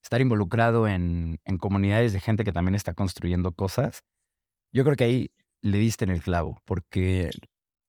estar 0.03 0.21
involucrado 0.21 0.87
en, 0.89 1.41
en 1.45 1.59
comunidades 1.59 2.13
de 2.13 2.21
gente 2.21 2.45
que 2.45 2.53
también 2.53 2.75
está 2.75 2.95
construyendo 2.95 3.53
cosas. 3.53 4.03
Yo 4.73 4.85
creo 4.85 4.97
que 4.97 5.05
ahí 5.05 5.31
le 5.65 5.79
diste 5.79 6.05
en 6.05 6.11
el 6.11 6.23
clavo, 6.23 6.61
porque 6.65 7.31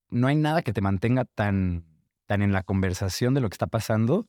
no 0.10 0.28
hay 0.28 0.36
nada 0.36 0.62
que 0.62 0.74
te 0.74 0.82
mantenga 0.82 1.26
tan 1.26 1.86
tan 2.26 2.42
en 2.42 2.54
la 2.54 2.64
conversación 2.64 3.34
de 3.36 3.42
lo 3.42 3.50
que 3.50 3.56
está 3.56 3.68
pasando, 3.68 4.26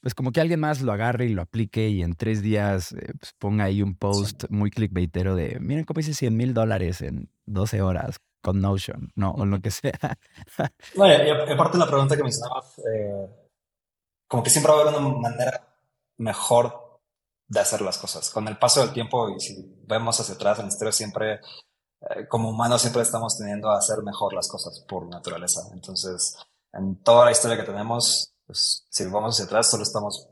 pues 0.00 0.14
como 0.14 0.30
que 0.30 0.40
alguien 0.40 0.60
más 0.60 0.82
lo 0.82 0.92
agarre 0.92 1.26
y 1.26 1.30
lo 1.30 1.42
aplique 1.42 1.88
y 1.88 2.02
en 2.02 2.14
tres 2.14 2.42
días 2.42 2.92
eh, 2.92 3.12
pues 3.18 3.32
ponga 3.38 3.64
ahí 3.64 3.82
un 3.82 3.96
post 3.96 4.44
muy 4.50 4.70
clickbaitero 4.70 5.34
de, 5.34 5.58
miren 5.58 5.84
cómo 5.84 6.00
hice 6.00 6.14
100 6.14 6.36
mil 6.36 6.54
dólares 6.54 7.00
en 7.00 7.30
12 7.46 7.82
horas 7.82 8.18
con 8.42 8.60
Notion, 8.60 9.10
no, 9.14 9.30
o 9.32 9.46
lo 9.46 9.60
que 9.60 9.70
sea. 9.70 10.18
Bueno, 10.96 11.24
y 11.24 11.52
aparte 11.52 11.78
la 11.78 11.86
pregunta 11.86 12.16
que 12.16 12.24
mencionabas, 12.24 12.78
eh, 12.78 13.26
como 14.28 14.42
que 14.42 14.50
siempre 14.50 14.72
va 14.72 14.78
a 14.78 14.82
haber 14.82 15.00
una 15.00 15.08
manera 15.18 15.76
mejor 16.18 17.00
de 17.46 17.60
hacer 17.60 17.82
las 17.82 17.98
cosas. 17.98 18.30
Con 18.30 18.48
el 18.48 18.58
paso 18.58 18.80
del 18.80 18.92
tiempo 18.92 19.30
y 19.30 19.40
si 19.40 19.76
vemos 19.86 20.18
hacia 20.18 20.34
atrás 20.34 20.58
en 20.58 20.66
la 20.66 20.72
historia 20.72 20.92
siempre, 20.92 21.40
eh, 22.10 22.26
como 22.28 22.50
humanos 22.50 22.80
siempre 22.80 23.02
estamos 23.02 23.36
teniendo 23.36 23.70
a 23.70 23.78
hacer 23.78 24.02
mejor 24.02 24.32
las 24.34 24.48
cosas 24.48 24.80
por 24.88 25.06
naturaleza. 25.06 25.68
Entonces, 25.72 26.36
en 26.72 27.02
toda 27.02 27.26
la 27.26 27.32
historia 27.32 27.56
que 27.56 27.64
tenemos, 27.64 28.34
pues, 28.46 28.86
si 28.88 29.04
vamos 29.06 29.34
hacia 29.34 29.44
atrás, 29.44 29.70
solo 29.70 29.82
estamos, 29.82 30.28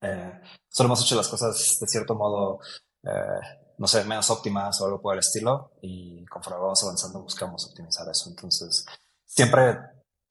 eh, 0.00 0.40
solo 0.68 0.88
hemos 0.88 1.02
hecho 1.02 1.16
las 1.16 1.28
cosas 1.28 1.78
de 1.80 1.86
cierto 1.86 2.14
modo, 2.14 2.60
eh, 3.02 3.40
no 3.78 3.86
sé, 3.86 4.04
menos 4.04 4.30
óptimas 4.30 4.80
o 4.80 4.86
algo 4.86 5.00
por 5.00 5.14
el 5.14 5.20
estilo, 5.20 5.72
y 5.82 6.24
conforme 6.26 6.60
vamos 6.60 6.82
avanzando 6.82 7.22
buscamos 7.22 7.66
optimizar 7.66 8.08
eso. 8.08 8.30
Entonces, 8.30 8.86
siempre 9.24 9.78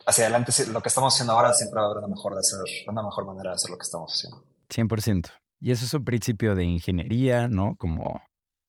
hacia 0.06 0.26
adelante, 0.26 0.52
lo 0.68 0.82
que 0.82 0.90
estamos 0.90 1.14
haciendo 1.14 1.34
ahora 1.34 1.54
siempre 1.54 1.80
va 1.80 1.88
a 1.88 1.90
haber 1.92 2.00
una 2.00 2.08
mejor, 2.08 2.34
de 2.34 2.40
hacer, 2.40 2.60
una 2.88 3.04
mejor 3.04 3.26
manera 3.26 3.52
de 3.52 3.56
hacer 3.56 3.70
lo 3.70 3.78
que 3.78 3.84
estamos 3.84 4.14
haciendo. 4.14 4.44
100%. 4.70 5.30
Y 5.60 5.72
eso 5.72 5.86
es 5.86 5.94
un 5.94 6.04
principio 6.04 6.56
de 6.56 6.66
ingeniería, 6.66 7.48
¿no? 7.48 7.76
Como 7.78 8.22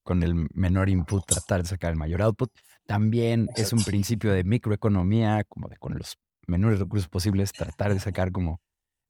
con 0.05 0.23
el 0.23 0.49
menor 0.55 0.89
input 0.89 1.25
tratar 1.27 1.63
de 1.63 1.69
sacar 1.69 1.91
el 1.91 1.97
mayor 1.97 2.23
output. 2.23 2.51
También 2.87 3.49
es 3.57 3.73
un 3.73 3.83
principio 3.83 4.33
de 4.33 4.45
microeconomía, 4.45 5.45
como 5.45 5.69
de 5.69 5.77
con 5.79 5.99
los 5.99 6.19
menores 6.47 6.79
recursos 6.79 7.09
posibles, 7.09 7.53
tratar 7.53 7.93
de 7.95 8.01
sacar 8.01 8.31
como 8.31 8.61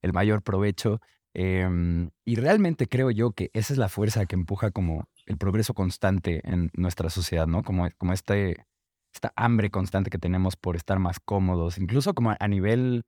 el 0.01 0.13
mayor 0.13 0.43
provecho. 0.43 1.01
Em, 1.35 2.11
y 2.25 2.37
realmente 2.37 2.87
creo 2.87 3.11
yo 3.11 3.33
que 3.33 3.51
esa 3.53 3.73
es 3.73 3.79
la 3.79 3.89
fuerza 3.89 4.25
que 4.27 4.37
empuja 4.37 4.71
como 4.71 5.09
el 5.27 5.37
progreso 5.37 5.75
constante 5.75 6.41
en 6.45 6.71
nuestra 6.75 7.11
sociedad, 7.11 7.49
¿no? 7.49 7.65
Como, 7.65 7.89
como 7.99 8.13
este, 8.13 8.65
esta 9.13 9.33
hambre 9.35 9.71
constante 9.71 10.11
que 10.11 10.19
tenemos 10.19 10.57
por 10.57 10.77
estar 10.77 11.01
más 11.01 11.19
cómodos, 11.19 11.79
incluso 11.79 12.15
como 12.15 12.37
a 12.39 12.49
nivel 12.49 13.03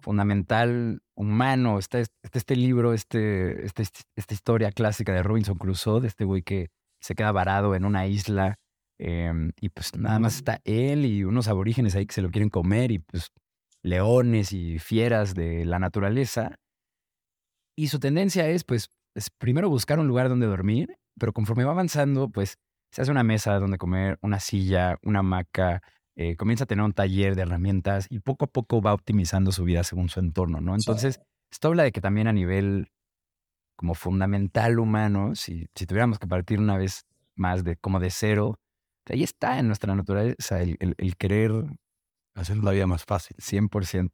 fundamental 0.00 1.02
humano. 1.14 1.78
Está, 1.78 2.00
este 2.00 2.56
libro, 2.56 2.92
este, 2.92 3.64
este, 3.64 3.84
esta 4.16 4.34
historia 4.34 4.72
clásica 4.72 5.12
de 5.12 5.22
Robinson 5.22 5.58
Crusoe, 5.58 6.00
de 6.00 6.08
este 6.08 6.24
güey 6.24 6.42
que 6.42 6.70
se 7.00 7.14
queda 7.14 7.32
varado 7.32 7.74
en 7.74 7.84
una 7.84 8.06
isla 8.06 8.58
em, 8.98 9.52
y 9.60 9.70
pues 9.70 9.96
nada 9.96 10.18
más 10.18 10.36
está 10.36 10.60
él 10.64 11.06
y 11.06 11.24
unos 11.24 11.48
aborígenes 11.48 11.94
ahí 11.94 12.06
que 12.06 12.14
se 12.14 12.22
lo 12.22 12.30
quieren 12.30 12.50
comer 12.50 12.90
y 12.90 12.98
pues 12.98 13.30
leones 13.82 14.52
y 14.52 14.78
fieras 14.78 15.34
de 15.34 15.64
la 15.64 15.78
naturaleza. 15.78 16.56
Y 17.76 17.88
su 17.88 17.98
tendencia 17.98 18.48
es, 18.48 18.64
pues, 18.64 18.90
es 19.14 19.30
primero 19.30 19.70
buscar 19.70 19.98
un 19.98 20.06
lugar 20.06 20.28
donde 20.28 20.46
dormir, 20.46 20.98
pero 21.18 21.32
conforme 21.32 21.64
va 21.64 21.72
avanzando, 21.72 22.28
pues, 22.28 22.56
se 22.92 23.02
hace 23.02 23.10
una 23.10 23.22
mesa 23.22 23.58
donde 23.58 23.78
comer, 23.78 24.18
una 24.20 24.40
silla, 24.40 24.98
una 25.02 25.20
hamaca, 25.20 25.80
eh, 26.16 26.36
comienza 26.36 26.64
a 26.64 26.66
tener 26.66 26.84
un 26.84 26.92
taller 26.92 27.36
de 27.36 27.42
herramientas 27.42 28.06
y 28.10 28.18
poco 28.18 28.44
a 28.44 28.48
poco 28.48 28.82
va 28.82 28.92
optimizando 28.92 29.52
su 29.52 29.64
vida 29.64 29.84
según 29.84 30.08
su 30.08 30.20
entorno, 30.20 30.60
¿no? 30.60 30.74
Entonces, 30.74 31.20
esto 31.50 31.68
habla 31.68 31.84
de 31.84 31.92
que 31.92 32.00
también 32.00 32.26
a 32.26 32.32
nivel 32.32 32.88
como 33.80 33.94
fundamental 33.94 34.78
humano, 34.78 35.34
si, 35.34 35.66
si 35.74 35.86
tuviéramos 35.86 36.18
que 36.18 36.26
partir 36.26 36.58
una 36.58 36.76
vez 36.76 37.06
más 37.34 37.64
de 37.64 37.76
como 37.76 37.98
de 37.98 38.10
cero, 38.10 38.58
ahí 39.06 39.22
está 39.22 39.58
en 39.58 39.68
nuestra 39.68 39.94
naturaleza 39.94 40.60
el, 40.60 40.76
el 40.78 41.16
querer 41.16 41.64
Hacer 42.34 42.58
la 42.58 42.70
vida 42.70 42.86
más 42.86 43.04
fácil. 43.04 43.36
100%. 43.38 44.10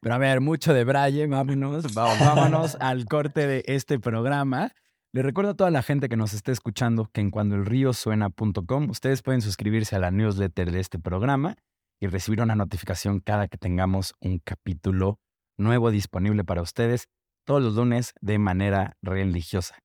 Pero 0.00 0.14
a 0.14 0.18
ver, 0.18 0.40
mucho 0.40 0.74
de 0.74 0.84
Braille, 0.84 1.26
vámonos, 1.26 1.94
vámonos 1.94 2.76
al 2.80 3.04
corte 3.06 3.46
de 3.46 3.62
este 3.66 3.98
programa. 3.98 4.72
Le 5.12 5.22
recuerdo 5.22 5.52
a 5.52 5.54
toda 5.54 5.70
la 5.70 5.82
gente 5.82 6.08
que 6.08 6.16
nos 6.16 6.34
esté 6.34 6.52
escuchando 6.52 7.08
que 7.12 7.20
en 7.20 7.30
cuandoelríosuena.com 7.30 8.90
ustedes 8.90 9.22
pueden 9.22 9.42
suscribirse 9.42 9.96
a 9.96 10.00
la 10.00 10.10
newsletter 10.10 10.72
de 10.72 10.80
este 10.80 10.98
programa 10.98 11.56
y 12.00 12.08
recibir 12.08 12.42
una 12.42 12.56
notificación 12.56 13.20
cada 13.20 13.48
que 13.48 13.58
tengamos 13.58 14.14
un 14.20 14.38
capítulo 14.38 15.18
nuevo 15.56 15.90
disponible 15.90 16.44
para 16.44 16.62
ustedes 16.62 17.08
todos 17.46 17.62
los 17.62 17.74
lunes 17.74 18.12
de 18.20 18.38
manera 18.38 18.98
religiosa. 19.00 19.78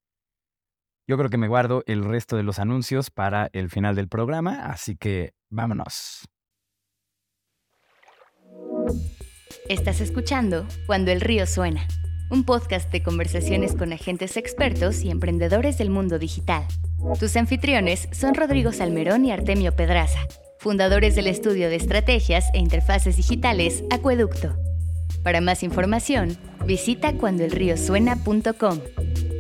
Yo 1.07 1.17
creo 1.17 1.29
que 1.29 1.37
me 1.37 1.47
guardo 1.47 1.83
el 1.87 2.03
resto 2.03 2.35
de 2.35 2.43
los 2.43 2.59
anuncios 2.59 3.09
para 3.09 3.49
el 3.53 3.69
final 3.69 3.95
del 3.95 4.07
programa, 4.07 4.65
así 4.65 4.95
que 4.97 5.33
vámonos. 5.49 6.27
Estás 9.69 10.01
escuchando 10.01 10.65
Cuando 10.85 11.11
el 11.11 11.21
río 11.21 11.45
suena, 11.45 11.87
un 12.29 12.45
podcast 12.45 12.91
de 12.91 13.03
conversaciones 13.03 13.75
con 13.75 13.93
agentes 13.93 14.37
expertos 14.37 15.01
y 15.03 15.11
emprendedores 15.11 15.77
del 15.77 15.89
mundo 15.89 16.17
digital. 16.17 16.65
Tus 17.19 17.35
anfitriones 17.35 18.07
son 18.11 18.35
Rodrigo 18.35 18.71
Salmerón 18.71 19.25
y 19.25 19.31
Artemio 19.31 19.75
Pedraza, 19.75 20.19
fundadores 20.59 21.15
del 21.15 21.27
estudio 21.27 21.69
de 21.69 21.75
estrategias 21.75 22.49
e 22.53 22.59
interfaces 22.59 23.17
digitales 23.17 23.83
Acueducto. 23.91 24.70
Para 25.23 25.41
más 25.41 25.63
información, 25.63 26.37
visita 26.65 27.13
cuandoelriosuena.com. 27.17 28.79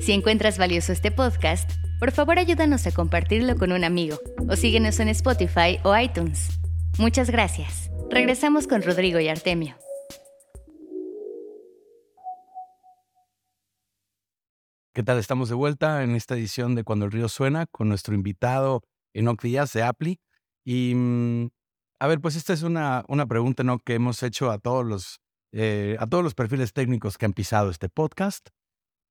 Si 0.01 0.11
encuentras 0.13 0.57
valioso 0.57 0.91
este 0.91 1.11
podcast, 1.11 1.69
por 1.99 2.11
favor 2.11 2.39
ayúdanos 2.39 2.87
a 2.87 2.91
compartirlo 2.91 3.55
con 3.55 3.71
un 3.71 3.83
amigo 3.83 4.19
o 4.49 4.55
síguenos 4.55 4.99
en 4.99 5.09
Spotify 5.09 5.79
o 5.83 5.97
iTunes. 5.97 6.59
Muchas 6.97 7.29
gracias. 7.29 7.91
Regresamos 8.09 8.67
con 8.67 8.81
Rodrigo 8.81 9.19
y 9.19 9.27
Artemio. 9.27 9.75
¿Qué 14.93 15.03
tal? 15.03 15.19
Estamos 15.19 15.47
de 15.47 15.55
vuelta 15.55 16.03
en 16.03 16.15
esta 16.15 16.35
edición 16.35 16.75
de 16.75 16.83
Cuando 16.83 17.05
el 17.05 17.11
río 17.11 17.29
suena 17.29 17.65
con 17.65 17.87
nuestro 17.87 18.13
invitado 18.13 18.81
Enoch 19.13 19.41
Díaz 19.41 19.71
de 19.71 19.83
Apli. 19.83 20.19
Y 20.65 20.93
mm, 20.95 21.49
a 21.99 22.07
ver, 22.07 22.19
pues 22.19 22.35
esta 22.35 22.51
es 22.51 22.63
una, 22.63 23.05
una 23.07 23.25
pregunta 23.25 23.63
¿no? 23.63 23.79
que 23.79 23.93
hemos 23.93 24.21
hecho 24.21 24.51
a 24.51 24.57
todos, 24.57 24.85
los, 24.85 25.21
eh, 25.51 25.95
a 25.99 26.07
todos 26.07 26.23
los 26.23 26.35
perfiles 26.35 26.73
técnicos 26.73 27.17
que 27.17 27.25
han 27.25 27.33
pisado 27.33 27.69
este 27.69 27.89
podcast. 27.89 28.49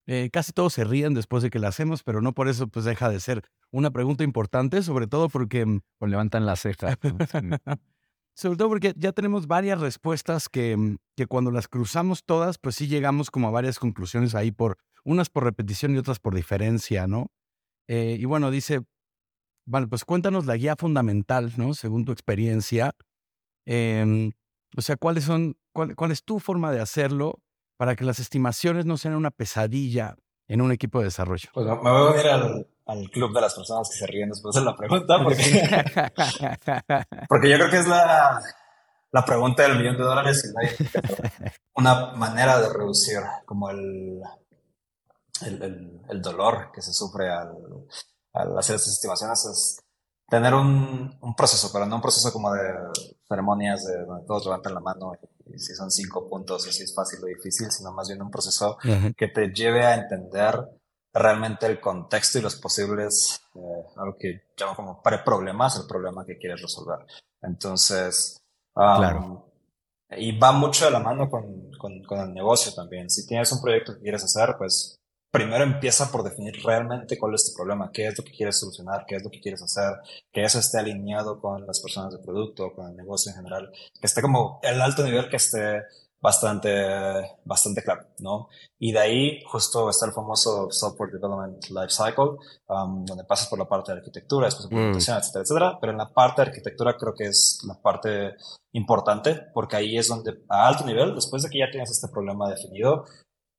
Eh, 0.06 0.30
casi 0.32 0.52
todos 0.52 0.72
se 0.72 0.84
ríen 0.84 1.14
después 1.14 1.42
de 1.42 1.50
que 1.50 1.58
la 1.58 1.68
hacemos, 1.68 2.02
pero 2.02 2.20
no 2.20 2.32
por 2.32 2.48
eso 2.48 2.66
pues 2.68 2.84
deja 2.84 3.08
de 3.08 3.20
ser 3.20 3.42
una 3.70 3.90
pregunta 3.90 4.24
importante, 4.24 4.82
sobre 4.82 5.06
todo 5.06 5.28
porque... 5.28 5.66
Mm, 5.66 5.80
o 5.98 6.06
levantan 6.06 6.46
la 6.46 6.56
ceja. 6.56 6.98
Sobre 8.34 8.56
todo 8.56 8.68
porque 8.68 8.94
ya 8.96 9.12
tenemos 9.12 9.46
varias 9.46 9.80
respuestas 9.80 10.48
que, 10.48 10.74
mm, 10.74 10.96
que 11.14 11.26
cuando 11.26 11.50
las 11.50 11.68
cruzamos 11.68 12.24
todas, 12.24 12.58
pues 12.58 12.74
sí 12.74 12.86
llegamos 12.86 13.30
como 13.30 13.48
a 13.48 13.50
varias 13.50 13.78
conclusiones 13.78 14.34
ahí 14.34 14.50
por 14.50 14.78
unas 15.04 15.28
por 15.28 15.44
repetición 15.44 15.94
y 15.94 15.98
otras 15.98 16.20
por 16.20 16.34
diferencia, 16.34 17.06
¿no? 17.06 17.30
Eh, 17.86 18.16
y 18.18 18.24
bueno, 18.24 18.50
dice, 18.50 18.80
vale, 19.66 19.88
pues 19.88 20.04
cuéntanos 20.04 20.46
la 20.46 20.56
guía 20.56 20.76
fundamental, 20.76 21.52
¿no? 21.56 21.74
Según 21.74 22.04
tu 22.04 22.12
experiencia. 22.12 22.92
Em, 23.66 24.32
o 24.76 24.80
sea, 24.80 24.96
¿cuáles 24.96 25.24
son, 25.24 25.56
cuál, 25.72 26.10
es 26.10 26.24
tu 26.24 26.38
forma 26.38 26.72
de 26.72 26.80
hacerlo 26.80 27.40
para 27.76 27.96
que 27.96 28.04
las 28.04 28.18
estimaciones 28.18 28.86
no 28.86 28.96
sean 28.96 29.14
una 29.14 29.30
pesadilla 29.30 30.16
en 30.48 30.60
un 30.60 30.72
equipo 30.72 30.98
de 30.98 31.06
desarrollo? 31.06 31.48
Pues 31.52 31.66
me 31.66 31.74
voy 31.74 31.90
a 31.90 32.10
unir 32.10 32.26
al, 32.28 32.66
al 32.86 33.10
club 33.10 33.34
de 33.34 33.40
las 33.40 33.54
personas 33.54 33.88
que 33.88 33.96
se 33.96 34.06
ríen 34.06 34.30
después 34.30 34.54
de 34.54 34.62
la 34.62 34.76
pregunta, 34.76 35.22
porque, 35.22 35.42
porque 37.28 37.50
yo 37.50 37.56
creo 37.56 37.70
que 37.70 37.78
es 37.78 37.88
la, 37.88 38.40
la 39.12 39.24
pregunta 39.24 39.62
del 39.62 39.78
millón 39.78 39.96
de 39.96 40.04
dólares 40.04 40.44
y 40.44 41.00
una 41.74 42.12
manera 42.12 42.60
de 42.60 42.72
reducir 42.72 43.20
como 43.46 43.70
el, 43.70 44.20
el, 45.42 46.00
el, 46.08 46.22
dolor 46.22 46.70
que 46.72 46.82
se 46.82 46.92
sufre 46.92 47.30
al, 47.30 47.52
al, 48.34 48.58
hacer 48.58 48.76
estas 48.76 48.92
estimaciones 48.92 49.44
es 49.46 49.80
tener 50.28 50.54
un, 50.54 51.16
un, 51.20 51.34
proceso, 51.34 51.70
pero 51.72 51.86
no 51.86 51.96
un 51.96 52.02
proceso 52.02 52.32
como 52.32 52.52
de 52.52 52.62
ceremonias 53.30 53.86
de 53.86 54.04
donde 54.04 54.26
todos 54.26 54.44
levantan 54.44 54.74
la 54.74 54.80
mano 54.80 55.12
y, 55.46 55.58
si 55.58 55.74
son 55.74 55.90
cinco 55.90 56.28
puntos 56.28 56.66
y 56.66 56.72
si 56.72 56.82
es 56.82 56.94
fácil 56.94 57.20
o 57.22 57.26
difícil, 57.26 57.70
sino 57.70 57.92
más 57.92 58.08
bien 58.08 58.22
un 58.22 58.30
proceso 58.30 58.76
que 59.16 59.28
te 59.28 59.52
lleve 59.52 59.84
a 59.84 59.94
entender 59.94 60.54
realmente 61.12 61.66
el 61.66 61.80
contexto 61.80 62.38
y 62.38 62.42
los 62.42 62.56
posibles, 62.56 63.40
eh, 63.54 63.84
algo 63.96 64.16
que 64.18 64.42
llamo 64.56 64.76
como 64.76 65.02
pre-problemas, 65.02 65.76
el 65.76 65.86
problema 65.88 66.24
que 66.24 66.38
quieres 66.38 66.62
resolver. 66.62 66.98
Entonces, 67.42 68.40
claro. 68.74 69.52
y 70.10 70.38
va 70.38 70.52
mucho 70.52 70.84
de 70.84 70.92
la 70.92 71.00
mano 71.00 71.28
con, 71.28 71.70
con, 71.78 72.02
con, 72.04 72.20
el 72.20 72.32
negocio 72.32 72.72
también. 72.72 73.10
Si 73.10 73.26
tienes 73.26 73.50
un 73.50 73.60
proyecto 73.60 73.94
que 73.94 74.02
quieres 74.02 74.22
hacer, 74.22 74.54
pues 74.56 74.99
primero 75.30 75.64
empieza 75.64 76.10
por 76.10 76.22
definir 76.22 76.54
realmente 76.64 77.18
cuál 77.18 77.34
es 77.34 77.50
tu 77.50 77.56
problema, 77.56 77.90
qué 77.92 78.06
es 78.06 78.18
lo 78.18 78.24
que 78.24 78.32
quieres 78.32 78.58
solucionar, 78.58 79.04
qué 79.06 79.16
es 79.16 79.22
lo 79.22 79.30
que 79.30 79.40
quieres 79.40 79.62
hacer, 79.62 79.94
que 80.32 80.42
eso 80.42 80.58
esté 80.58 80.78
alineado 80.78 81.40
con 81.40 81.66
las 81.66 81.80
personas 81.80 82.12
de 82.12 82.18
producto, 82.18 82.72
con 82.74 82.90
el 82.90 82.96
negocio 82.96 83.30
en 83.30 83.36
general, 83.36 83.70
que 84.00 84.06
esté 84.06 84.22
como 84.22 84.58
el 84.62 84.80
alto 84.80 85.04
nivel 85.04 85.28
que 85.28 85.36
esté 85.36 85.82
bastante, 86.20 86.70
bastante 87.44 87.82
claro, 87.82 88.06
¿no? 88.18 88.48
Y 88.78 88.92
de 88.92 88.98
ahí 88.98 89.42
justo 89.46 89.88
está 89.88 90.06
el 90.06 90.12
famoso 90.12 90.70
Software 90.70 91.10
Development 91.12 91.64
Life 91.70 91.90
Cycle, 91.90 92.36
um, 92.68 93.04
donde 93.04 93.24
pasas 93.24 93.48
por 93.48 93.58
la 93.58 93.64
parte 93.64 93.92
de 93.92 93.98
arquitectura, 93.98 94.46
después 94.46 94.68
de 94.68 94.74
implementación, 94.74 95.16
mm. 95.16 95.20
etcétera, 95.20 95.42
etcétera. 95.42 95.78
Pero 95.80 95.92
en 95.92 95.98
la 95.98 96.12
parte 96.12 96.42
de 96.42 96.48
arquitectura 96.48 96.96
creo 96.98 97.14
que 97.14 97.24
es 97.24 97.60
la 97.66 97.80
parte 97.80 98.34
importante, 98.72 99.46
porque 99.54 99.76
ahí 99.76 99.96
es 99.96 100.08
donde 100.08 100.42
a 100.48 100.68
alto 100.68 100.84
nivel, 100.84 101.14
después 101.14 101.42
de 101.42 101.48
que 101.48 101.58
ya 101.58 101.70
tienes 101.70 101.90
este 101.90 102.08
problema 102.08 102.50
definido, 102.50 103.06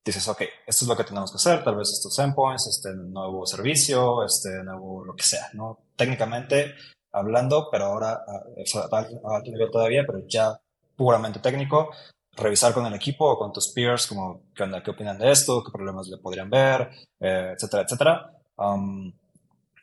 dices, 0.04 0.28
ok, 0.28 0.42
esto 0.66 0.86
es 0.86 0.88
lo 0.88 0.96
que 0.98 1.04
tenemos 1.04 1.32
que 1.32 1.36
hacer, 1.36 1.64
tal 1.64 1.76
vez 1.76 1.90
estos 1.90 2.18
endpoints, 2.20 2.68
este 2.68 2.94
nuevo 2.96 3.46
servicio, 3.46 4.24
este 4.24 4.64
nuevo 4.64 5.06
lo 5.06 5.16
que 5.16 5.24
sea, 5.24 5.50
¿no? 5.54 5.80
Técnicamente 5.96 6.74
hablando, 7.12 7.68
pero 7.72 7.86
ahora 7.86 8.14
a, 8.14 8.78
a 8.78 9.36
alto 9.36 9.52
nivel 9.52 9.70
todavía, 9.72 10.04
pero 10.06 10.26
ya 10.28 10.60
puramente 10.96 11.40
técnico, 11.40 11.92
revisar 12.34 12.74
con 12.74 12.86
el 12.86 12.94
equipo 12.94 13.30
o 13.30 13.38
con 13.38 13.52
tus 13.52 13.72
peers, 13.74 14.08
como 14.08 14.44
qué, 14.56 14.64
onda, 14.64 14.82
qué 14.82 14.92
opinan 14.92 15.18
de 15.18 15.32
esto, 15.32 15.64
qué 15.64 15.72
problemas 15.72 16.08
le 16.08 16.18
podrían 16.18 16.50
ver, 16.50 16.90
eh, 17.20 17.54
etcétera, 17.56 17.84
etcétera. 17.84 18.32
Um, 18.58 19.14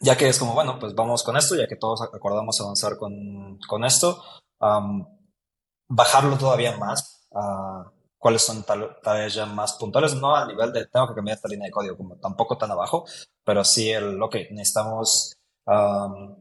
ya 0.00 0.16
que 0.16 0.28
es 0.28 0.38
como, 0.38 0.54
bueno, 0.54 0.78
pues 0.78 0.94
vamos 0.94 1.22
con 1.22 1.36
esto, 1.36 1.56
ya 1.56 1.66
que 1.66 1.76
todos 1.76 2.02
acordamos 2.02 2.60
avanzar 2.60 2.96
con, 2.96 3.58
con 3.68 3.84
esto, 3.84 4.22
um, 4.60 5.04
bajarlo 5.88 6.38
todavía 6.38 6.76
más 6.76 7.28
a 7.34 7.90
cuáles 8.18 8.42
son 8.42 8.64
tareas 9.02 9.34
ya 9.34 9.46
más 9.46 9.74
puntuales, 9.74 10.14
no 10.14 10.34
a 10.34 10.46
nivel 10.46 10.72
de 10.72 10.86
tengo 10.86 11.08
que 11.08 11.14
cambiar 11.14 11.36
esta 11.36 11.48
línea 11.48 11.66
de 11.66 11.72
código, 11.72 11.96
como 11.96 12.16
tampoco 12.16 12.58
tan 12.58 12.70
abajo, 12.70 13.04
pero 13.44 13.64
sí 13.64 13.90
el, 13.90 14.20
ok, 14.22 14.34
necesitamos 14.50 15.36
um, 15.66 16.36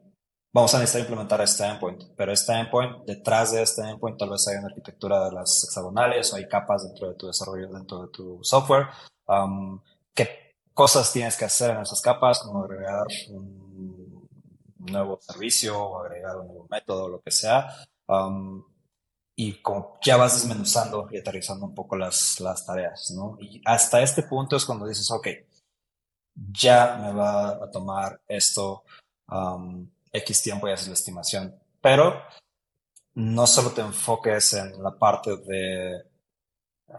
vamos 0.58 0.74
a 0.74 0.80
necesitar 0.80 1.02
implementar 1.02 1.42
este 1.42 1.66
endpoint, 1.66 2.04
pero 2.16 2.32
este 2.32 2.52
endpoint, 2.54 3.06
detrás 3.06 3.52
de 3.52 3.62
este 3.62 3.82
endpoint 3.84 4.18
tal 4.18 4.32
vez 4.32 4.48
hay 4.48 4.58
una 4.58 4.68
arquitectura 4.68 5.26
de 5.26 5.32
las 5.32 5.64
hexagonales 5.66 6.34
o 6.34 6.38
hay 6.38 6.48
capas 6.48 6.84
dentro 6.84 7.10
de 7.10 7.16
tu 7.16 7.28
desarrollo, 7.28 7.72
dentro 7.72 8.02
de 8.02 8.08
tu 8.08 8.40
software. 8.42 8.88
Um, 9.28 9.80
¿Qué 10.16 10.56
cosas 10.74 11.14
tienes 11.14 11.38
que 11.38 11.46
hacer 11.46 11.72
en 11.72 11.82
esas 11.82 12.02
capas? 12.02 12.40
Como 12.40 12.64
agregar 12.64 13.06
un 13.30 14.28
nuevo 14.80 15.20
servicio 15.22 15.80
o 15.80 16.00
agregar 16.04 16.38
un 16.38 16.48
nuevo 16.48 16.68
método, 16.72 17.08
lo 17.08 17.22
que 17.22 17.30
sea. 17.30 17.68
Um, 18.08 18.64
y 19.40 19.62
ya 20.04 20.18
vas 20.18 20.34
desmenuzando 20.34 21.08
y 21.12 21.18
aterrizando 21.20 21.68
un 21.68 21.76
poco 21.76 21.96
las, 21.96 22.40
las 22.40 22.66
tareas, 22.66 23.12
¿no? 23.12 23.38
Y 23.40 23.62
hasta 23.66 24.02
este 24.02 24.24
punto 24.24 24.56
es 24.56 24.66
cuando 24.66 24.88
dices, 24.88 25.12
ok, 25.12 25.28
ya 26.34 26.98
me 27.00 27.14
va 27.14 27.50
a 27.50 27.70
tomar 27.70 28.20
esto 28.28 28.84
X 30.12 30.42
tiempo 30.42 30.68
y 30.68 30.72
haces 30.72 30.88
la 30.88 30.96
estimación. 30.96 31.56
Pero 31.80 32.20
no 33.14 33.46
solo 33.46 33.72
te 33.74 33.82
enfoques 33.82 34.54
en 34.54 34.82
la 34.82 34.98
parte 34.98 35.38
de, 35.38 36.02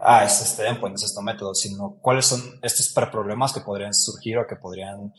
ah, 0.01 0.23
es 0.23 0.41
este 0.41 0.65
endpoint, 0.65 0.95
es 0.95 1.03
este 1.03 1.21
método, 1.21 1.53
sino 1.53 1.97
cuáles 2.01 2.25
son 2.25 2.57
estos 2.61 2.93
problemas 3.11 3.51
que 3.51 3.59
podrían 3.59 3.93
surgir 3.93 4.37
o 4.37 4.47
que 4.47 4.55
podrían, 4.55 5.13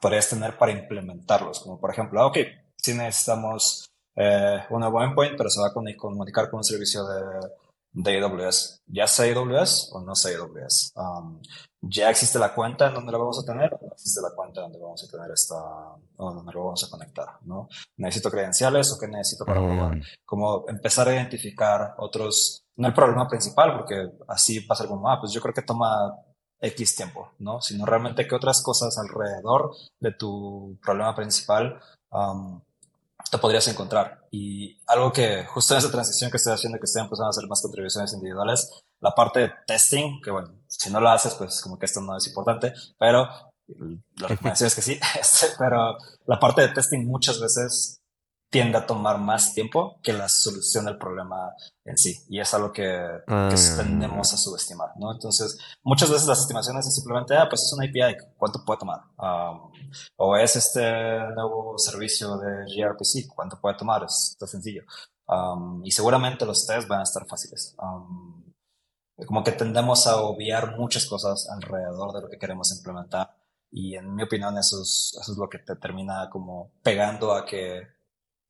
podrías 0.00 0.28
tener 0.28 0.58
para 0.58 0.72
implementarlos. 0.72 1.60
Como 1.60 1.78
por 1.78 1.92
ejemplo, 1.92 2.20
ah, 2.20 2.26
ok, 2.26 2.38
si 2.76 2.92
necesitamos 2.92 3.88
eh, 4.16 4.64
un 4.70 4.80
nuevo 4.80 5.02
endpoint, 5.02 5.36
pero 5.36 5.50
se 5.50 5.60
va 5.60 5.68
a 5.68 5.72
comunicar 5.72 6.50
con 6.50 6.58
un 6.58 6.64
servicio 6.64 7.06
de, 7.06 7.22
de 7.92 8.22
AWS. 8.22 8.82
Ya 8.86 9.06
sea 9.06 9.32
AWS 9.32 9.90
o 9.92 10.00
no 10.00 10.14
sea 10.14 10.38
AWS. 10.38 10.92
Um, 10.96 11.40
ya 11.80 12.10
existe 12.10 12.38
la 12.38 12.54
cuenta 12.54 12.88
en 12.88 12.94
donde 12.94 13.12
la 13.12 13.18
vamos 13.18 13.38
a 13.42 13.44
tener, 13.46 13.70
existe 13.92 14.20
la 14.20 14.34
cuenta 14.34 14.62
donde 14.62 14.78
vamos 14.78 15.02
a 15.04 15.10
tener 15.10 15.30
esta, 15.30 15.56
o 16.16 16.32
donde 16.32 16.52
lo 16.52 16.64
vamos 16.64 16.84
a 16.84 16.90
conectar, 16.90 17.28
¿no? 17.42 17.68
Necesito 17.96 18.30
credenciales 18.30 18.92
o 18.92 18.98
qué 18.98 19.06
necesito 19.06 19.44
para 19.44 19.60
probar. 19.60 20.00
Como 20.24 20.64
empezar 20.68 21.08
a 21.08 21.14
identificar 21.14 21.94
otros, 21.98 22.64
no 22.76 22.88
el 22.88 22.94
problema 22.94 23.28
principal, 23.28 23.76
porque 23.76 24.10
así 24.28 24.60
pasa 24.60 24.86
como, 24.86 25.08
ah, 25.08 25.18
pues 25.20 25.32
yo 25.32 25.40
creo 25.40 25.54
que 25.54 25.62
toma 25.62 26.16
X 26.60 26.96
tiempo, 26.96 27.32
¿no? 27.38 27.60
Sino 27.60 27.84
realmente 27.86 28.26
qué 28.26 28.34
otras 28.34 28.62
cosas 28.62 28.96
alrededor 28.98 29.72
de 30.00 30.12
tu 30.12 30.78
problema 30.82 31.14
principal 31.14 31.80
um, 32.10 32.60
te 33.36 33.40
podrías 33.40 33.68
encontrar. 33.68 34.26
Y 34.30 34.80
algo 34.86 35.12
que 35.12 35.44
justo 35.44 35.74
en 35.74 35.78
esa 35.78 35.90
transición 35.90 36.30
que 36.30 36.38
estoy 36.38 36.54
haciendo, 36.54 36.78
que 36.78 36.84
estoy 36.84 37.02
empezando 37.02 37.26
a 37.26 37.30
hacer 37.30 37.46
más 37.48 37.62
contribuciones 37.62 38.12
individuales, 38.12 38.70
la 39.00 39.12
parte 39.12 39.40
de 39.40 39.52
testing, 39.66 40.20
que 40.22 40.30
bueno, 40.30 40.48
si 40.66 40.90
no 40.90 41.00
lo 41.00 41.10
haces, 41.10 41.34
pues 41.34 41.60
como 41.60 41.78
que 41.78 41.86
esto 41.86 42.00
no 42.00 42.16
es 42.16 42.26
importante, 42.26 42.72
pero 42.98 43.28
la 44.16 44.28
recomendación 44.28 44.68
es 44.68 44.74
que 44.74 44.82
sí, 44.82 44.98
este, 45.20 45.48
pero 45.58 45.96
la 46.26 46.40
parte 46.40 46.62
de 46.62 46.68
testing 46.68 47.06
muchas 47.06 47.40
veces 47.40 48.00
tiende 48.56 48.78
a 48.78 48.86
tomar 48.86 49.18
más 49.18 49.52
tiempo 49.52 50.00
que 50.02 50.14
la 50.14 50.30
solución 50.30 50.86
del 50.86 50.96
problema 50.96 51.52
en 51.84 51.98
sí. 51.98 52.24
Y 52.30 52.40
es 52.40 52.54
algo 52.54 52.72
que, 52.72 52.82
que 52.82 53.34
ah. 53.34 53.54
tendemos 53.76 54.32
a 54.32 54.38
subestimar, 54.38 54.92
¿no? 54.96 55.12
Entonces, 55.12 55.58
muchas 55.82 56.10
veces 56.10 56.26
las 56.26 56.40
estimaciones 56.40 56.86
es 56.86 56.94
simplemente, 56.94 57.36
ah, 57.36 57.48
pues 57.50 57.64
es 57.64 57.72
una 57.74 57.84
API, 57.84 58.16
¿cuánto 58.38 58.64
puede 58.64 58.78
tomar? 58.78 59.00
Um, 59.18 59.70
o 60.16 60.36
es 60.38 60.56
este 60.56 60.80
nuevo 61.34 61.76
servicio 61.76 62.38
de 62.38 62.64
gRPC, 62.74 63.28
¿cuánto 63.28 63.60
puede 63.60 63.76
tomar? 63.76 64.04
Es, 64.04 64.30
está 64.32 64.46
sencillo. 64.46 64.84
Um, 65.28 65.84
y 65.84 65.90
seguramente 65.90 66.46
los 66.46 66.66
tests 66.66 66.88
van 66.88 67.00
a 67.00 67.02
estar 67.02 67.26
fáciles. 67.26 67.76
Um, 67.78 68.42
como 69.26 69.44
que 69.44 69.52
tendemos 69.52 70.06
a 70.06 70.16
obviar 70.22 70.78
muchas 70.78 71.04
cosas 71.04 71.46
alrededor 71.50 72.14
de 72.14 72.22
lo 72.22 72.30
que 72.30 72.38
queremos 72.38 72.74
implementar. 72.74 73.36
Y 73.70 73.96
en 73.96 74.14
mi 74.14 74.22
opinión 74.22 74.56
eso 74.56 74.80
es, 74.80 75.14
eso 75.20 75.32
es 75.32 75.36
lo 75.36 75.46
que 75.46 75.58
te 75.58 75.76
termina 75.76 76.30
como 76.30 76.72
pegando 76.82 77.34
a 77.34 77.44
que 77.44 77.95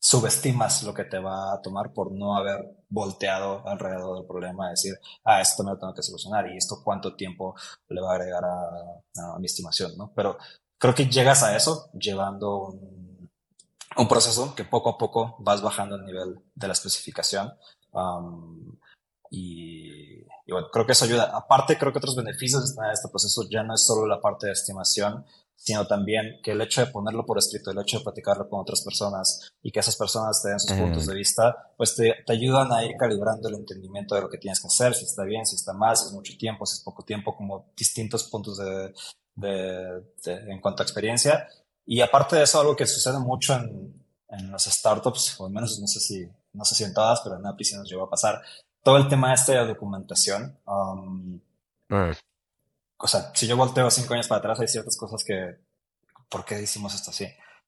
subestimas 0.07 0.85
lo 0.85 0.95
que 0.95 1.03
te 1.05 1.19
va 1.19 1.53
a 1.53 1.61
tomar 1.61 1.93
por 1.93 2.13
no 2.13 2.37
haber 2.37 2.77
volteado 2.89 3.67
alrededor 3.67 4.19
del 4.19 4.27
problema, 4.27 4.71
decir, 4.71 4.95
ah, 5.25 5.41
esto 5.41 5.65
me 5.65 5.73
lo 5.73 5.79
tengo 5.79 5.95
que 5.95 6.03
solucionar 6.05 6.47
y 6.49 6.57
esto 6.57 6.81
cuánto 6.85 7.17
tiempo 7.17 7.57
le 7.89 8.01
va 8.01 8.13
a 8.13 8.15
agregar 8.15 8.45
a, 8.45 9.39
mi 9.41 9.47
estimación, 9.47 9.99
¿no? 9.99 10.13
Pero 10.15 10.39
creo 10.79 10.95
que 10.95 11.07
llegas 11.07 11.43
a 11.43 11.57
eso 11.57 11.91
llevando 11.93 12.79
un, 13.97 14.09
proceso 14.09 14.55
que 14.55 14.63
poco 14.63 14.91
a 14.91 14.97
poco 14.97 15.35
vas 15.41 15.61
bajando 15.61 15.97
el 15.97 16.05
nivel 16.05 16.39
de 16.55 16.67
la 16.69 16.75
especificación. 16.75 17.53
Y, 19.29 20.21
y, 20.21 20.53
bueno, 20.53 20.69
creo 20.73 20.87
que 20.87 20.93
eso 20.93 21.07
ayuda. 21.07 21.37
Aparte, 21.37 21.77
creo 21.77 21.91
que 21.91 21.99
otros 21.99 22.15
beneficios 22.15 22.77
de 22.77 22.93
este 22.93 23.09
proceso 23.09 23.43
ya 23.51 23.65
no 23.65 23.75
es 23.75 23.85
solo 23.85 24.07
la 24.07 24.21
parte 24.21 24.47
de 24.47 24.53
estimación, 24.53 25.27
sino 25.57 25.87
también 25.87 26.39
que 26.45 26.53
el 26.53 26.61
hecho 26.61 26.85
de 26.85 26.93
ponerlo 26.93 27.27
por 27.27 27.39
escrito, 27.39 27.71
el 27.71 27.79
hecho 27.81 27.99
de 27.99 28.05
platicarlo 28.05 28.49
con 28.49 28.61
otras 28.61 28.83
personas 28.83 29.53
y 29.63 29.73
que 29.73 29.81
esas 29.81 29.97
personas 29.97 30.41
te 30.41 30.51
den 30.51 30.61
sus 30.61 30.73
puntos 30.73 31.07
de 31.07 31.15
vista, 31.15 31.73
pues 31.77 31.97
te, 31.97 32.15
te, 32.25 32.33
ayudan 32.33 32.73
a 32.73 32.85
ir 32.85 32.97
calibrando 32.97 33.49
el 33.49 33.57
entendimiento 33.57 34.15
de 34.15 34.21
lo 34.21 34.29
que 34.29 34.39
tienes 34.39 34.61
que 34.61 34.69
hacer, 34.69 34.95
si 34.95 35.05
está 35.05 35.25
bien, 35.25 35.45
si 35.45 35.57
está 35.57 35.73
mal, 35.73 35.97
si 35.97 36.07
es 36.07 36.13
mucho 36.13 36.35
tiempo, 36.39 36.67
si 36.67 36.77
es 36.77 36.85
poco 36.85 37.03
tiempo, 37.03 37.35
como 37.35 37.73
distintos 37.77 38.25
puntos 38.25 38.59
de, 38.59 38.93
de, 39.35 40.05
en 40.25 40.61
cuanto 40.61 40.83
a 40.83 40.87
experiencia. 40.87 41.49
Y 41.85 42.01
aparte 42.01 42.37
de 42.37 42.45
eso, 42.45 42.61
algo 42.61 42.77
que 42.77 42.87
sucede 42.87 43.19
mucho 43.19 43.55
en, 43.55 44.05
en 44.29 44.53
las 44.53 44.65
startups, 44.65 45.41
o 45.41 45.47
al 45.47 45.53
menos 45.53 45.79
no 45.81 45.87
sé 45.87 46.01
si, 46.01 46.29
no 46.53 46.65
sé 46.65 46.75
si 46.75 46.85
en 46.85 46.95
todas, 46.95 47.21
pero 47.23 47.37
en 47.37 47.47
Api 47.47 47.65
sí 47.65 47.77
nos 47.77 47.89
llegó 47.89 48.05
a 48.05 48.11
pasar, 48.11 48.41
todo 48.83 48.99
el 48.99 49.09
tema 49.09 49.35
este 49.35 49.53
de 49.53 49.67
documentación. 49.67 50.59
Um, 50.67 51.41
o 52.99 53.07
sea, 53.07 53.31
si 53.35 53.47
yo 53.47 53.57
volteo 53.57 53.91
cinco 53.91 54.15
años 54.15 54.29
para 54.29 54.39
atrás, 54.39 54.61
hay 54.61 54.69
ciertas 54.69 54.97
cosas 54.97 55.23
que, 55.25 55.57
¿por 56.29 56.45
qué 56.45 56.61
hicimos 56.63 56.95
esto 56.95 57.11
así? 57.11 57.27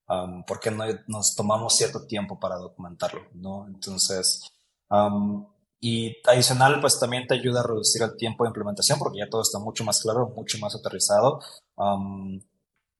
Um, 0.09 0.43
¿Por 0.45 0.59
qué 0.59 0.71
no 0.71 0.85
nos 1.07 1.35
tomamos 1.35 1.77
cierto 1.77 2.07
tiempo 2.07 2.39
para 2.41 2.57
documentarlo? 2.57 3.27
¿no? 3.35 3.67
Entonces, 3.69 4.51
um, 4.91 5.47
y 5.81 6.17
adicional, 6.27 6.81
pues 6.81 6.99
también 6.99 7.27
te 7.27 7.35
ayuda 7.35 7.61
a 7.61 7.67
reducir 7.67 8.03
el 8.03 8.17
tiempo 8.17 8.45
de 8.45 8.49
implementación 8.49 8.99
porque 8.99 9.19
ya 9.19 9.29
todo 9.29 9.43
está 9.43 9.59
mucho 9.59 9.85
más 9.85 10.01
claro, 10.01 10.33
mucho 10.35 10.59
más 10.59 10.75
aterrizado. 10.75 11.41
Um, 11.77 12.41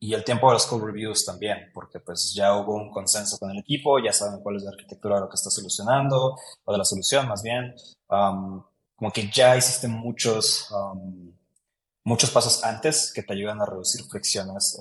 y 0.01 0.15
el 0.15 0.23
tiempo 0.23 0.47
de 0.47 0.53
los 0.55 0.67
code 0.67 0.87
reviews 0.87 1.25
también, 1.25 1.71
porque 1.75 1.99
pues 1.99 2.33
ya 2.33 2.55
hubo 2.57 2.77
un 2.77 2.91
consenso 2.91 3.37
con 3.39 3.51
el 3.51 3.59
equipo, 3.59 3.99
ya 3.99 4.13
saben 4.13 4.41
cuál 4.43 4.57
es 4.57 4.63
la 4.63 4.71
arquitectura 4.71 5.19
lo 5.19 5.29
que 5.29 5.35
está 5.35 5.51
solucionando, 5.51 6.37
o 6.65 6.73
de 6.73 6.79
la 6.79 6.85
solución 6.85 7.27
más 7.27 7.43
bien. 7.43 7.75
Como 8.07 9.13
que 9.13 9.29
ya 9.31 9.57
hiciste 9.57 9.89
muchos, 9.89 10.71
um, 10.71 11.33
muchos 12.09 12.31
pasos 12.31 12.65
antes 12.65 13.13
que 13.13 13.23
te 13.23 13.35
ayudan 13.35 13.61
a 13.61 13.67
reducir 13.67 14.03
fricciones 14.07 14.81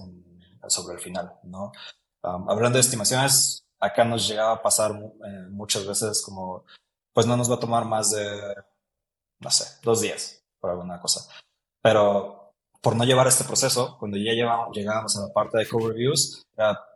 sobre 0.67 0.95
el 0.95 1.01
final, 1.01 1.34
¿no? 1.43 1.71
hablando 2.23 2.78
de 2.78 2.82
estimaciones, 2.82 3.65
acá 3.80 4.03
nos 4.03 4.28
llegaba 4.28 4.53
a 4.53 4.61
pasar 4.61 4.91
eh, 4.91 5.47
muchas 5.49 5.86
veces 5.86 6.21
como 6.23 6.65
pues 7.13 7.25
no 7.25 7.38
nos 7.38 7.49
va 7.49 7.55
a 7.55 7.59
tomar 7.59 7.86
más 7.86 8.11
de, 8.11 8.55
no 9.39 9.49
sé, 9.49 9.65
dos 9.84 10.01
días 10.01 10.43
por 10.59 10.69
alguna 10.71 10.99
cosa. 10.99 11.28
Pero 11.82 12.53
por 12.82 12.95
no 12.95 13.03
llevar 13.03 13.28
este 13.28 13.43
proceso, 13.43 13.97
cuando 13.97 14.17
ya 14.17 14.32
llegábamos 14.34 15.17
a 15.17 15.28
la 15.28 15.34
parte 15.34 15.57
de 15.57 15.67
code 15.67 15.89
reviews, 15.89 16.43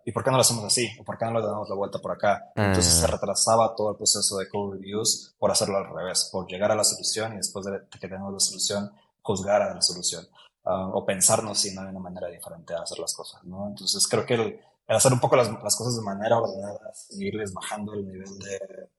¿y 0.06 0.12
por 0.12 0.24
qué 0.24 0.30
no 0.30 0.38
lo 0.38 0.42
hacemos 0.42 0.64
así? 0.64 0.90
¿O 1.00 1.04
por 1.04 1.18
qué 1.18 1.26
no 1.26 1.40
le 1.40 1.46
damos 1.46 1.68
la 1.70 1.76
vuelta 1.76 2.00
por 2.00 2.12
acá? 2.12 2.52
Entonces 2.56 2.94
se 2.94 3.06
ah. 3.06 3.08
retrasaba 3.08 3.76
todo 3.76 3.92
el 3.92 3.98
proceso 3.98 4.38
de 4.38 4.48
code 4.48 4.78
reviews 4.78 5.36
por 5.38 5.52
hacerlo 5.52 5.78
al 5.78 5.90
revés, 5.90 6.30
por 6.32 6.48
llegar 6.48 6.72
a 6.72 6.76
la 6.76 6.84
solución 6.84 7.34
y 7.34 7.38
después 7.38 7.66
de 7.66 7.80
que 7.90 7.98
tengamos 7.98 8.34
la 8.34 8.40
solución, 8.40 8.92
juzgar 9.22 9.62
a 9.62 9.76
la 9.76 9.82
solución. 9.82 10.28
Ah, 10.64 10.92
o 10.94 11.04
pensarnos 11.04 11.58
si 11.60 11.74
no 11.74 11.82
hay 11.82 11.88
una 11.88 12.00
manera 12.00 12.28
diferente 12.28 12.74
de 12.74 12.80
hacer 12.80 13.00
las 13.00 13.16
cosas, 13.16 13.44
¿no? 13.46 13.68
Entonces 13.68 14.08
creo 14.08 14.26
que 14.26 14.36
el, 14.36 14.60
hacer 14.88 15.12
un 15.12 15.20
poco 15.20 15.36
las, 15.36 15.50
las, 15.64 15.76
cosas 15.76 15.96
de 15.96 16.04
manera 16.04 16.38
ordenada, 16.38 16.94
irles 17.18 17.52
bajando 17.52 17.94
el 17.96 18.06
nivel 18.06 18.38
de, 18.38 18.90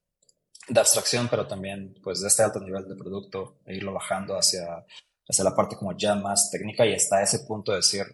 de 0.69 0.81
abstracción, 0.81 1.29
pero 1.29 1.47
también 1.47 1.95
pues 2.03 2.21
de 2.21 2.27
este 2.27 2.43
alto 2.43 2.59
nivel 2.59 2.89
de 2.89 2.97
producto 2.97 3.59
e 3.65 3.77
irlo 3.77 3.93
bajando 3.93 4.37
hacia, 4.37 4.85
hacia 5.29 5.45
la 5.45 5.55
parte 5.55 5.77
como 5.77 5.97
ya 5.97 6.17
más 6.17 6.51
técnica 6.51 6.85
y 6.85 6.95
hasta 6.95 7.23
ese 7.23 7.41
punto 7.41 7.71
de 7.71 7.79
decir, 7.79 8.07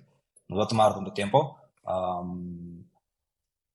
nos 0.49 0.59
va 0.59 0.65
a 0.65 0.69
tomar 0.69 0.95
tanto 0.95 1.15
tiempo, 1.15 1.59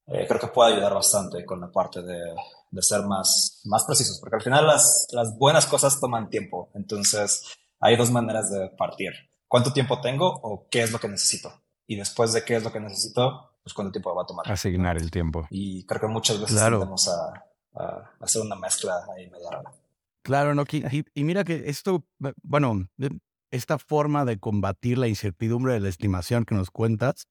eh, 0.06 0.28
creo 0.28 0.40
que 0.40 0.48
puede 0.48 0.74
ayudar 0.74 0.94
bastante 0.94 1.44
con 1.46 1.62
la 1.62 1.72
parte 1.72 2.04
de, 2.04 2.36
de, 2.70 2.82
ser 2.84 3.02
más, 3.04 3.62
más 3.66 3.86
precisos, 3.86 4.20
porque 4.20 4.36
al 4.36 4.44
final 4.44 4.68
las, 4.68 5.08
las 5.12 5.36
buenas 5.36 5.66
cosas 5.66 6.00
toman 6.00 6.30
tiempo, 6.30 6.70
entonces 6.76 7.44
hay 7.84 7.98
dos 7.98 8.12
maneras 8.12 8.50
de 8.50 8.70
partir. 8.70 9.12
¿Cuánto 9.48 9.74
tiempo 9.74 10.00
tengo 10.00 10.28
o 10.42 10.68
qué 10.72 10.84
es 10.84 10.92
lo 10.92 11.00
que 11.00 11.10
necesito? 11.10 11.52
Y 11.86 11.98
después 11.98 12.32
de 12.32 12.46
qué 12.46 12.56
es 12.56 12.64
lo 12.64 12.72
que 12.72 12.80
necesito, 12.80 13.52
pues 13.62 13.74
cuánto 13.74 13.92
tiempo 13.92 14.16
va 14.16 14.24
a 14.24 14.26
tomar. 14.26 14.50
Asignar 14.50 14.98
el 14.98 15.12
tiempo. 15.12 15.46
Y 15.50 15.86
creo 15.86 16.00
que 16.00 16.08
muchas 16.08 16.40
veces 16.40 16.56
claro. 16.56 16.80
tendemos 16.80 17.10
a, 17.10 17.46
hacer 18.22 18.42
una 18.42 18.56
mezcla 18.56 19.06
ahí 19.16 19.30
media 19.30 19.50
rara. 19.52 19.72
Claro, 20.24 20.56
no, 20.56 20.64
y, 20.72 21.06
y 21.14 21.24
mira 21.26 21.44
que 21.44 21.64
esto, 21.66 22.06
bueno, 22.42 22.88
esta 23.52 23.78
forma 23.78 24.24
de 24.24 24.40
combatir 24.40 24.98
la 24.98 25.10
incertidumbre 25.10 25.74
de 25.74 25.82
la 25.82 25.90
estimación 25.90 26.46
que 26.46 26.56
nos 26.56 26.72
cuentas, 26.72 27.28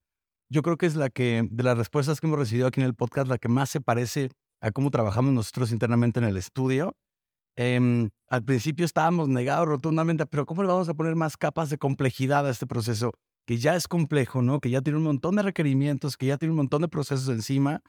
yo 0.50 0.60
creo 0.60 0.76
que 0.76 0.84
es 0.84 0.96
la 0.96 1.08
que, 1.08 1.48
de 1.50 1.62
las 1.62 1.78
respuestas 1.78 2.20
que 2.20 2.26
hemos 2.26 2.38
recibido 2.38 2.66
aquí 2.66 2.80
en 2.80 2.86
el 2.86 2.94
podcast, 2.94 3.26
la 3.28 3.38
que 3.38 3.48
más 3.48 3.70
se 3.70 3.80
parece 3.80 4.28
a 4.60 4.70
cómo 4.70 4.90
trabajamos 4.90 5.32
nosotros 5.32 5.72
internamente 5.72 6.20
en 6.20 6.26
el 6.26 6.36
estudio. 6.36 6.94
Em, 7.56 8.10
al 8.28 8.44
principio 8.44 8.84
estábamos 8.84 9.28
negados 9.28 9.68
rotundamente, 9.68 10.26
pero 10.26 10.46
¿cómo 10.46 10.62
le 10.62 10.68
vamos 10.68 10.88
a 10.88 10.94
poner 10.94 11.14
más 11.16 11.36
capas 11.36 11.70
de 11.70 11.78
complejidad 11.78 12.46
a 12.46 12.50
este 12.50 12.66
proceso? 12.66 13.12
Que 13.46 13.58
ya 13.58 13.76
es 13.76 13.88
complejo, 13.88 14.40
¿no? 14.42 14.60
Que 14.60 14.70
ya 14.70 14.80
tiene 14.80 14.98
un 14.98 15.04
montón 15.04 15.36
de 15.36 15.42
requerimientos, 15.42 16.16
que 16.16 16.26
ya 16.26 16.38
tiene 16.38 16.52
un 16.52 16.56
montón 16.56 16.82
de 16.82 16.88
procesos 16.88 17.28
encima. 17.28 17.82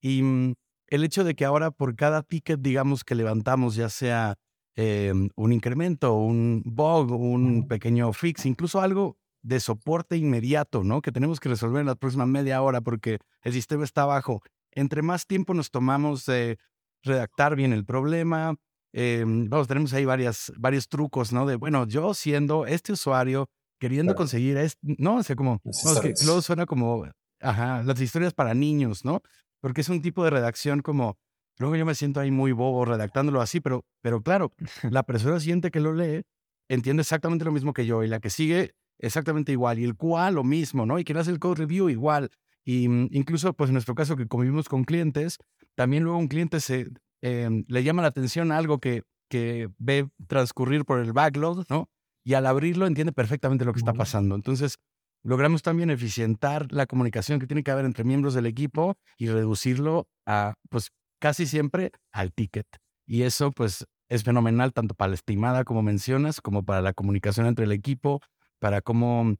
Y 0.00 0.22
mm, 0.22 0.54
el 0.88 1.04
hecho 1.04 1.24
de 1.24 1.34
que 1.34 1.44
ahora 1.44 1.70
por 1.70 1.96
cada 1.96 2.22
ticket, 2.22 2.60
digamos, 2.60 3.04
que 3.04 3.14
levantamos, 3.14 3.74
ya 3.74 3.88
sea 3.88 4.36
em, 4.76 5.28
un 5.36 5.52
incremento, 5.52 6.14
un 6.14 6.62
bug, 6.64 7.12
un 7.12 7.68
pequeño 7.68 8.12
fix, 8.12 8.46
incluso 8.46 8.80
algo 8.80 9.16
de 9.42 9.60
soporte 9.60 10.16
inmediato, 10.16 10.84
¿no? 10.84 11.02
Que 11.02 11.12
tenemos 11.12 11.40
que 11.40 11.48
resolver 11.48 11.80
en 11.80 11.86
la 11.86 11.94
próxima 11.94 12.26
media 12.26 12.62
hora 12.62 12.80
porque 12.80 13.18
el 13.42 13.52
sistema 13.52 13.84
está 13.84 14.02
abajo. 14.02 14.42
Entre 14.72 15.02
más 15.02 15.26
tiempo 15.26 15.54
nos 15.54 15.70
tomamos 15.70 16.26
de 16.26 16.58
redactar 17.02 17.56
bien 17.56 17.72
el 17.72 17.84
problema, 17.84 18.56
em, 18.92 19.48
vamos, 19.48 19.68
tenemos 19.68 19.92
ahí 19.92 20.04
varias, 20.04 20.52
varios 20.56 20.88
trucos, 20.88 21.32
¿no? 21.32 21.46
De, 21.46 21.56
bueno, 21.56 21.86
yo 21.86 22.14
siendo 22.14 22.66
este 22.66 22.92
usuario, 22.92 23.48
queriendo 23.78 24.14
conseguir, 24.14 24.56
esto, 24.56 24.78
¿no? 24.82 25.16
O 25.16 25.22
sea, 25.22 25.36
como, 25.36 25.60
no, 25.64 26.00
que 26.00 26.14
luego 26.24 26.42
suena 26.42 26.66
como, 26.66 27.06
ajá, 27.40 27.82
las 27.82 28.00
historias 28.00 28.34
para 28.34 28.54
niños, 28.54 29.04
¿no? 29.04 29.22
porque 29.60 29.82
es 29.82 29.88
un 29.88 30.02
tipo 30.02 30.24
de 30.24 30.30
redacción 30.30 30.80
como, 30.80 31.18
luego 31.58 31.76
yo 31.76 31.86
me 31.86 31.94
siento 31.94 32.20
ahí 32.20 32.30
muy 32.30 32.52
bobo 32.52 32.84
redactándolo 32.84 33.40
así, 33.40 33.60
pero, 33.60 33.84
pero 34.02 34.22
claro, 34.22 34.52
la 34.90 35.02
persona 35.04 35.38
siguiente 35.38 35.70
que 35.70 35.80
lo 35.80 35.92
lee 35.92 36.22
entiende 36.68 37.02
exactamente 37.02 37.44
lo 37.44 37.52
mismo 37.52 37.72
que 37.72 37.86
yo 37.86 38.02
y 38.02 38.08
la 38.08 38.20
que 38.20 38.30
sigue 38.30 38.74
exactamente 38.98 39.52
igual 39.52 39.78
y 39.78 39.84
el 39.84 39.96
cual 39.96 40.34
lo 40.34 40.44
mismo, 40.44 40.86
¿no? 40.86 40.98
Y 40.98 41.04
quien 41.04 41.18
hace 41.18 41.30
el 41.30 41.38
code 41.38 41.56
review 41.56 41.88
igual. 41.88 42.30
Y 42.64 42.88
mm, 42.88 43.08
incluso, 43.12 43.54
pues 43.54 43.70
en 43.70 43.74
nuestro 43.74 43.94
caso 43.94 44.16
que 44.16 44.26
convivimos 44.26 44.68
con 44.68 44.84
clientes, 44.84 45.38
también 45.74 46.04
luego 46.04 46.18
un 46.18 46.28
cliente 46.28 46.60
se, 46.60 46.88
em, 47.22 47.64
le 47.68 47.82
llama 47.82 48.02
la 48.02 48.08
atención 48.08 48.52
a 48.52 48.58
algo 48.58 48.78
que, 48.78 49.02
que 49.28 49.68
ve 49.78 50.08
transcurrir 50.26 50.84
por 50.84 51.00
el 51.00 51.12
backlog, 51.12 51.64
¿no? 51.68 51.88
Y 52.24 52.34
al 52.34 52.46
abrirlo 52.46 52.86
entiende 52.86 53.12
perfectamente 53.12 53.64
lo 53.64 53.72
que 53.72 53.78
está 53.78 53.94
pasando. 53.94 54.34
Entonces, 54.34 54.76
logramos 55.22 55.62
también 55.62 55.90
eficientar 55.90 56.70
la 56.70 56.86
comunicación 56.86 57.38
que 57.38 57.46
tiene 57.46 57.62
que 57.62 57.70
haber 57.70 57.84
entre 57.84 58.04
miembros 58.04 58.34
del 58.34 58.46
equipo 58.46 58.96
y 59.16 59.28
reducirlo 59.28 60.08
a, 60.26 60.54
pues, 60.68 60.90
casi 61.18 61.46
siempre 61.46 61.92
al 62.12 62.32
ticket. 62.32 62.66
Y 63.06 63.22
eso, 63.22 63.50
pues, 63.52 63.86
es 64.08 64.24
fenomenal 64.24 64.72
tanto 64.72 64.94
para 64.94 65.10
la 65.10 65.14
estimada, 65.14 65.64
como 65.64 65.82
mencionas, 65.82 66.40
como 66.40 66.64
para 66.64 66.82
la 66.82 66.92
comunicación 66.92 67.46
entre 67.46 67.64
el 67.64 67.72
equipo, 67.72 68.20
para 68.58 68.82
cómo 68.82 69.36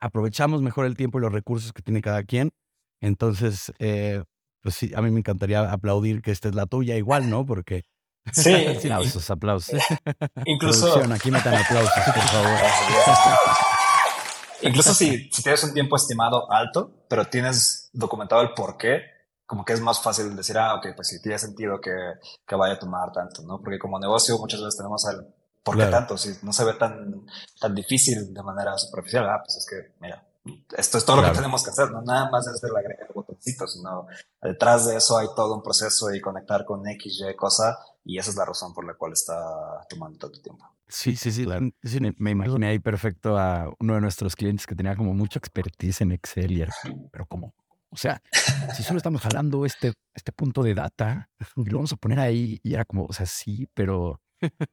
aprovechamos 0.00 0.62
mejor 0.62 0.86
el 0.86 0.96
tiempo 0.96 1.18
y 1.18 1.22
los 1.22 1.32
recursos 1.32 1.72
que 1.72 1.82
tiene 1.82 2.02
cada 2.02 2.24
quien. 2.24 2.50
Entonces, 3.00 3.72
eh, 3.78 4.24
pues 4.62 4.74
sí, 4.74 4.92
a 4.94 5.02
mí 5.02 5.10
me 5.10 5.20
encantaría 5.20 5.70
aplaudir 5.70 6.22
que 6.22 6.30
esta 6.30 6.48
es 6.48 6.54
la 6.54 6.66
tuya 6.66 6.96
igual, 6.96 7.28
¿no? 7.30 7.46
Porque... 7.46 7.84
Sí. 8.32 8.54
aplausos, 8.76 9.30
aplausos. 9.30 9.80
Incluso... 10.44 11.02
aquí 11.12 11.30
metan 11.30 11.54
aplausos, 11.54 11.92
por 12.04 12.22
favor. 12.22 12.58
Incluso 14.62 14.92
si, 14.94 15.30
si 15.30 15.42
tienes 15.42 15.64
un 15.64 15.72
tiempo 15.72 15.96
estimado 15.96 16.50
alto, 16.52 17.04
pero 17.08 17.24
tienes 17.26 17.88
documentado 17.92 18.42
el 18.42 18.52
por 18.52 18.76
qué, 18.76 19.00
como 19.46 19.64
que 19.64 19.72
es 19.72 19.80
más 19.80 20.02
fácil 20.02 20.36
decir, 20.36 20.58
ah, 20.58 20.74
ok, 20.74 20.88
pues 20.94 21.08
sí 21.08 21.20
tiene 21.22 21.38
sentido 21.38 21.80
que, 21.80 21.90
que 22.46 22.54
vaya 22.56 22.74
a 22.74 22.78
tomar 22.78 23.10
tanto, 23.12 23.42
¿no? 23.42 23.60
Porque 23.62 23.78
como 23.78 23.98
negocio 23.98 24.38
muchas 24.38 24.60
veces 24.60 24.76
tenemos 24.76 25.04
el 25.08 25.26
por 25.62 25.76
qué 25.76 25.86
tanto, 25.86 26.16
si 26.16 26.30
no 26.42 26.52
se 26.52 26.64
ve 26.64 26.74
tan, 26.74 27.26
tan 27.60 27.74
difícil 27.74 28.32
de 28.32 28.42
manera 28.42 28.76
superficial, 28.78 29.28
ah, 29.28 29.42
pues 29.44 29.56
es 29.56 29.66
que, 29.68 29.94
mira, 30.00 30.26
esto 30.76 30.98
es 30.98 31.04
todo 31.04 31.16
lo 31.16 31.28
que 31.28 31.36
tenemos 31.36 31.62
que 31.62 31.70
hacer, 31.70 31.90
no 31.90 32.02
nada 32.02 32.30
más 32.30 32.46
es 32.46 32.62
el 32.62 32.74
agregar 32.74 33.12
botoncitos, 33.14 33.74
sino 33.74 34.06
detrás 34.40 34.86
de 34.86 34.96
eso 34.96 35.18
hay 35.18 35.28
todo 35.36 35.54
un 35.54 35.62
proceso 35.62 36.12
y 36.14 36.20
conectar 36.20 36.64
con 36.64 36.86
X, 36.88 37.22
Y 37.28 37.36
cosa, 37.36 37.78
y 38.04 38.18
esa 38.18 38.30
es 38.30 38.36
la 38.36 38.44
razón 38.44 38.72
por 38.72 38.86
la 38.86 38.94
cual 38.94 39.12
está 39.12 39.34
tomando 39.88 40.18
tanto 40.18 40.40
tiempo. 40.40 40.64
Sí, 40.88 41.14
sí, 41.14 41.30
sí. 41.30 41.46
me 42.18 42.30
imaginé 42.30 42.68
ahí 42.68 42.78
perfecto 42.78 43.38
a 43.38 43.72
uno 43.78 43.94
de 43.94 44.00
nuestros 44.00 44.34
clientes 44.34 44.66
que 44.66 44.74
tenía 44.74 44.96
como 44.96 45.14
mucha 45.14 45.38
expertise 45.38 46.00
en 46.00 46.12
Excel 46.12 46.52
y 46.52 46.62
era, 46.62 46.74
pero 47.12 47.26
como, 47.26 47.54
o 47.90 47.96
sea, 47.96 48.22
si 48.74 48.82
solo 48.82 48.96
estamos 48.96 49.20
jalando 49.20 49.64
este, 49.66 49.92
este 50.14 50.32
punto 50.32 50.62
de 50.62 50.74
data, 50.74 51.28
lo 51.56 51.76
vamos 51.76 51.92
a 51.92 51.96
poner 51.96 52.18
ahí 52.18 52.60
y 52.62 52.74
era 52.74 52.84
como, 52.84 53.04
o 53.04 53.12
sea, 53.12 53.26
sí, 53.26 53.68
pero 53.74 54.20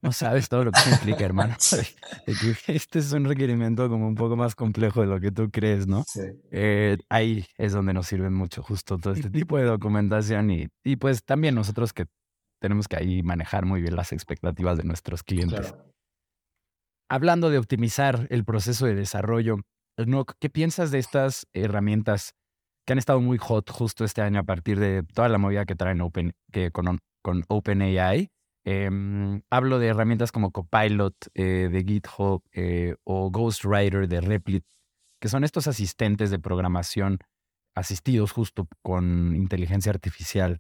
no 0.02 0.12
sabes 0.12 0.50
todo 0.50 0.66
lo 0.66 0.72
que 0.72 0.90
implica, 0.92 1.26
hermano. 1.26 1.56
Este 2.68 3.00
es 3.00 3.12
un 3.12 3.26
requerimiento 3.26 3.90
como 3.90 4.08
un 4.08 4.16
poco 4.16 4.36
más 4.36 4.56
complejo 4.56 5.02
de 5.02 5.08
lo 5.08 5.20
que 5.20 5.32
tú 5.32 5.50
crees, 5.52 5.88
¿no? 5.88 6.04
Sí. 6.08 6.22
Eh, 6.52 6.98
ahí 7.10 7.46
es 7.58 7.74
donde 7.74 7.94
nos 7.94 8.08
sirve 8.08 8.30
mucho 8.30 8.64
justo 8.64 8.98
todo 8.98 9.14
este 9.14 9.30
tipo 9.30 9.58
de 9.58 9.64
documentación 9.66 10.52
y, 10.52 10.68
y 10.84 10.96
pues 10.98 11.24
también 11.24 11.56
nosotros 11.56 11.94
que 11.94 12.06
tenemos 12.60 12.88
que 12.88 12.98
ahí 12.98 13.24
manejar 13.24 13.66
muy 13.66 13.82
bien 13.82 13.96
las 13.96 14.12
expectativas 14.12 14.78
de 14.78 14.84
nuestros 14.84 15.24
clientes. 15.24 15.74
Hablando 17.10 17.50
de 17.50 17.58
optimizar 17.58 18.28
el 18.30 18.44
proceso 18.44 18.86
de 18.86 18.96
desarrollo, 18.96 19.58
¿qué 20.40 20.50
piensas 20.50 20.92
de 20.92 21.00
estas 21.00 21.48
herramientas 21.54 22.34
que 22.86 22.94
han 22.94 23.00
estado 23.00 23.22
muy 23.22 23.38
hot 23.38 23.70
justo 23.70 24.04
este 24.04 24.22
año 24.22 24.40
a 24.40 24.44
partir 24.44 24.80
de 24.80 25.04
toda 25.04 25.30
la 25.30 25.38
movida 25.38 25.66
que 25.66 25.76
traen 25.76 26.02
Open, 26.02 26.34
que 26.52 26.72
con, 26.72 27.00
con 27.22 27.44
OpenAI? 27.48 28.30
Em, 28.70 29.44
hablo 29.50 29.80
de 29.80 29.88
herramientas 29.88 30.34
como 30.34 30.52
Copilot 30.52 31.16
eh, 31.36 31.70
de 31.72 31.86
GitHub 31.86 32.44
eh, 32.52 32.96
o 33.06 33.32
Ghostwriter 33.32 34.10
de 34.10 34.20
Replit, 34.20 34.66
que 35.22 35.30
son 35.30 35.46
estos 35.46 35.68
asistentes 35.68 36.32
de 36.32 36.40
programación 36.40 37.20
asistidos 37.76 38.34
justo 38.34 38.68
con 38.82 39.38
inteligencia 39.38 39.90
artificial. 39.90 40.60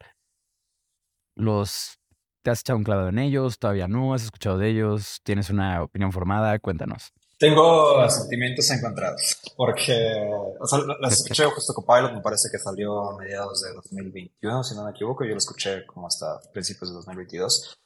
Los 1.35 1.99
¿Te 2.45 2.51
has 2.51 2.61
echado 2.61 2.77
un 2.77 2.85
clavado 2.85 3.09
en 3.09 3.19
ellos? 3.19 3.59
¿Todavía 3.59 3.89
no? 3.89 4.13
¿Has 4.13 4.23
escuchado 4.23 4.57
de 4.57 4.69
ellos? 4.69 5.19
¿Tienes 5.25 5.49
una 5.49 5.83
opinión 5.83 6.13
formada? 6.13 6.57
Cuéntanos. 6.59 7.11
Tengo 7.37 8.09
sentimientos 8.09 8.71
encontrados, 8.71 9.41
porque 9.57 10.29
o 10.61 10.65
sea, 10.65 10.79
las 11.01 11.11
escuché 11.11 11.43
justo 11.43 11.73
Copilot, 11.73 12.13
me 12.13 12.21
parece 12.21 12.47
que 12.49 12.57
salió 12.57 13.09
a 13.09 13.17
mediados 13.17 13.63
de 13.63 13.73
2021, 13.73 14.63
si 14.63 14.75
no 14.75 14.85
me 14.85 14.91
equivoco, 14.91 15.25
yo 15.25 15.31
lo 15.31 15.37
escuché 15.39 15.85
como 15.85 16.07
hasta 16.07 16.39
principios 16.53 16.91
de 16.91 16.95
2022. 16.95 17.77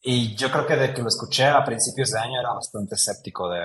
Y 0.00 0.34
yo 0.36 0.50
creo 0.50 0.66
que 0.66 0.76
de 0.76 0.94
que 0.94 1.02
lo 1.02 1.08
escuché 1.08 1.46
a 1.46 1.64
principios 1.64 2.10
de 2.10 2.20
año 2.20 2.40
era 2.40 2.52
bastante 2.54 2.94
escéptico 2.94 3.48
de, 3.50 3.60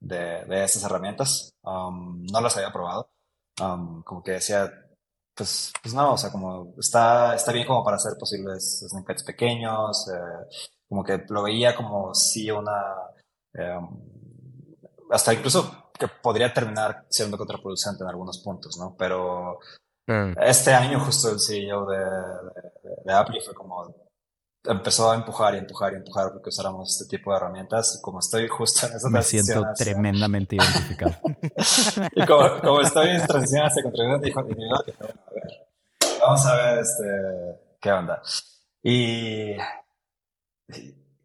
de, 0.00 0.44
de 0.46 0.64
esas 0.64 0.82
herramientas. 0.84 1.52
Um, 1.62 2.24
no 2.24 2.40
las 2.40 2.56
había 2.56 2.72
probado. 2.72 3.10
Um, 3.60 4.02
como 4.02 4.22
que 4.22 4.32
decía, 4.32 4.72
pues, 5.34 5.72
pues 5.82 5.94
no, 5.94 6.14
o 6.14 6.16
sea, 6.16 6.30
como 6.30 6.74
está, 6.78 7.34
está 7.34 7.52
bien 7.52 7.66
como 7.66 7.84
para 7.84 7.96
hacer 7.96 8.12
posibles 8.18 8.84
snippets 8.88 9.22
pequeños. 9.22 10.08
Eh, 10.08 10.46
como 10.88 11.04
que 11.04 11.24
lo 11.28 11.42
veía 11.42 11.76
como 11.76 12.14
si 12.14 12.50
una, 12.50 12.96
eh, 13.54 13.80
hasta 15.10 15.34
incluso 15.34 15.90
que 15.98 16.08
podría 16.08 16.52
terminar 16.52 17.06
siendo 17.10 17.36
contraproducente 17.38 18.02
en 18.02 18.10
algunos 18.10 18.38
puntos, 18.42 18.76
¿no? 18.78 18.96
Pero 18.98 19.58
mm. 20.12 20.34
este 20.42 20.72
año 20.72 21.00
justo 21.00 21.30
el 21.30 21.40
CEO 21.40 21.86
de, 21.86 21.98
de, 23.04 23.12
Apple 23.12 23.40
fue 23.44 23.54
como 23.54 23.94
empezó 24.64 25.10
a 25.10 25.14
empujar 25.14 25.54
y 25.54 25.58
empujar 25.58 25.92
y 25.92 25.96
empujar 25.96 26.32
porque 26.32 26.50
usáramos 26.50 27.00
este 27.00 27.16
tipo 27.16 27.30
de 27.30 27.38
herramientas 27.38 27.96
y 27.98 28.02
como 28.02 28.18
estoy 28.18 28.46
justo 28.48 28.86
en 28.86 28.94
esa 28.94 29.08
Me 29.08 29.22
siento 29.22 29.64
tremendamente 29.76 30.56
identificado. 30.56 31.14
y 32.14 32.26
como, 32.26 32.60
como, 32.60 32.80
estoy 32.80 33.10
en 33.10 33.26
transición 33.26 33.66
hacia 33.66 33.82
contribución 33.82 34.20
dijo, 34.20 34.40
a 34.40 34.42
ver, 34.44 34.56
vamos 36.20 36.46
a 36.46 36.56
ver 36.56 36.78
este, 36.80 37.04
qué 37.80 37.92
onda. 37.92 38.22
Y, 38.82 39.52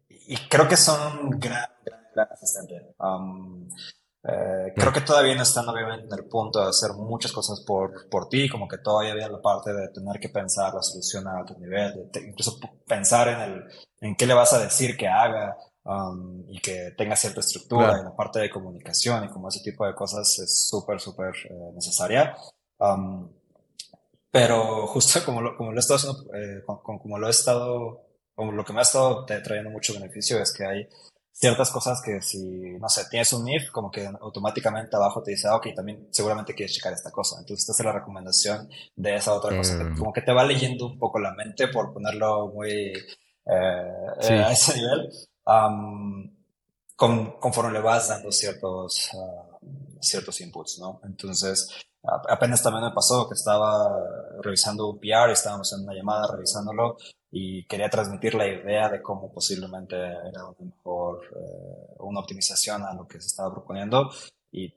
y, 0.08 0.36
creo 0.48 0.68
que 0.68 0.76
son 0.76 1.30
gran, 1.38 1.68
gran, 1.84 2.00
gran 2.14 2.28
asistente. 2.32 2.94
Um, 2.98 3.68
eh, 4.28 4.72
creo 4.74 4.92
que 4.92 5.02
todavía 5.02 5.36
no 5.36 5.42
están 5.42 5.68
obviamente 5.68 6.06
en 6.06 6.18
el 6.18 6.24
punto 6.24 6.60
de 6.60 6.70
hacer 6.70 6.92
muchas 6.94 7.30
cosas 7.30 7.60
por, 7.60 8.08
por 8.08 8.28
ti, 8.28 8.48
como 8.48 8.66
que 8.66 8.78
todavía 8.78 9.12
había 9.12 9.28
la 9.28 9.40
parte 9.40 9.72
de 9.72 9.88
tener 9.88 10.18
que 10.18 10.30
pensar 10.30 10.74
la 10.74 10.82
solución 10.82 11.28
a 11.28 11.38
alto 11.38 11.54
nivel, 11.58 12.10
de 12.10 12.20
incluso 12.26 12.58
pensar 12.86 13.28
en, 13.28 13.40
el, 13.40 13.64
en 14.00 14.16
qué 14.16 14.26
le 14.26 14.34
vas 14.34 14.52
a 14.52 14.58
decir 14.58 14.96
que 14.96 15.06
haga 15.06 15.56
um, 15.84 16.44
y 16.48 16.58
que 16.60 16.92
tenga 16.98 17.14
cierta 17.14 17.38
estructura, 17.38 17.98
en 17.98 18.04
la 18.04 18.16
parte 18.16 18.40
de 18.40 18.50
comunicación 18.50 19.24
y 19.24 19.28
como 19.28 19.48
ese 19.48 19.60
tipo 19.60 19.86
de 19.86 19.94
cosas 19.94 20.38
es 20.40 20.68
súper, 20.68 21.00
súper 21.00 21.32
eh, 21.48 21.70
necesaria. 21.74 22.36
Um, 22.78 23.30
pero 24.32 24.88
justo 24.88 25.20
como 25.24 25.40
lo, 25.40 25.56
como 25.56 25.70
lo 25.70 25.76
he 25.76 25.80
estado 25.80 25.98
haciendo, 25.98 26.34
eh, 26.34 26.64
como, 26.66 27.18
lo 27.18 27.28
he 27.28 27.30
estado, 27.30 28.02
como 28.34 28.50
lo 28.50 28.64
que 28.64 28.72
me 28.72 28.80
ha 28.80 28.82
estado 28.82 29.24
trayendo 29.24 29.70
mucho 29.70 29.94
beneficio 29.94 30.38
es 30.40 30.52
que 30.52 30.66
hay 30.66 30.88
ciertas 31.38 31.70
cosas 31.70 32.00
que 32.00 32.22
si, 32.22 32.78
no 32.78 32.88
sé, 32.88 33.04
tienes 33.10 33.30
un 33.34 33.46
if, 33.46 33.70
como 33.70 33.90
que 33.90 34.06
automáticamente 34.06 34.96
abajo 34.96 35.22
te 35.22 35.32
dice, 35.32 35.48
ah, 35.48 35.56
ok, 35.56 35.66
también 35.76 36.08
seguramente 36.10 36.54
quieres 36.54 36.74
checar 36.74 36.94
esta 36.94 37.10
cosa. 37.10 37.36
Entonces 37.38 37.66
te 37.66 37.72
hace 37.72 37.84
la 37.84 37.92
recomendación 37.92 38.70
de 38.94 39.16
esa 39.16 39.34
otra 39.34 39.54
cosa. 39.54 39.74
Mm. 39.74 39.98
Como 39.98 40.12
que 40.14 40.22
te 40.22 40.32
va 40.32 40.44
leyendo 40.44 40.86
un 40.86 40.98
poco 40.98 41.18
la 41.18 41.34
mente 41.34 41.68
por 41.68 41.92
ponerlo 41.92 42.48
muy 42.48 42.92
eh, 43.44 44.06
a 44.44 44.50
ese 44.50 44.76
nivel. 44.76 45.10
conforme 46.96 47.72
le 47.72 47.80
vas 47.80 48.08
dando 48.08 48.32
ciertos, 48.32 49.10
ah, 49.12 49.58
ciertos 50.00 50.40
inputs, 50.40 50.78
¿no? 50.78 51.02
Entonces, 51.04 51.68
apenas 52.02 52.62
también 52.62 52.84
me 52.84 52.94
pasó 52.94 53.28
que 53.28 53.34
estaba 53.34 53.94
revisando 54.42 54.88
un 54.88 54.98
PR, 54.98 55.30
estábamos 55.32 55.70
en 55.74 55.82
una 55.82 55.92
llamada 55.92 56.28
revisándolo 56.32 56.96
y 57.38 57.66
quería 57.66 57.90
transmitir 57.90 58.34
la 58.34 58.46
idea 58.48 58.88
de 58.88 59.02
cómo 59.02 59.30
posiblemente 59.30 59.94
era 59.94 60.46
una 60.46 60.74
mejor, 60.74 61.20
eh, 61.36 61.96
una 61.98 62.20
optimización 62.20 62.82
a 62.82 62.94
lo 62.94 63.06
que 63.06 63.20
se 63.20 63.26
estaba 63.26 63.52
proponiendo 63.52 64.10
y 64.50 64.72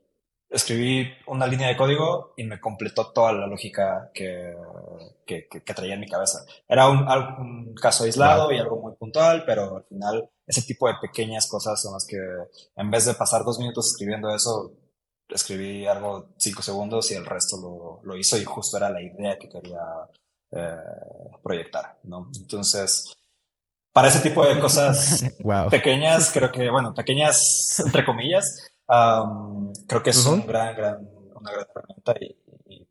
escribí 0.46 1.08
una 1.26 1.46
línea 1.46 1.68
de 1.68 1.76
código 1.78 2.34
y 2.36 2.44
me 2.44 2.60
completó 2.60 3.12
toda 3.12 3.32
la 3.32 3.46
lógica 3.46 4.10
que, 4.12 4.54
que, 5.24 5.48
que, 5.48 5.74
traía 5.74 5.94
en 5.94 6.00
mi 6.00 6.08
cabeza. 6.08 6.44
Era 6.68 6.90
un, 6.90 6.98
un 6.98 7.74
caso 7.74 8.04
aislado 8.04 8.52
y 8.52 8.58
algo 8.58 8.76
muy 8.76 8.94
puntual, 8.94 9.44
pero 9.46 9.78
al 9.78 9.84
final 9.84 10.28
ese 10.46 10.60
tipo 10.60 10.86
de 10.86 10.96
pequeñas 11.00 11.48
cosas 11.48 11.80
son 11.80 11.94
las 11.94 12.06
que 12.06 12.18
en 12.76 12.90
vez 12.90 13.06
de 13.06 13.14
pasar 13.14 13.42
dos 13.42 13.58
minutos 13.58 13.86
escribiendo 13.92 14.34
eso, 14.34 14.74
escribí 15.30 15.86
algo 15.86 16.34
cinco 16.36 16.60
segundos 16.60 17.10
y 17.10 17.14
el 17.14 17.24
resto 17.24 17.56
lo, 17.56 18.00
lo 18.02 18.18
hizo 18.18 18.36
y 18.36 18.44
justo 18.44 18.76
era 18.76 18.90
la 18.90 19.00
idea 19.00 19.38
que 19.38 19.48
quería 19.48 19.80
eh, 20.52 20.76
proyectar, 21.42 21.98
¿no? 22.04 22.30
Entonces, 22.36 23.16
para 23.92 24.08
ese 24.08 24.20
tipo 24.20 24.44
de 24.44 24.58
cosas 24.60 25.24
pequeñas, 25.70 26.30
creo 26.32 26.50
que, 26.50 26.70
bueno, 26.70 26.94
pequeñas 26.94 27.80
entre 27.84 28.04
comillas, 28.04 28.70
creo 29.86 30.02
que 30.02 30.10
es 30.10 30.26
un 30.26 30.46
gran, 30.46 30.76
gran, 30.76 31.08
una 31.34 31.52
gran 31.52 31.66
herramienta 31.74 32.14
y, 32.20 32.36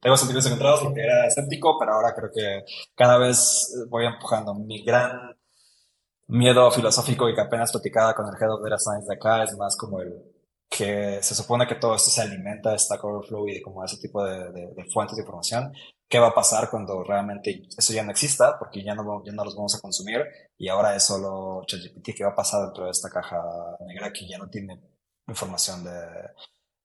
tengo 0.02 0.16
sentimientos 0.16 0.52
encontrados 0.52 0.82
porque 0.82 1.02
era 1.02 1.28
escéptico, 1.28 1.78
pero 1.78 1.94
ahora 1.94 2.14
creo 2.16 2.30
que 2.34 2.64
cada 2.96 3.18
vez 3.18 3.86
voy 3.90 4.06
empujando. 4.06 4.54
Mi 4.54 4.82
gran 4.84 5.38
miedo 6.28 6.72
filosófico 6.72 7.28
y 7.28 7.36
que 7.36 7.42
apenas 7.42 7.72
platicaba 7.72 8.14
con 8.14 8.28
el 8.28 8.36
Head 8.40 8.54
of 8.54 8.64
Data 8.64 8.78
Science 8.78 9.08
de 9.08 9.16
acá 9.16 9.44
es 9.44 9.58
más 9.58 9.76
como 9.76 10.00
el 10.00 10.14
que 10.70 11.22
se 11.22 11.34
supone 11.34 11.68
que 11.68 11.76
todo 11.76 11.96
esto 11.96 12.12
se 12.12 12.22
alimenta 12.22 12.72
de 12.72 12.80
Stack 12.80 13.04
Overflow 13.04 13.48
y 13.48 13.56
de 13.56 13.62
como 13.62 13.84
ese 13.84 13.98
tipo 13.98 14.24
de, 14.24 14.52
de, 14.52 14.86
fuentes 14.94 15.18
de 15.18 15.24
información. 15.24 15.74
¿Qué 16.10 16.18
va 16.18 16.30
a 16.30 16.34
pasar 16.34 16.72
cuando 16.72 17.04
realmente 17.04 17.68
eso 17.78 17.94
ya 17.94 18.04
no 18.04 18.10
exista? 18.10 18.58
Porque 18.58 18.84
ya 18.84 18.96
no, 18.96 19.24
ya 19.24 19.32
no 19.32 19.46
los 19.46 19.56
vamos 19.56 19.76
a 19.76 19.80
consumir 19.80 20.26
y 20.58 20.68
ahora 20.68 20.96
es 20.96 21.04
solo 21.04 21.62
ChatGPT. 21.68 22.18
¿Qué 22.18 22.24
va 22.24 22.32
a 22.32 22.36
pasar 22.36 22.64
dentro 22.66 22.86
de 22.86 22.92
esta 22.92 23.12
caja 23.12 23.40
negra 23.86 24.12
que 24.12 24.28
ya 24.28 24.40
no 24.40 24.50
tiene 24.50 24.82
información 25.28 25.84
de, 25.84 25.92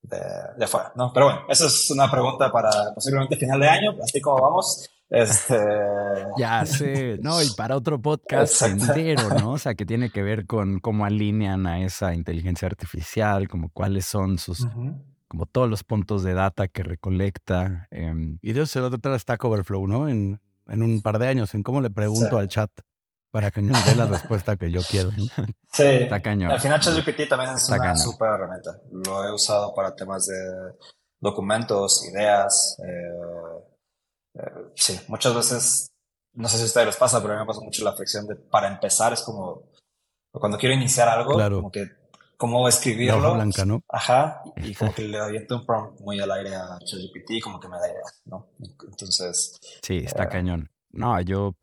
de, 0.03 0.20
de 0.59 0.64
afuera? 0.66 0.93
¿no? 0.95 1.11
Pero 1.14 1.27
bueno, 1.27 1.41
esa 1.49 1.66
es 1.66 1.91
una 1.91 2.11
pregunta 2.11 2.53
para 2.53 2.70
posiblemente 2.95 3.37
final 3.37 3.59
de 3.59 3.68
año, 3.68 3.97
así 4.03 4.20
como 4.20 4.43
vamos. 4.43 4.91
Este... 5.09 5.59
Ya 6.37 6.66
sé, 6.66 7.18
no, 7.22 7.43
y 7.43 7.49
para 7.57 7.77
otro 7.77 8.01
podcast 8.01 8.61
entero, 8.62 9.29
¿no? 9.39 9.53
O 9.53 9.59
sea, 9.59 9.75
que 9.75 9.87
tiene 9.87 10.11
que 10.11 10.22
ver 10.22 10.47
con 10.47 10.81
cómo 10.81 11.07
alinean 11.07 11.66
a 11.66 11.83
esa 11.83 12.14
inteligencia 12.14 12.66
artificial, 12.66 13.49
como 13.49 13.70
cuáles 13.70 14.05
son 14.05 14.39
sus, 14.39 14.66
como 15.29 15.47
todos 15.47 15.68
los 15.68 15.85
puntos 15.85 16.22
de 16.22 16.35
data 16.35 16.68
que 16.68 16.83
recolecta. 16.83 17.89
Em, 17.91 18.39
y 18.43 18.53
Dios 18.53 18.70
se 18.70 18.81
va 18.81 18.89
a 18.89 18.91
tratar 18.91 19.18
Stack 19.18 19.45
Overflow, 19.45 19.87
¿no? 19.87 20.09
En, 20.09 20.41
en 20.66 20.83
un 20.83 21.03
par 21.03 21.18
de 21.18 21.29
años, 21.29 21.55
en 21.55 21.62
cómo 21.62 21.81
le 21.81 21.91
pregunto 21.91 22.39
al 22.39 22.49
chat 22.49 22.70
para 23.31 23.51
que 23.51 23.61
me 23.61 23.72
dé 23.83 23.97
la 23.97 24.07
respuesta 24.07 24.57
que 24.57 24.70
yo 24.70 24.81
quiero. 24.89 25.11
Sí, 25.72 25.83
está 25.83 26.22
cañón. 26.22 26.53
Al 26.53 26.61
final 26.61 26.79
ChatGPT 26.79 27.29
también 27.29 27.51
es 27.51 27.68
una 27.68 27.97
súper 27.97 28.29
herramienta. 28.29 28.79
Lo 28.93 29.25
he 29.25 29.33
usado 29.35 29.75
para 29.75 29.93
temas 29.97 30.25
de 30.27 30.37
documentos, 31.18 32.09
ideas, 32.09 32.77
eh, 32.79 33.64
eh, 34.35 34.70
sí, 34.77 35.01
muchas 35.09 35.35
veces, 35.35 35.91
no 36.35 36.49
sé 36.49 36.59
si 36.59 36.62
a 36.62 36.66
ustedes 36.66 36.87
les 36.87 36.97
pasa, 36.97 37.20
pero 37.20 37.33
a 37.33 37.37
mí 37.37 37.43
me 37.43 37.47
pasa 37.47 37.61
mucho 37.61 37.83
la 37.83 37.97
fricción 37.97 38.25
de, 38.29 38.37
para 38.37 38.68
empezar, 38.68 39.12
es 39.12 39.22
como, 39.22 39.68
cuando 40.31 40.59
quiero 40.59 40.77
iniciar 40.77 41.09
algo, 41.09 41.33
como 41.33 41.72
que, 41.72 41.89
cómo 42.45 42.68
escribirlo. 42.68 43.34
Blanca, 43.34 43.64
¿no? 43.64 43.82
Ajá, 43.88 44.42
y 44.57 44.74
como 44.74 44.95
que 44.95 45.09
le 45.09 45.18
aviento 45.18 45.57
un 45.57 45.66
prompt 45.66 46.01
muy 46.01 46.20
al 46.20 46.30
aire 46.30 46.55
a 46.55 46.78
ChatGPT, 46.78 47.42
como 47.42 47.59
que 47.59 47.68
me 47.68 47.78
da 47.78 47.88
ideas, 47.88 48.22
¿no? 48.26 48.51
Entonces. 48.86 49.59
Sí, 49.82 50.03
está 50.05 50.24
eh, 50.24 50.28
cañón. 50.28 50.70
No, 50.90 51.18
yo, 51.22 51.55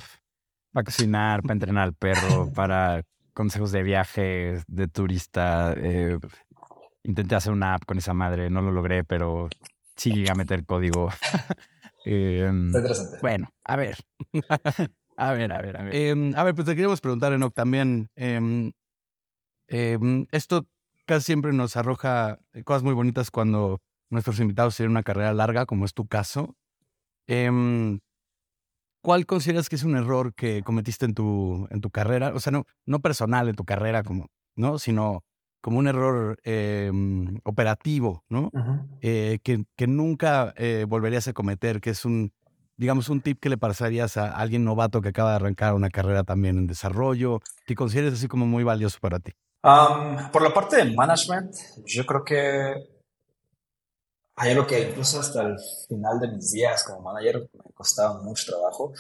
para 0.73 0.84
cocinar, 0.84 1.43
para 1.43 1.53
entrenar 1.53 1.84
al 1.84 1.93
perro, 1.93 2.51
para 2.55 3.03
consejos 3.34 3.71
de 3.71 3.84
viaje, 3.84 4.63
de 4.67 4.88
turista, 4.88 5.73
eh, 5.77 6.17
intenté 7.03 7.36
hacer 7.36 7.53
una 7.53 7.75
app 7.75 7.86
con 7.86 7.99
esa 7.99 8.13
madre, 8.13 8.49
no 8.49 8.61
lo 8.61 8.71
logré, 8.71 9.03
pero 9.03 9.49
sí 9.95 10.11
llegué 10.11 10.32
a 10.32 10.36
meter 10.36 10.65
código 10.65 11.09
Em, 12.03 12.71
bueno, 13.21 13.53
a 13.63 13.75
ver. 13.75 13.95
a 15.17 15.34
ver, 15.34 15.53
a 15.53 15.61
ver, 15.61 15.77
a 15.77 15.84
ver. 15.84 15.95
Em, 15.95 16.34
a 16.36 16.43
ver, 16.43 16.55
pues 16.55 16.65
te 16.65 16.73
queríamos 16.73 16.99
preguntar, 16.99 17.32
Enoch, 17.32 17.53
también. 17.53 18.09
Em, 19.74 20.28
esto 20.32 20.67
casi 21.05 21.28
siempre 21.28 21.53
nos 21.53 21.78
arroja 21.78 22.39
cosas 22.65 22.84
muy 22.84 22.93
bonitas 22.93 23.32
cuando 23.32 23.82
nuestros 24.09 24.39
invitados 24.41 24.76
tienen 24.76 24.91
una 24.91 25.03
carrera 25.03 25.34
larga, 25.34 25.65
como 25.65 25.86
es 25.86 25.93
tu 25.93 26.07
caso. 26.07 26.55
¿Cuál 29.01 29.26
consideras 29.26 29.69
que 29.69 29.78
es 29.78 29.84
un 29.84 29.95
error 29.95 30.36
que 30.36 30.61
cometiste 30.61 31.05
en 31.05 31.15
tu, 31.15 31.67
en 31.72 31.82
tu 31.82 31.89
carrera? 31.89 32.34
O 32.36 32.39
sea, 32.39 32.51
no, 32.51 32.65
no 32.86 32.99
personal 32.99 33.47
en 33.47 33.55
tu 33.55 33.65
carrera, 33.65 34.03
como, 34.03 34.28
¿no? 34.55 34.78
Sino 34.78 35.24
como 35.61 35.80
un 35.80 35.88
error 35.88 36.38
em, 36.43 37.39
operativo, 37.43 38.24
¿no? 38.30 38.51
Eh, 39.01 39.39
que, 39.43 39.63
que, 39.76 39.88
nunca 39.88 40.53
eh, 40.57 40.86
volverías 40.88 41.28
a 41.28 41.34
cometer, 41.34 41.82
que 41.82 41.91
es 41.91 42.05
un, 42.05 42.34
digamos, 42.78 43.09
un 43.09 43.22
tip 43.22 43.39
que 43.39 43.49
le 43.49 43.57
pasarías 43.57 44.17
a 44.17 44.36
alguien 44.36 44.65
novato 44.65 45.01
que 45.01 45.09
acaba 45.09 45.32
de 45.32 45.38
arrancar 45.38 45.74
una 45.74 45.89
carrera 45.89 46.24
también 46.24 46.57
en 46.57 46.67
desarrollo, 46.67 47.39
que 47.65 47.76
consideres 47.76 48.13
así 48.13 48.28
como 48.28 48.45
muy 48.45 48.63
valioso 48.63 48.99
para 48.99 49.19
ti. 49.19 49.32
Por 49.62 50.41
la 50.41 50.53
parte 50.53 50.78
de 50.78 50.95
management, 50.95 51.55
yo 51.86 52.05
creo 52.05 52.24
que 52.24 52.89
hay 54.36 54.51
algo 54.51 54.66
que 54.66 54.89
incluso 54.89 55.20
hasta 55.20 55.41
el 55.43 55.57
final 55.88 56.20
de 56.20 56.30
mis 56.30 56.51
días 56.51 56.84
como 56.84 57.01
manager 57.01 57.49
me 57.53 57.74
costaba 57.74 58.22
mucho 58.22 58.51
trabajo, 58.51 58.93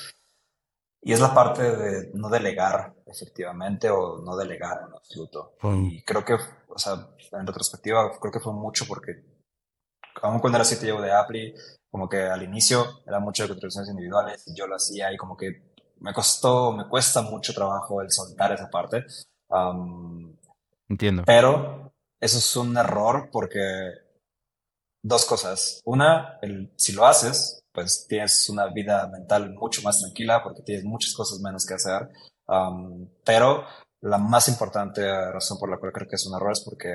y 1.03 1.13
es 1.13 1.19
la 1.19 1.33
parte 1.33 1.75
de 1.75 2.11
no 2.13 2.29
delegar 2.29 2.93
efectivamente 3.07 3.89
o 3.89 4.21
no 4.21 4.37
delegar 4.37 4.83
en 4.87 4.93
absoluto. 4.93 5.55
Y 5.63 6.03
creo 6.03 6.23
que, 6.23 6.35
o 6.35 6.77
sea, 6.77 7.07
en 7.31 7.47
retrospectiva, 7.47 8.11
creo 8.19 8.31
que 8.31 8.39
fue 8.39 8.53
mucho 8.53 8.85
porque, 8.87 9.23
aún 10.21 10.39
cuando 10.39 10.59
era 10.59 10.67
CTO 10.67 11.01
de 11.01 11.11
Apple, 11.11 11.55
como 11.89 12.07
que 12.07 12.21
al 12.21 12.43
inicio 12.43 13.01
era 13.07 13.19
mucho 13.19 13.43
de 13.43 13.49
contribuciones 13.49 13.89
individuales 13.89 14.43
y 14.45 14.55
yo 14.55 14.67
lo 14.67 14.75
hacía 14.75 15.11
y 15.11 15.17
como 15.17 15.35
que 15.35 15.73
me 16.01 16.13
costó, 16.13 16.71
me 16.71 16.87
cuesta 16.87 17.23
mucho 17.23 17.51
trabajo 17.53 18.01
el 18.01 18.11
soltar 18.11 18.51
esa 18.51 18.69
parte. 18.69 19.03
Entiendo. 20.91 21.23
Pero 21.25 21.93
eso 22.19 22.37
es 22.37 22.55
un 22.57 22.75
error 22.75 23.29
porque 23.31 23.61
dos 25.01 25.23
cosas. 25.25 25.79
Una, 25.85 26.37
el, 26.41 26.73
si 26.75 26.91
lo 26.91 27.05
haces, 27.05 27.61
pues 27.71 28.05
tienes 28.09 28.49
una 28.49 28.67
vida 28.67 29.07
mental 29.07 29.53
mucho 29.53 29.81
más 29.83 30.01
tranquila 30.01 30.43
porque 30.43 30.63
tienes 30.63 30.83
muchas 30.83 31.13
cosas 31.13 31.39
menos 31.39 31.65
que 31.65 31.75
hacer. 31.75 32.09
pero 33.23 33.63
la 34.01 34.17
más 34.17 34.49
importante 34.49 35.01
razón 35.31 35.57
por 35.57 35.69
la 35.69 35.77
cual 35.77 35.93
creo 35.93 36.09
que 36.09 36.15
es 36.15 36.25
un 36.25 36.35
error 36.35 36.51
es 36.51 36.61
porque 36.61 36.91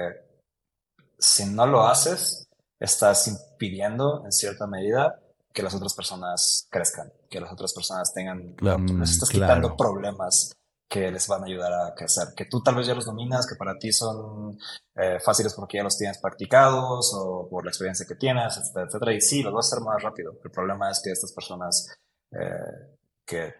si 1.18 1.46
no 1.46 1.66
lo 1.66 1.86
haces, 1.86 2.46
estás 2.78 3.26
impidiendo 3.28 4.24
en 4.26 4.32
cierta 4.32 4.66
medida 4.66 5.18
que 5.54 5.62
las 5.62 5.74
otras 5.74 5.94
personas 5.94 6.66
crezcan, 6.70 7.10
que 7.30 7.40
las 7.40 7.50
otras 7.50 7.72
personas 7.72 8.12
tengan, 8.12 8.52
claro, 8.56 8.84
les 8.84 9.12
estás 9.12 9.30
quitando 9.30 9.74
problemas 9.74 10.52
que 10.88 11.10
les 11.10 11.26
van 11.26 11.42
a 11.42 11.46
ayudar 11.46 11.72
a 11.72 11.94
crecer, 11.94 12.28
que 12.36 12.44
tú 12.44 12.62
tal 12.62 12.76
vez 12.76 12.86
ya 12.86 12.94
los 12.94 13.06
dominas, 13.06 13.46
que 13.46 13.56
para 13.56 13.76
ti 13.76 13.92
son 13.92 14.56
eh, 14.94 15.18
fáciles 15.18 15.52
porque 15.54 15.78
ya 15.78 15.82
los 15.82 15.98
tienes 15.98 16.18
practicados 16.18 17.12
o 17.14 17.48
por 17.50 17.64
la 17.64 17.70
experiencia 17.70 18.06
que 18.06 18.14
tienes, 18.14 18.56
etcétera, 18.56 18.86
etcétera, 18.86 19.12
y 19.12 19.20
sí, 19.20 19.42
los 19.42 19.52
vas 19.52 19.66
a 19.66 19.76
hacer 19.76 19.84
más 19.84 20.02
rápido. 20.02 20.32
El 20.44 20.50
problema 20.50 20.90
es 20.90 21.00
que 21.02 21.10
estas 21.10 21.32
personas 21.32 21.92
eh, 22.30 22.96
que 23.24 23.54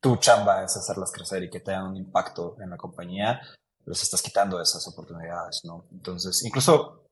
tu 0.00 0.16
chamba 0.16 0.64
es 0.64 0.76
hacerlas 0.76 1.12
crecer 1.12 1.44
y 1.44 1.50
que 1.50 1.60
tengan 1.60 1.86
un 1.88 1.96
impacto 1.96 2.56
en 2.60 2.70
la 2.70 2.76
compañía, 2.76 3.40
les 3.86 4.02
estás 4.02 4.20
quitando 4.20 4.60
esas 4.60 4.86
oportunidades, 4.88 5.60
¿no? 5.64 5.86
Entonces, 5.92 6.44
incluso 6.44 7.04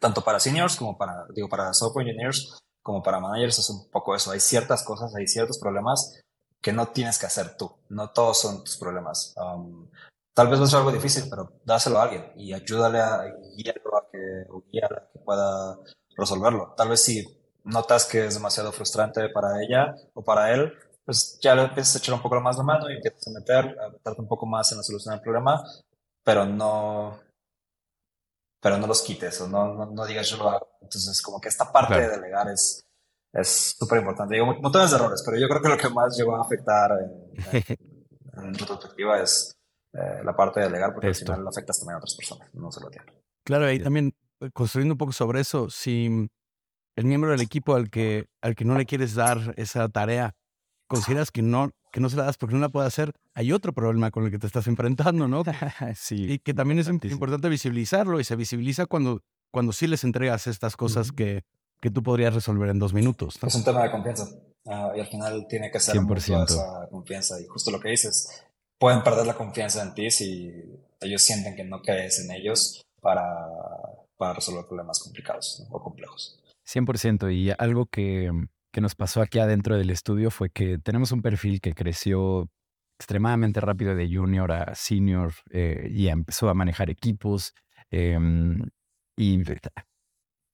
tanto 0.00 0.22
para 0.22 0.38
seniors 0.38 0.76
como 0.76 0.96
para, 0.96 1.26
digo, 1.34 1.48
para 1.48 1.72
software 1.72 2.06
engineers, 2.06 2.58
como 2.82 3.02
para 3.02 3.18
managers 3.18 3.58
es 3.58 3.70
un 3.70 3.90
poco 3.90 4.14
eso. 4.14 4.30
Hay 4.30 4.40
ciertas 4.40 4.84
cosas, 4.84 5.14
hay 5.14 5.26
ciertos 5.26 5.58
problemas 5.58 6.20
que 6.64 6.72
no 6.72 6.88
tienes 6.88 7.18
que 7.18 7.26
hacer 7.26 7.58
tú. 7.58 7.70
No 7.90 8.08
todos 8.08 8.40
son 8.40 8.64
tus 8.64 8.78
problemas. 8.78 9.34
Um, 9.36 9.86
tal 10.32 10.48
vez 10.48 10.58
no 10.58 10.66
sea 10.66 10.78
algo 10.78 10.90
difícil, 10.90 11.24
pero 11.28 11.60
dáselo 11.62 11.98
a 11.98 12.04
alguien 12.04 12.32
y 12.36 12.54
ayúdale 12.54 13.00
a 13.00 13.22
guiarlo 13.54 13.98
a 13.98 14.08
que, 14.10 14.18
a 14.82 15.12
que 15.12 15.18
pueda 15.18 15.78
resolverlo. 16.16 16.72
Tal 16.74 16.88
vez 16.88 17.04
si 17.04 17.22
notas 17.64 18.06
que 18.06 18.24
es 18.24 18.34
demasiado 18.34 18.72
frustrante 18.72 19.28
para 19.28 19.62
ella 19.62 19.94
o 20.14 20.24
para 20.24 20.54
él, 20.54 20.72
pues 21.04 21.38
ya 21.42 21.54
le 21.54 21.64
empiezas 21.64 21.96
a 21.96 21.98
echar 21.98 22.14
un 22.14 22.22
poco 22.22 22.40
más 22.40 22.56
la 22.56 22.62
mano 22.62 22.88
y 22.88 22.94
empiezas 22.94 23.26
a 23.26 23.38
meter, 23.38 23.78
a 23.78 23.90
meterte 23.90 24.22
un 24.22 24.28
poco 24.28 24.46
más 24.46 24.72
en 24.72 24.78
la 24.78 24.84
solución 24.84 25.14
del 25.14 25.22
problema, 25.22 25.62
pero 26.24 26.46
no, 26.46 27.20
pero 28.58 28.78
no 28.78 28.86
los 28.86 29.02
quites 29.02 29.38
o 29.42 29.48
no, 29.48 29.84
no, 29.84 30.06
digas 30.06 30.30
yo 30.30 30.38
lo 30.38 30.48
hago. 30.48 30.78
Entonces, 30.80 31.20
como 31.20 31.38
que 31.42 31.50
esta 31.50 31.70
parte 31.70 32.00
de 32.00 32.08
delegar 32.08 32.48
es 32.48 32.83
es 33.34 33.76
súper 33.78 33.98
importante. 33.98 34.34
Digo, 34.34 34.46
montones 34.46 34.90
de 34.90 34.96
errores, 34.96 35.22
pero 35.24 35.38
yo 35.38 35.48
creo 35.48 35.60
que 35.60 35.68
lo 35.68 35.76
que 35.76 35.88
más 35.88 36.16
llegó 36.16 36.36
a 36.36 36.42
afectar 36.42 36.92
en, 36.92 37.64
en, 38.32 38.54
retrospectiva 38.54 39.20
es 39.20 39.56
eh, 39.92 40.22
la 40.24 40.36
parte 40.36 40.60
de 40.60 40.66
delegar, 40.66 40.92
porque 40.92 41.08
al 41.08 41.14
final 41.14 41.42
lo 41.42 41.48
afectas 41.48 41.78
también 41.78 41.96
a 41.96 41.98
otras 41.98 42.14
personas, 42.14 42.54
no 42.54 42.70
solo 42.70 42.88
a 42.88 42.90
ti. 42.90 42.98
Claro, 43.44 43.70
y 43.70 43.80
también 43.80 44.14
eh, 44.40 44.50
construyendo 44.52 44.94
un 44.94 44.98
poco 44.98 45.12
sobre 45.12 45.40
eso, 45.40 45.68
si 45.68 46.28
el 46.96 47.04
miembro 47.04 47.32
del 47.32 47.40
equipo 47.40 47.74
al 47.74 47.90
que, 47.90 48.26
al 48.40 48.54
que 48.54 48.64
no 48.64 48.78
le 48.78 48.86
quieres 48.86 49.14
dar 49.16 49.52
esa 49.56 49.88
tarea, 49.88 50.36
consideras 50.86 51.32
que 51.32 51.42
no, 51.42 51.72
que 51.90 51.98
no 52.00 52.08
se 52.08 52.16
la 52.16 52.24
das 52.24 52.36
porque 52.36 52.54
no 52.54 52.60
la 52.60 52.68
puede 52.68 52.86
hacer, 52.86 53.12
hay 53.34 53.50
otro 53.50 53.72
problema 53.72 54.12
con 54.12 54.24
el 54.24 54.30
que 54.30 54.38
te 54.38 54.46
estás 54.46 54.68
enfrentando, 54.68 55.26
¿no? 55.26 55.42
sí. 55.96 56.32
Y 56.34 56.38
que 56.38 56.54
también 56.54 56.78
es 56.78 56.88
importante 56.88 57.48
visibilizarlo 57.48 58.20
y 58.20 58.24
se 58.24 58.36
visibiliza 58.36 58.86
cuando, 58.86 59.22
cuando 59.50 59.72
sí 59.72 59.88
les 59.88 60.04
entregas 60.04 60.46
estas 60.46 60.76
cosas 60.76 61.10
que, 61.10 61.42
que 61.84 61.90
tú 61.90 62.02
podrías 62.02 62.32
resolver 62.32 62.70
en 62.70 62.78
dos 62.78 62.94
minutos. 62.94 63.38
Es 63.46 63.54
un 63.54 63.62
tema 63.62 63.82
de 63.82 63.90
confianza 63.90 64.24
ah, 64.66 64.94
y 64.96 65.00
al 65.00 65.06
final 65.06 65.46
tiene 65.46 65.70
que 65.70 65.78
ser 65.78 65.94
100%. 65.94 66.44
esa 66.46 66.88
confianza 66.90 67.38
y 67.38 67.46
justo 67.46 67.70
lo 67.70 67.78
que 67.78 67.90
dices, 67.90 68.42
pueden 68.78 69.02
perder 69.02 69.26
la 69.26 69.34
confianza 69.34 69.82
en 69.82 69.92
ti 69.92 70.10
si 70.10 70.50
ellos 71.02 71.22
sienten 71.22 71.54
que 71.54 71.62
no 71.62 71.82
crees 71.82 72.24
en 72.24 72.30
ellos 72.30 72.82
para, 73.02 73.22
para 74.16 74.32
resolver 74.32 74.64
problemas 74.64 74.98
complicados 74.98 75.62
o 75.70 75.78
complejos. 75.78 76.40
100% 76.66 77.30
y 77.34 77.52
algo 77.58 77.84
que 77.84 78.30
que 78.72 78.80
nos 78.80 78.96
pasó 78.96 79.22
aquí 79.22 79.38
adentro 79.38 79.76
del 79.76 79.90
estudio 79.90 80.32
fue 80.32 80.50
que 80.50 80.78
tenemos 80.78 81.12
un 81.12 81.22
perfil 81.22 81.60
que 81.60 81.74
creció 81.74 82.50
extremadamente 82.98 83.60
rápido 83.60 83.94
de 83.94 84.08
junior 84.12 84.50
a 84.50 84.74
senior 84.74 85.32
eh, 85.50 85.86
y 85.92 86.08
empezó 86.08 86.48
a 86.48 86.54
manejar 86.54 86.90
equipos. 86.90 87.54
Em, 87.92 88.58
y 89.16 89.34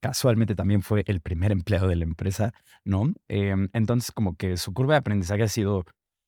casualmente 0.01 0.55
también 0.55 0.83
fue 0.83 1.05
el 1.07 1.21
primer 1.21 1.53
empleado 1.53 1.89
de 1.89 1.97
la 1.97 2.05
empresa, 2.05 2.53
¿no? 2.85 3.13
Em, 3.29 3.69
entonces, 3.73 4.13
como 4.13 4.37
que 4.37 4.57
su 4.57 4.73
curva 4.73 4.95
de 4.95 4.99
aprendizaje 4.99 5.43
ha 5.43 5.49
sido 5.49 5.85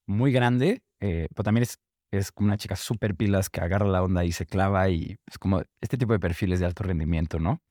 muy 0.06 0.32
grande, 0.32 0.82
eh, 1.00 1.28
pero 1.34 1.44
también 1.44 1.62
es, 1.62 1.78
es 2.12 2.32
como 2.32 2.46
una 2.48 2.58
chica 2.58 2.76
súper 2.76 3.14
pilas 3.16 3.50
que 3.50 3.60
agarra 3.60 3.86
la 3.86 4.02
onda 4.02 4.24
y 4.24 4.32
se 4.32 4.46
clava 4.46 4.88
y 4.90 5.16
es 5.26 5.38
como 5.38 5.62
este 5.80 5.96
tipo 5.98 6.12
de 6.12 6.20
perfiles 6.20 6.60
de 6.60 6.66
alto 6.66 6.84
rendimiento, 6.84 7.38
¿no? 7.38 7.62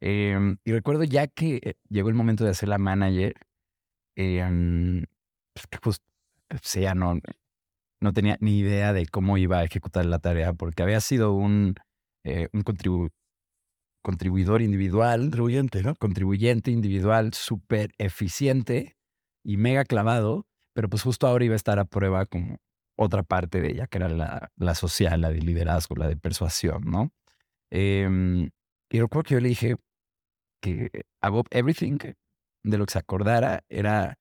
Em, 0.00 0.58
y 0.64 0.72
recuerdo 0.72 1.04
ya 1.04 1.26
que 1.26 1.60
eh, 1.62 1.74
llegó 1.88 2.08
el 2.10 2.14
momento 2.14 2.44
de 2.44 2.50
hacer 2.50 2.68
la 2.68 2.78
manager, 2.78 3.34
eh, 4.16 5.04
pues 5.54 5.66
que 5.68 5.78
justo, 5.82 6.04
sea, 6.62 6.94
no, 6.94 7.18
no 8.00 8.12
tenía 8.12 8.36
ni 8.40 8.58
idea 8.58 8.92
de 8.92 9.06
cómo 9.06 9.38
iba 9.38 9.58
a 9.58 9.64
ejecutar 9.64 10.04
la 10.06 10.18
tarea, 10.18 10.52
porque 10.52 10.82
había 10.82 11.00
sido 11.00 11.32
un, 11.32 11.74
eh, 12.24 12.48
un 12.52 12.62
contribuidor 14.06 14.62
individual. 14.62 15.22
Contribuyente, 15.22 15.82
¿no? 15.82 15.96
Contribuyente 15.96 16.70
individual, 16.70 17.34
súper 17.34 17.90
eficiente 17.98 18.96
y 19.44 19.56
mega 19.56 19.84
clavado, 19.84 20.46
pero 20.74 20.88
pues 20.88 21.02
justo 21.02 21.26
ahora 21.26 21.44
iba 21.44 21.54
a 21.54 21.56
estar 21.56 21.80
a 21.80 21.86
prueba 21.86 22.24
como 22.24 22.58
otra 22.96 23.24
parte 23.24 23.60
de 23.60 23.72
ella, 23.72 23.88
que 23.88 23.98
era 23.98 24.08
la, 24.08 24.52
la 24.54 24.76
social, 24.76 25.20
la 25.22 25.30
de 25.30 25.40
liderazgo, 25.40 25.96
la 25.96 26.06
de 26.06 26.16
persuasión, 26.16 26.84
¿no? 26.84 27.10
Eh, 27.72 28.48
y 28.90 29.00
recuerdo 29.00 29.24
que 29.24 29.34
yo 29.34 29.40
le 29.40 29.48
dije 29.48 29.74
que 30.62 30.88
above 31.20 31.48
everything, 31.50 31.98
de 32.62 32.78
lo 32.78 32.86
que 32.86 32.92
se 32.92 33.00
acordara 33.00 33.64
era 33.68 34.20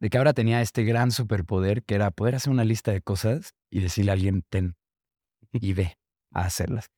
de 0.00 0.08
que 0.08 0.18
ahora 0.18 0.34
tenía 0.34 0.60
este 0.60 0.84
gran 0.84 1.10
superpoder 1.10 1.82
que 1.82 1.96
era 1.96 2.12
poder 2.12 2.36
hacer 2.36 2.52
una 2.52 2.64
lista 2.64 2.92
de 2.92 3.00
cosas 3.00 3.54
y 3.70 3.80
decirle 3.80 4.12
a 4.12 4.14
alguien, 4.14 4.42
ten 4.48 4.76
y 5.52 5.72
ve 5.72 5.96
a 6.32 6.42
hacerlas. 6.42 6.90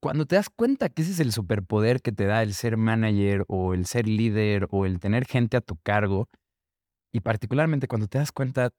Cuando 0.00 0.26
te 0.26 0.36
das 0.36 0.50
cuenta 0.50 0.88
que 0.88 1.02
ese 1.02 1.12
es 1.12 1.20
el 1.20 1.32
superpoder 1.32 2.00
que 2.02 2.12
te 2.12 2.26
da 2.26 2.42
el 2.42 2.54
ser 2.54 2.76
manager 2.76 3.44
o 3.48 3.74
el 3.74 3.86
ser 3.86 4.06
líder 4.06 4.68
o 4.70 4.86
el 4.86 5.00
tener 5.00 5.26
gente 5.26 5.56
a 5.56 5.60
tu 5.60 5.76
cargo, 5.76 6.28
y 7.12 7.20
particularmente 7.20 7.88
cuando 7.88 8.06
te 8.08 8.18
das 8.18 8.32
cuenta 8.32 8.70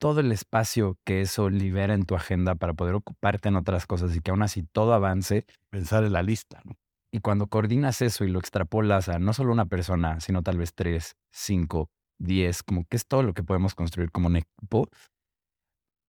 todo 0.00 0.20
el 0.20 0.32
espacio 0.32 0.98
que 1.04 1.20
eso 1.20 1.48
libera 1.48 1.94
en 1.94 2.04
tu 2.04 2.16
agenda 2.16 2.56
para 2.56 2.74
poder 2.74 2.94
ocuparte 2.94 3.48
en 3.48 3.56
otras 3.56 3.86
cosas 3.86 4.14
y 4.16 4.20
que 4.20 4.32
aún 4.32 4.42
así 4.42 4.64
todo 4.64 4.92
avance. 4.92 5.46
Pensar 5.70 6.04
en 6.04 6.12
la 6.12 6.22
lista, 6.22 6.60
¿no? 6.64 6.72
Y 7.12 7.20
cuando 7.20 7.46
coordinas 7.46 8.02
eso 8.02 8.24
y 8.24 8.28
lo 8.28 8.40
extrapolas 8.40 9.08
a 9.08 9.20
no 9.20 9.32
solo 9.32 9.52
una 9.52 9.66
persona, 9.66 10.18
sino 10.18 10.42
tal 10.42 10.58
vez 10.58 10.74
tres, 10.74 11.14
cinco, 11.32 11.88
diez, 12.18 12.64
como 12.64 12.84
que 12.86 12.96
es 12.96 13.06
todo 13.06 13.22
lo 13.22 13.34
que 13.34 13.44
podemos 13.44 13.76
construir 13.76 14.10
como 14.10 14.26
un 14.26 14.36
equipo, 14.36 14.88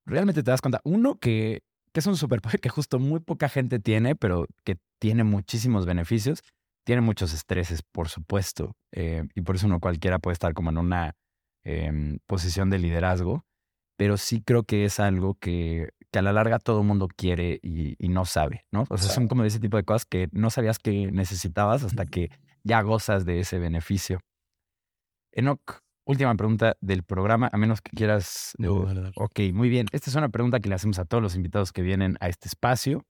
realmente 0.07 0.41
te 0.41 0.49
das 0.49 0.61
cuenta, 0.61 0.81
uno, 0.83 1.19
que, 1.19 1.61
que 1.95 2.01
es 2.01 2.07
un 2.07 2.17
superpoder 2.17 2.59
que 2.59 2.67
justo 2.67 2.99
muy 2.99 3.21
poca 3.21 3.47
gente 3.47 3.79
tiene, 3.79 4.17
pero 4.17 4.47
que 4.65 4.75
tiene 4.99 5.23
muchísimos 5.23 5.85
beneficios, 5.85 6.43
tiene 6.83 7.01
muchos 7.01 7.33
estreses, 7.33 7.83
por 7.83 8.09
supuesto, 8.09 8.75
eh, 8.91 9.23
y 9.33 9.41
por 9.41 9.55
eso 9.55 9.69
no 9.69 9.79
cualquiera 9.79 10.19
puede 10.19 10.33
estar 10.33 10.53
como 10.53 10.71
en 10.71 10.77
una 10.77 11.15
em, 11.63 12.19
posición 12.27 12.69
de 12.69 12.79
liderazgo, 12.79 13.45
pero 13.97 14.17
sí 14.17 14.43
creo 14.45 14.63
que 14.63 14.83
es 14.83 14.99
algo 14.99 15.35
que 15.35 15.89
que 16.11 16.19
a 16.19 16.21
la 16.21 16.31
larga 16.31 16.59
todo 16.59 16.79
el 16.79 16.87
mundo 16.87 17.09
quiere 17.13 17.59
y, 17.61 17.95
no 18.07 18.23
sabe, 18.23 18.65
¿no? 18.71 18.85
O 18.89 18.97
sea, 18.97 19.09
son 19.09 19.27
como 19.27 19.41
de 19.41 19.49
ese 19.49 19.59
tipo 19.59 19.75
de 19.75 19.83
cosas 19.83 20.05
que 20.05 20.29
no 20.31 20.49
sabías 20.49 20.79
que 20.79 21.11
necesitabas 21.11 21.83
hasta 21.83 22.05
que 22.05 22.29
ya 22.63 22.81
gozas 22.81 23.25
de 23.25 23.41
ese 23.41 23.59
beneficio. 23.59 24.21
Enoch, 25.33 25.81
última 26.05 26.33
pregunta 26.35 26.77
del 26.81 27.03
programa, 27.03 27.49
a 27.51 27.57
menos 27.57 27.81
que 27.81 27.91
quieras... 27.95 28.53
ok, 29.15 29.39
muy 29.53 29.69
bien. 29.69 29.87
Esta 29.91 30.09
es 30.09 30.15
una 30.15 30.29
pregunta 30.29 30.59
que 30.59 30.69
le 30.69 30.75
hacemos 30.75 30.99
a 30.99 31.05
todos 31.05 31.21
los 31.21 31.35
invitados 31.35 31.71
que 31.71 31.81
vienen 31.81 32.17
a 32.19 32.29
este 32.29 32.47
espacio 32.47 33.05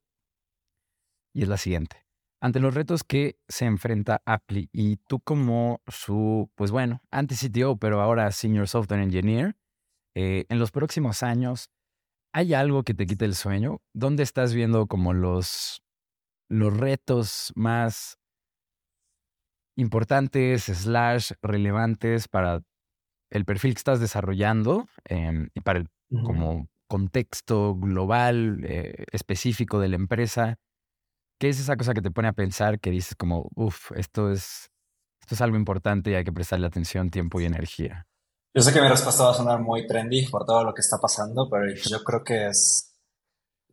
y 1.34 1.44
es 1.44 1.50
la 1.50 1.58
siguiente. 1.58 2.06
Ante 2.42 2.60
los 2.60 2.74
retos 2.74 3.04
que 3.04 3.38
se 3.48 3.66
enfrenta 3.66 4.22
Apple 4.26 4.70
y 4.72 4.98
tú 5.08 5.20
como 5.20 5.82
su, 5.88 6.50
pues 6.56 6.72
bueno, 6.72 7.02
antes 7.12 7.40
CTO, 7.40 7.78
pero 7.78 8.02
ahora 8.02 8.32
Senior 8.32 8.68
Software 8.68 9.02
Engineer, 9.02 9.56
eh, 10.16 10.46
en 10.50 10.60
los 10.60 10.72
próximos 10.72 11.24
años, 11.24 11.70
¿Hay 12.38 12.54
algo 12.54 12.84
que 12.84 12.94
te 12.94 13.06
quite 13.06 13.24
el 13.24 13.34
sueño? 13.34 13.80
¿Dónde 13.94 14.22
estás 14.22 14.54
viendo 14.54 14.88
como 14.88 15.14
los, 15.14 15.82
los 16.50 16.76
retos 16.76 17.54
más 17.56 18.20
importantes, 19.78 20.66
slash, 20.66 21.32
relevantes 21.42 22.28
para 22.28 22.62
el 23.36 23.46
perfil 23.46 23.74
que 23.74 23.80
estás 23.80 24.00
desarrollando 24.00 24.88
em, 25.06 25.50
y 25.54 25.62
para 25.62 25.80
el 25.80 25.90
como 26.24 26.70
contexto 26.88 27.76
global, 27.76 28.64
eh, 28.64 29.06
específico 29.12 29.80
de 29.80 29.90
la 29.90 29.98
empresa? 29.98 30.58
¿Qué 31.38 31.50
es 31.50 31.60
esa 31.60 31.76
cosa 31.76 31.94
que 31.94 32.02
te 32.02 32.12
pone 32.12 32.30
a 32.30 32.34
pensar 32.34 32.80
que 32.80 32.92
dices 32.92 33.16
como, 33.16 33.50
uff, 33.56 33.92
esto 33.96 34.32
es, 34.32 34.72
esto 35.20 35.36
es 35.36 35.42
algo 35.42 35.58
importante 35.58 36.12
y 36.12 36.16
hay 36.16 36.24
que 36.24 36.32
prestarle 36.32 36.68
atención, 36.68 37.10
tiempo 37.10 37.42
y 37.42 37.46
energía? 37.46 38.08
Yo 38.54 38.62
sé 38.62 38.72
que 38.72 38.82
mi 38.82 38.88
respuesta 38.88 39.26
va 39.26 39.32
a 39.32 39.34
sonar 39.34 39.60
muy 39.60 39.86
trendy 39.86 40.28
por 40.30 40.46
todo 40.46 40.64
lo 40.64 40.74
que 40.74 40.80
está 40.80 40.98
pasando, 41.02 41.50
pero 41.50 41.66
yo 41.76 42.04
creo 42.06 42.24
que 42.24 42.48
es 42.48 42.94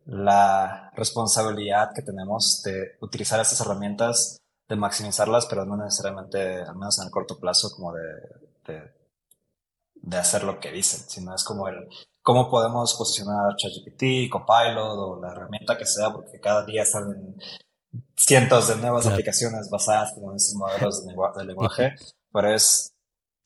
la 0.07 0.91
responsabilidad 0.97 1.93
que 1.95 2.03
tenemos 2.03 2.63
de 2.65 2.97
utilizar 3.01 3.39
estas 3.39 3.61
herramientas, 3.61 4.39
de 4.69 4.75
maximizarlas, 4.75 5.47
pero 5.47 5.65
no 5.65 5.77
necesariamente, 5.77 6.63
al 6.63 6.75
menos 6.75 6.99
en 6.99 7.05
el 7.05 7.13
corto 7.13 7.39
plazo, 7.39 7.71
como 7.77 7.93
de, 7.93 8.03
de, 8.67 9.02
de 10.03 10.19
hacer 10.19 10.45
lo 10.45 10.61
que 10.61 10.71
dicen, 10.71 11.01
sino 11.09 11.35
es 11.35 11.45
como 11.45 11.69
el 11.69 11.89
cómo 12.23 12.51
podemos 12.51 12.95
posicionar 12.95 13.57
ChatGPT, 13.57 14.31
Copilot 14.31 14.99
o 14.99 15.21
la 15.21 15.33
herramienta 15.33 15.79
que 15.79 15.87
sea, 15.87 16.13
porque 16.13 16.41
cada 16.41 16.65
día 16.65 16.85
salen 16.85 17.37
cientos 18.17 18.69
de 18.69 18.77
nuevas 18.77 19.07
aplicaciones 19.07 19.69
basadas 19.71 20.13
en 20.17 20.37
estos 20.37 20.55
modelos 20.55 21.07
de, 21.07 21.15
de 21.37 21.45
lenguaje, 21.45 21.95
pero 22.33 22.55
es 22.55 22.93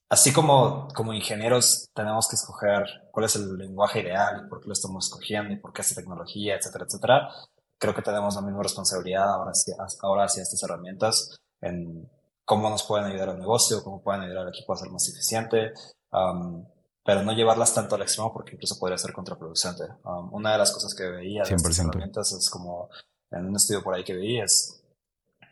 así 0.09 0.33
como, 0.33 0.89
como 0.95 1.13
ingenieros 1.13 1.89
tenemos 1.95 2.29
que 2.29 2.37
escoger 2.37 2.85
cuál 3.11 3.27
es 3.27 3.37
el 3.37 3.57
lenguaje 3.57 4.01
ideal 4.01 4.45
y 4.45 4.49
por 4.49 4.61
qué 4.61 4.69
lo 4.69 4.73
estamos 4.73 5.07
escogiendo 5.07 5.53
y 5.53 5.57
por 5.57 5.73
qué 5.73 5.83
esta 5.83 6.01
tecnología, 6.01 6.57
etcétera, 6.57 6.85
etcétera, 6.87 7.29
creo 7.79 7.95
que 7.95 8.03
tenemos 8.03 8.35
la 8.35 8.43
misma 8.43 8.63
responsabilidad 8.63 9.29
ahora 9.29 9.51
hacia, 9.51 9.75
ahora 10.03 10.25
hacia 10.25 10.43
estas 10.43 10.63
herramientas 10.63 11.37
en 11.61 12.09
cómo 12.45 12.71
nos 12.71 12.85
pueden 12.85 13.07
ayudar 13.07 13.31
al 13.31 13.41
negocio, 13.41 13.83
cómo 13.83 14.03
pueden 14.03 14.23
ayudar 14.23 14.45
al 14.45 14.49
equipo 14.51 14.73
a 14.73 14.77
ser 14.77 14.91
más 14.91 15.09
eficiente, 15.09 15.73
um, 16.17 16.65
pero 17.05 17.23
no 17.23 17.33
llevarlas 17.33 17.73
tanto 17.73 17.95
al 17.95 18.03
extremo 18.03 18.33
porque 18.33 18.55
incluso 18.55 18.79
podría 18.79 18.99
ser 18.99 19.13
contraproducente. 19.13 19.85
Um, 20.05 20.33
una 20.35 20.53
de 20.53 20.59
las 20.59 20.73
cosas 20.73 20.95
que 20.95 21.05
veía 21.05 21.43
de 21.45 21.55
estas 21.55 21.79
herramientas 21.79 22.33
es 22.33 22.51
como 22.51 22.89
en 23.31 23.47
un 23.47 23.57
estudio 23.57 23.83
por 23.83 23.95
ahí 23.95 24.03
que 24.03 24.15
veía 24.15 24.45
es 24.45 24.83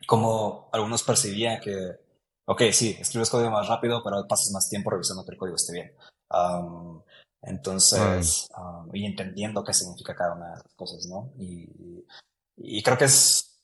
como 0.06 0.68
algunos 0.72 1.02
percibían 1.02 1.60
que 1.60 2.04
ok, 2.46 2.62
sí, 2.72 2.96
escribes 3.00 3.30
código 3.30 3.50
más 3.50 3.68
rápido, 3.68 4.02
pero 4.02 4.26
pasas 4.28 4.50
más 4.52 4.68
tiempo 4.68 4.90
revisando 4.90 5.24
que 5.24 5.32
el 5.32 5.38
código 5.38 5.56
esté 5.56 5.72
bien. 5.72 5.92
entonces, 7.42 8.48
y 8.92 9.06
entendiendo 9.06 9.64
qué 9.64 9.72
significa 9.72 10.14
cada 10.14 10.34
una 10.34 10.46
de 10.46 10.56
las 10.56 10.74
cosas, 10.74 11.06
¿no? 11.06 11.32
Y, 11.38 12.04
y, 12.56 12.82
creo 12.82 12.98
que 12.98 13.04
es, 13.06 13.60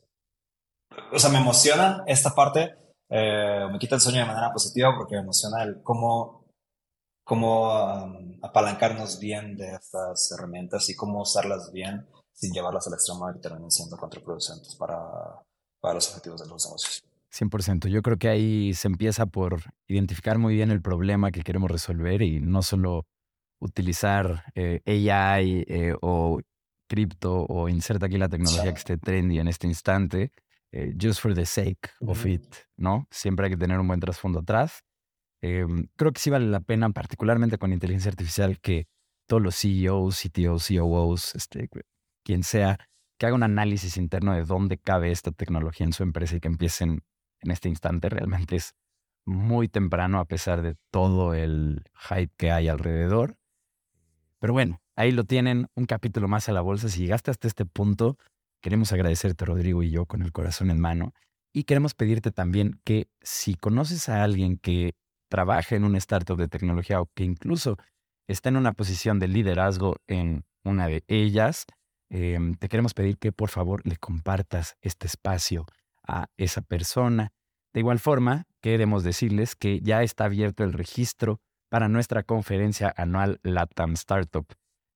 o 1.12 1.18
sea, 1.18 1.30
me 1.30 1.38
emociona 1.38 2.02
esta 2.06 2.34
parte, 2.34 2.74
eh, 3.08 3.66
me 3.70 3.78
quita 3.78 3.96
el 3.96 4.00
sueño 4.00 4.20
de 4.20 4.26
manera 4.26 4.52
positiva 4.52 4.94
porque 4.96 5.16
me 5.16 5.22
emociona 5.22 5.62
el 5.62 5.82
cómo, 5.82 6.39
cómo 7.30 7.70
apalancarnos 8.42 9.20
bien 9.20 9.56
de 9.56 9.74
estas 9.74 10.32
herramientas 10.32 10.90
y 10.90 10.96
cómo 10.96 11.22
usarlas 11.22 11.70
bien 11.72 12.04
sin 12.32 12.52
llevarlas 12.52 12.88
al 12.88 12.94
extremo 12.94 13.30
y 13.30 13.40
terminen 13.40 13.70
siendo 13.70 13.96
contraproducentes 13.96 14.74
para, 14.74 14.98
para 15.80 15.94
los 15.94 16.08
objetivos 16.08 16.42
de 16.42 16.48
los 16.48 16.66
negocios. 16.66 17.04
100%. 17.32 17.86
Yo 17.86 18.02
creo 18.02 18.16
que 18.16 18.28
ahí 18.28 18.74
se 18.74 18.88
empieza 18.88 19.26
por 19.26 19.62
identificar 19.86 20.38
muy 20.38 20.56
bien 20.56 20.72
el 20.72 20.82
problema 20.82 21.30
que 21.30 21.42
queremos 21.42 21.70
resolver 21.70 22.20
y 22.20 22.40
no 22.40 22.62
solo 22.62 23.06
utilizar 23.60 24.42
eh, 24.56 24.82
AI 24.84 25.64
eh, 25.68 25.94
o 26.02 26.40
cripto 26.88 27.46
o 27.48 27.68
inserta 27.68 28.06
aquí 28.06 28.18
la 28.18 28.28
tecnología 28.28 28.72
que 28.72 28.80
esté 28.80 28.98
trendy 28.98 29.38
en 29.38 29.46
este 29.46 29.68
instante, 29.68 30.32
eh, 30.72 30.96
just 31.00 31.20
for 31.20 31.32
the 31.32 31.46
sake 31.46 31.90
of 32.04 32.26
it, 32.26 32.56
¿no? 32.76 33.06
Siempre 33.12 33.46
hay 33.46 33.52
que 33.52 33.56
tener 33.56 33.78
un 33.78 33.86
buen 33.86 34.00
trasfondo 34.00 34.40
atrás. 34.40 34.82
Em, 35.42 35.88
creo 35.96 36.12
que 36.12 36.20
sí 36.20 36.30
vale 36.30 36.46
la 36.46 36.60
pena, 36.60 36.90
particularmente 36.90 37.58
con 37.58 37.72
inteligencia 37.72 38.10
artificial, 38.10 38.60
que 38.60 38.86
todos 39.26 39.42
los 39.42 39.56
CEOs, 39.56 40.20
CTOs, 40.20 40.68
COOs, 40.68 41.34
este, 41.34 41.68
quien 42.24 42.42
sea, 42.42 42.78
que 43.18 43.26
haga 43.26 43.34
un 43.34 43.42
análisis 43.42 43.96
interno 43.96 44.34
de 44.34 44.44
dónde 44.44 44.78
cabe 44.78 45.10
esta 45.10 45.30
tecnología 45.30 45.86
en 45.86 45.92
su 45.92 46.02
empresa 46.02 46.36
y 46.36 46.40
que 46.40 46.48
empiecen 46.48 47.02
en 47.40 47.50
este 47.50 47.68
instante. 47.68 48.08
Realmente 48.08 48.56
es 48.56 48.74
muy 49.26 49.68
temprano 49.68 50.18
a 50.18 50.24
pesar 50.24 50.62
de 50.62 50.76
todo 50.90 51.34
el 51.34 51.84
hype 52.08 52.32
que 52.36 52.50
hay 52.50 52.68
alrededor. 52.68 53.36
Pero 54.38 54.52
bueno, 54.52 54.80
ahí 54.96 55.12
lo 55.12 55.24
tienen, 55.24 55.68
un 55.74 55.86
capítulo 55.86 56.28
más 56.28 56.48
a 56.48 56.52
la 56.52 56.62
bolsa. 56.62 56.88
Si 56.88 57.00
llegaste 57.00 57.30
hasta 57.30 57.46
este 57.46 57.66
punto, 57.66 58.16
queremos 58.62 58.92
agradecerte, 58.92 59.44
Rodrigo 59.44 59.82
y 59.82 59.90
yo, 59.90 60.06
con 60.06 60.22
el 60.22 60.32
corazón 60.32 60.70
en 60.70 60.80
mano. 60.80 61.12
Y 61.52 61.64
queremos 61.64 61.94
pedirte 61.94 62.30
también 62.30 62.80
que 62.84 63.08
si 63.20 63.54
conoces 63.54 64.08
a 64.08 64.22
alguien 64.22 64.56
que 64.56 64.94
trabaja 65.30 65.76
en 65.76 65.84
un 65.84 65.96
startup 65.96 66.36
de 66.36 66.48
tecnología 66.48 67.00
o 67.00 67.06
que 67.14 67.24
incluso 67.24 67.78
está 68.28 68.50
en 68.50 68.56
una 68.56 68.72
posición 68.72 69.18
de 69.18 69.28
liderazgo 69.28 69.96
en 70.06 70.44
una 70.64 70.88
de 70.88 71.04
ellas, 71.08 71.64
em, 72.10 72.54
te 72.54 72.68
queremos 72.68 72.92
pedir 72.92 73.16
que 73.16 73.32
por 73.32 73.48
favor 73.48 73.80
le 73.86 73.96
compartas 73.96 74.76
este 74.82 75.06
espacio 75.06 75.64
a 76.06 76.26
esa 76.36 76.60
persona. 76.60 77.32
De 77.72 77.80
igual 77.80 77.98
forma, 77.98 78.44
queremos 78.60 79.04
decirles 79.04 79.54
que 79.54 79.80
ya 79.80 80.02
está 80.02 80.24
abierto 80.24 80.64
el 80.64 80.72
registro 80.72 81.40
para 81.70 81.88
nuestra 81.88 82.24
conferencia 82.24 82.92
anual 82.96 83.38
LATAM 83.42 83.92
Startup. 83.94 84.46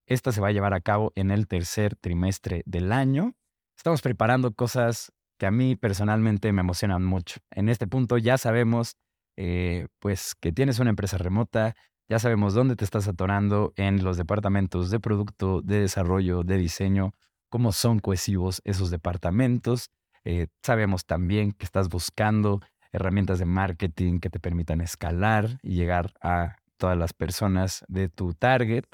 Esta 0.07 0.32
se 0.32 0.41
va 0.41 0.49
a 0.49 0.53
llevar 0.53 0.74
a 0.74 0.80
cabo 0.80 1.12
en 1.14 1.30
el 1.30 1.47
tercer 1.47 1.95
trimestre 1.97 2.62
del 2.66 2.93
año. 2.93 3.35
Estamos 3.76 4.03
preparando 4.03 4.53
cosas 4.53 5.12
que 5.39 5.47
a 5.47 5.51
mí 5.51 5.76
personalmente 5.76 6.53
me 6.53 6.61
emocionan 6.61 7.05
mucho. 7.05 7.41
En 7.51 7.68
este 7.68 7.87
punto 7.87 8.18
ya 8.18 8.37
sabemos 8.39 8.97
eh, 9.37 9.87
pues 9.99 10.35
que 10.35 10.53
tienes 10.53 10.78
una 10.78 10.91
empresa 10.91 11.18
remota, 11.18 11.74
ya 12.09 12.18
sabemos 12.18 12.55
dónde 12.55 12.76
te 12.76 12.85
estás 12.85 13.09
atorando 13.09 13.72
en 13.76 14.05
los 14.05 14.16
departamentos 14.16 14.91
de 14.91 15.01
producto, 15.01 15.62
de 15.62 15.80
desarrollo, 15.80 16.43
de 16.43 16.59
diseño, 16.59 17.14
cómo 17.49 17.72
son 17.72 17.99
cohesivos 17.99 18.61
esos 18.64 18.91
departamentos. 18.91 19.91
Eh, 20.24 20.49
sabemos 20.62 21.07
también 21.07 21.53
que 21.53 21.64
estás 21.64 21.89
buscando 21.89 22.61
herramientas 22.93 23.39
de 23.39 23.47
marketing 23.47 24.20
que 24.20 24.30
te 24.30 24.39
permitan 24.39 24.80
escalar 24.80 25.59
y 25.62 25.74
llegar 25.74 26.12
a 26.20 26.57
todas 26.76 26.97
las 26.97 27.12
personas 27.12 27.85
de 27.89 28.09
tu 28.09 28.35
target. 28.35 28.85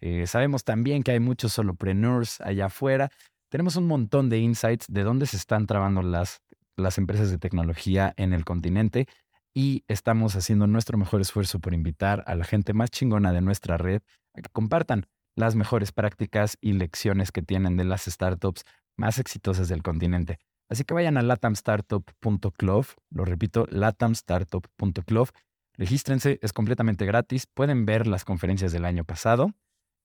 Eh, 0.00 0.26
sabemos 0.26 0.64
también 0.64 1.02
que 1.02 1.12
hay 1.12 1.20
muchos 1.20 1.54
solopreneurs 1.54 2.40
allá 2.40 2.66
afuera. 2.66 3.10
Tenemos 3.48 3.76
un 3.76 3.86
montón 3.86 4.28
de 4.28 4.38
insights 4.38 4.86
de 4.88 5.02
dónde 5.02 5.26
se 5.26 5.36
están 5.36 5.66
trabando 5.66 6.02
las, 6.02 6.40
las 6.76 6.98
empresas 6.98 7.30
de 7.30 7.38
tecnología 7.38 8.12
en 8.16 8.32
el 8.32 8.44
continente 8.44 9.06
y 9.54 9.84
estamos 9.88 10.36
haciendo 10.36 10.66
nuestro 10.66 10.96
mejor 10.98 11.20
esfuerzo 11.20 11.58
por 11.58 11.74
invitar 11.74 12.24
a 12.26 12.34
la 12.34 12.44
gente 12.44 12.72
más 12.72 12.90
chingona 12.90 13.32
de 13.32 13.40
nuestra 13.40 13.76
red 13.76 14.02
a 14.34 14.42
que 14.42 14.48
compartan 14.50 15.06
las 15.36 15.54
mejores 15.54 15.92
prácticas 15.92 16.56
y 16.60 16.72
lecciones 16.72 17.32
que 17.32 17.42
tienen 17.42 17.76
de 17.76 17.84
las 17.84 18.04
startups 18.04 18.64
más 18.96 19.18
exitosas 19.18 19.68
del 19.68 19.82
continente. 19.82 20.38
Así 20.68 20.84
que 20.84 20.94
vayan 20.94 21.16
a 21.16 21.22
latamstartup.club, 21.22 22.86
lo 23.10 23.24
repito, 23.24 23.66
latamstartup.club. 23.70 25.30
Regístrense, 25.76 26.38
es 26.42 26.52
completamente 26.52 27.06
gratis. 27.06 27.46
Pueden 27.46 27.86
ver 27.86 28.06
las 28.06 28.24
conferencias 28.24 28.70
del 28.70 28.84
año 28.84 29.04
pasado. 29.04 29.52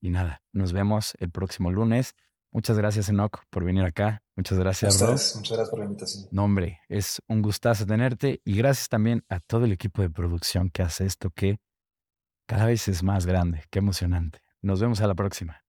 Y 0.02 0.10
nada, 0.10 0.42
nos 0.54 0.74
vemos 0.74 1.14
el 1.20 1.30
próximo 1.30 1.72
lunes. 1.72 2.16
Muchas 2.52 2.78
gracias, 2.78 3.10
Enoch, 3.10 3.44
por 3.50 3.66
venir 3.66 3.84
acá. 3.84 4.22
Muchas 4.36 4.58
gracias, 4.58 5.02
Ross. 5.02 5.36
Muchas 5.36 5.58
gracias 5.58 5.70
por 5.70 5.80
la 5.80 5.86
invitación. 5.86 6.28
No, 6.32 6.46
hombre, 6.46 6.80
es 6.88 7.22
un 7.28 7.42
gustazo 7.42 7.86
tenerte. 7.86 8.42
Y 8.46 8.56
gracias 8.56 8.90
también 8.90 9.24
a 9.30 9.40
todo 9.40 9.66
el 9.66 9.72
equipo 9.72 10.02
de 10.02 10.10
producción 10.10 10.70
que 10.70 10.82
hace 10.82 11.06
esto, 11.06 11.32
que 11.32 11.58
cada 12.48 12.66
vez 12.66 12.88
es 12.88 13.04
más 13.04 13.26
grande. 13.26 13.64
Qué 13.70 13.80
emocionante. 13.80 14.40
Nos 14.62 14.80
vemos 14.80 15.02
a 15.02 15.08
la 15.08 15.16
próxima. 15.16 15.62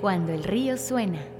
Cuando 0.00 0.32
el 0.32 0.44
río 0.44 0.76
suena. 0.76 1.37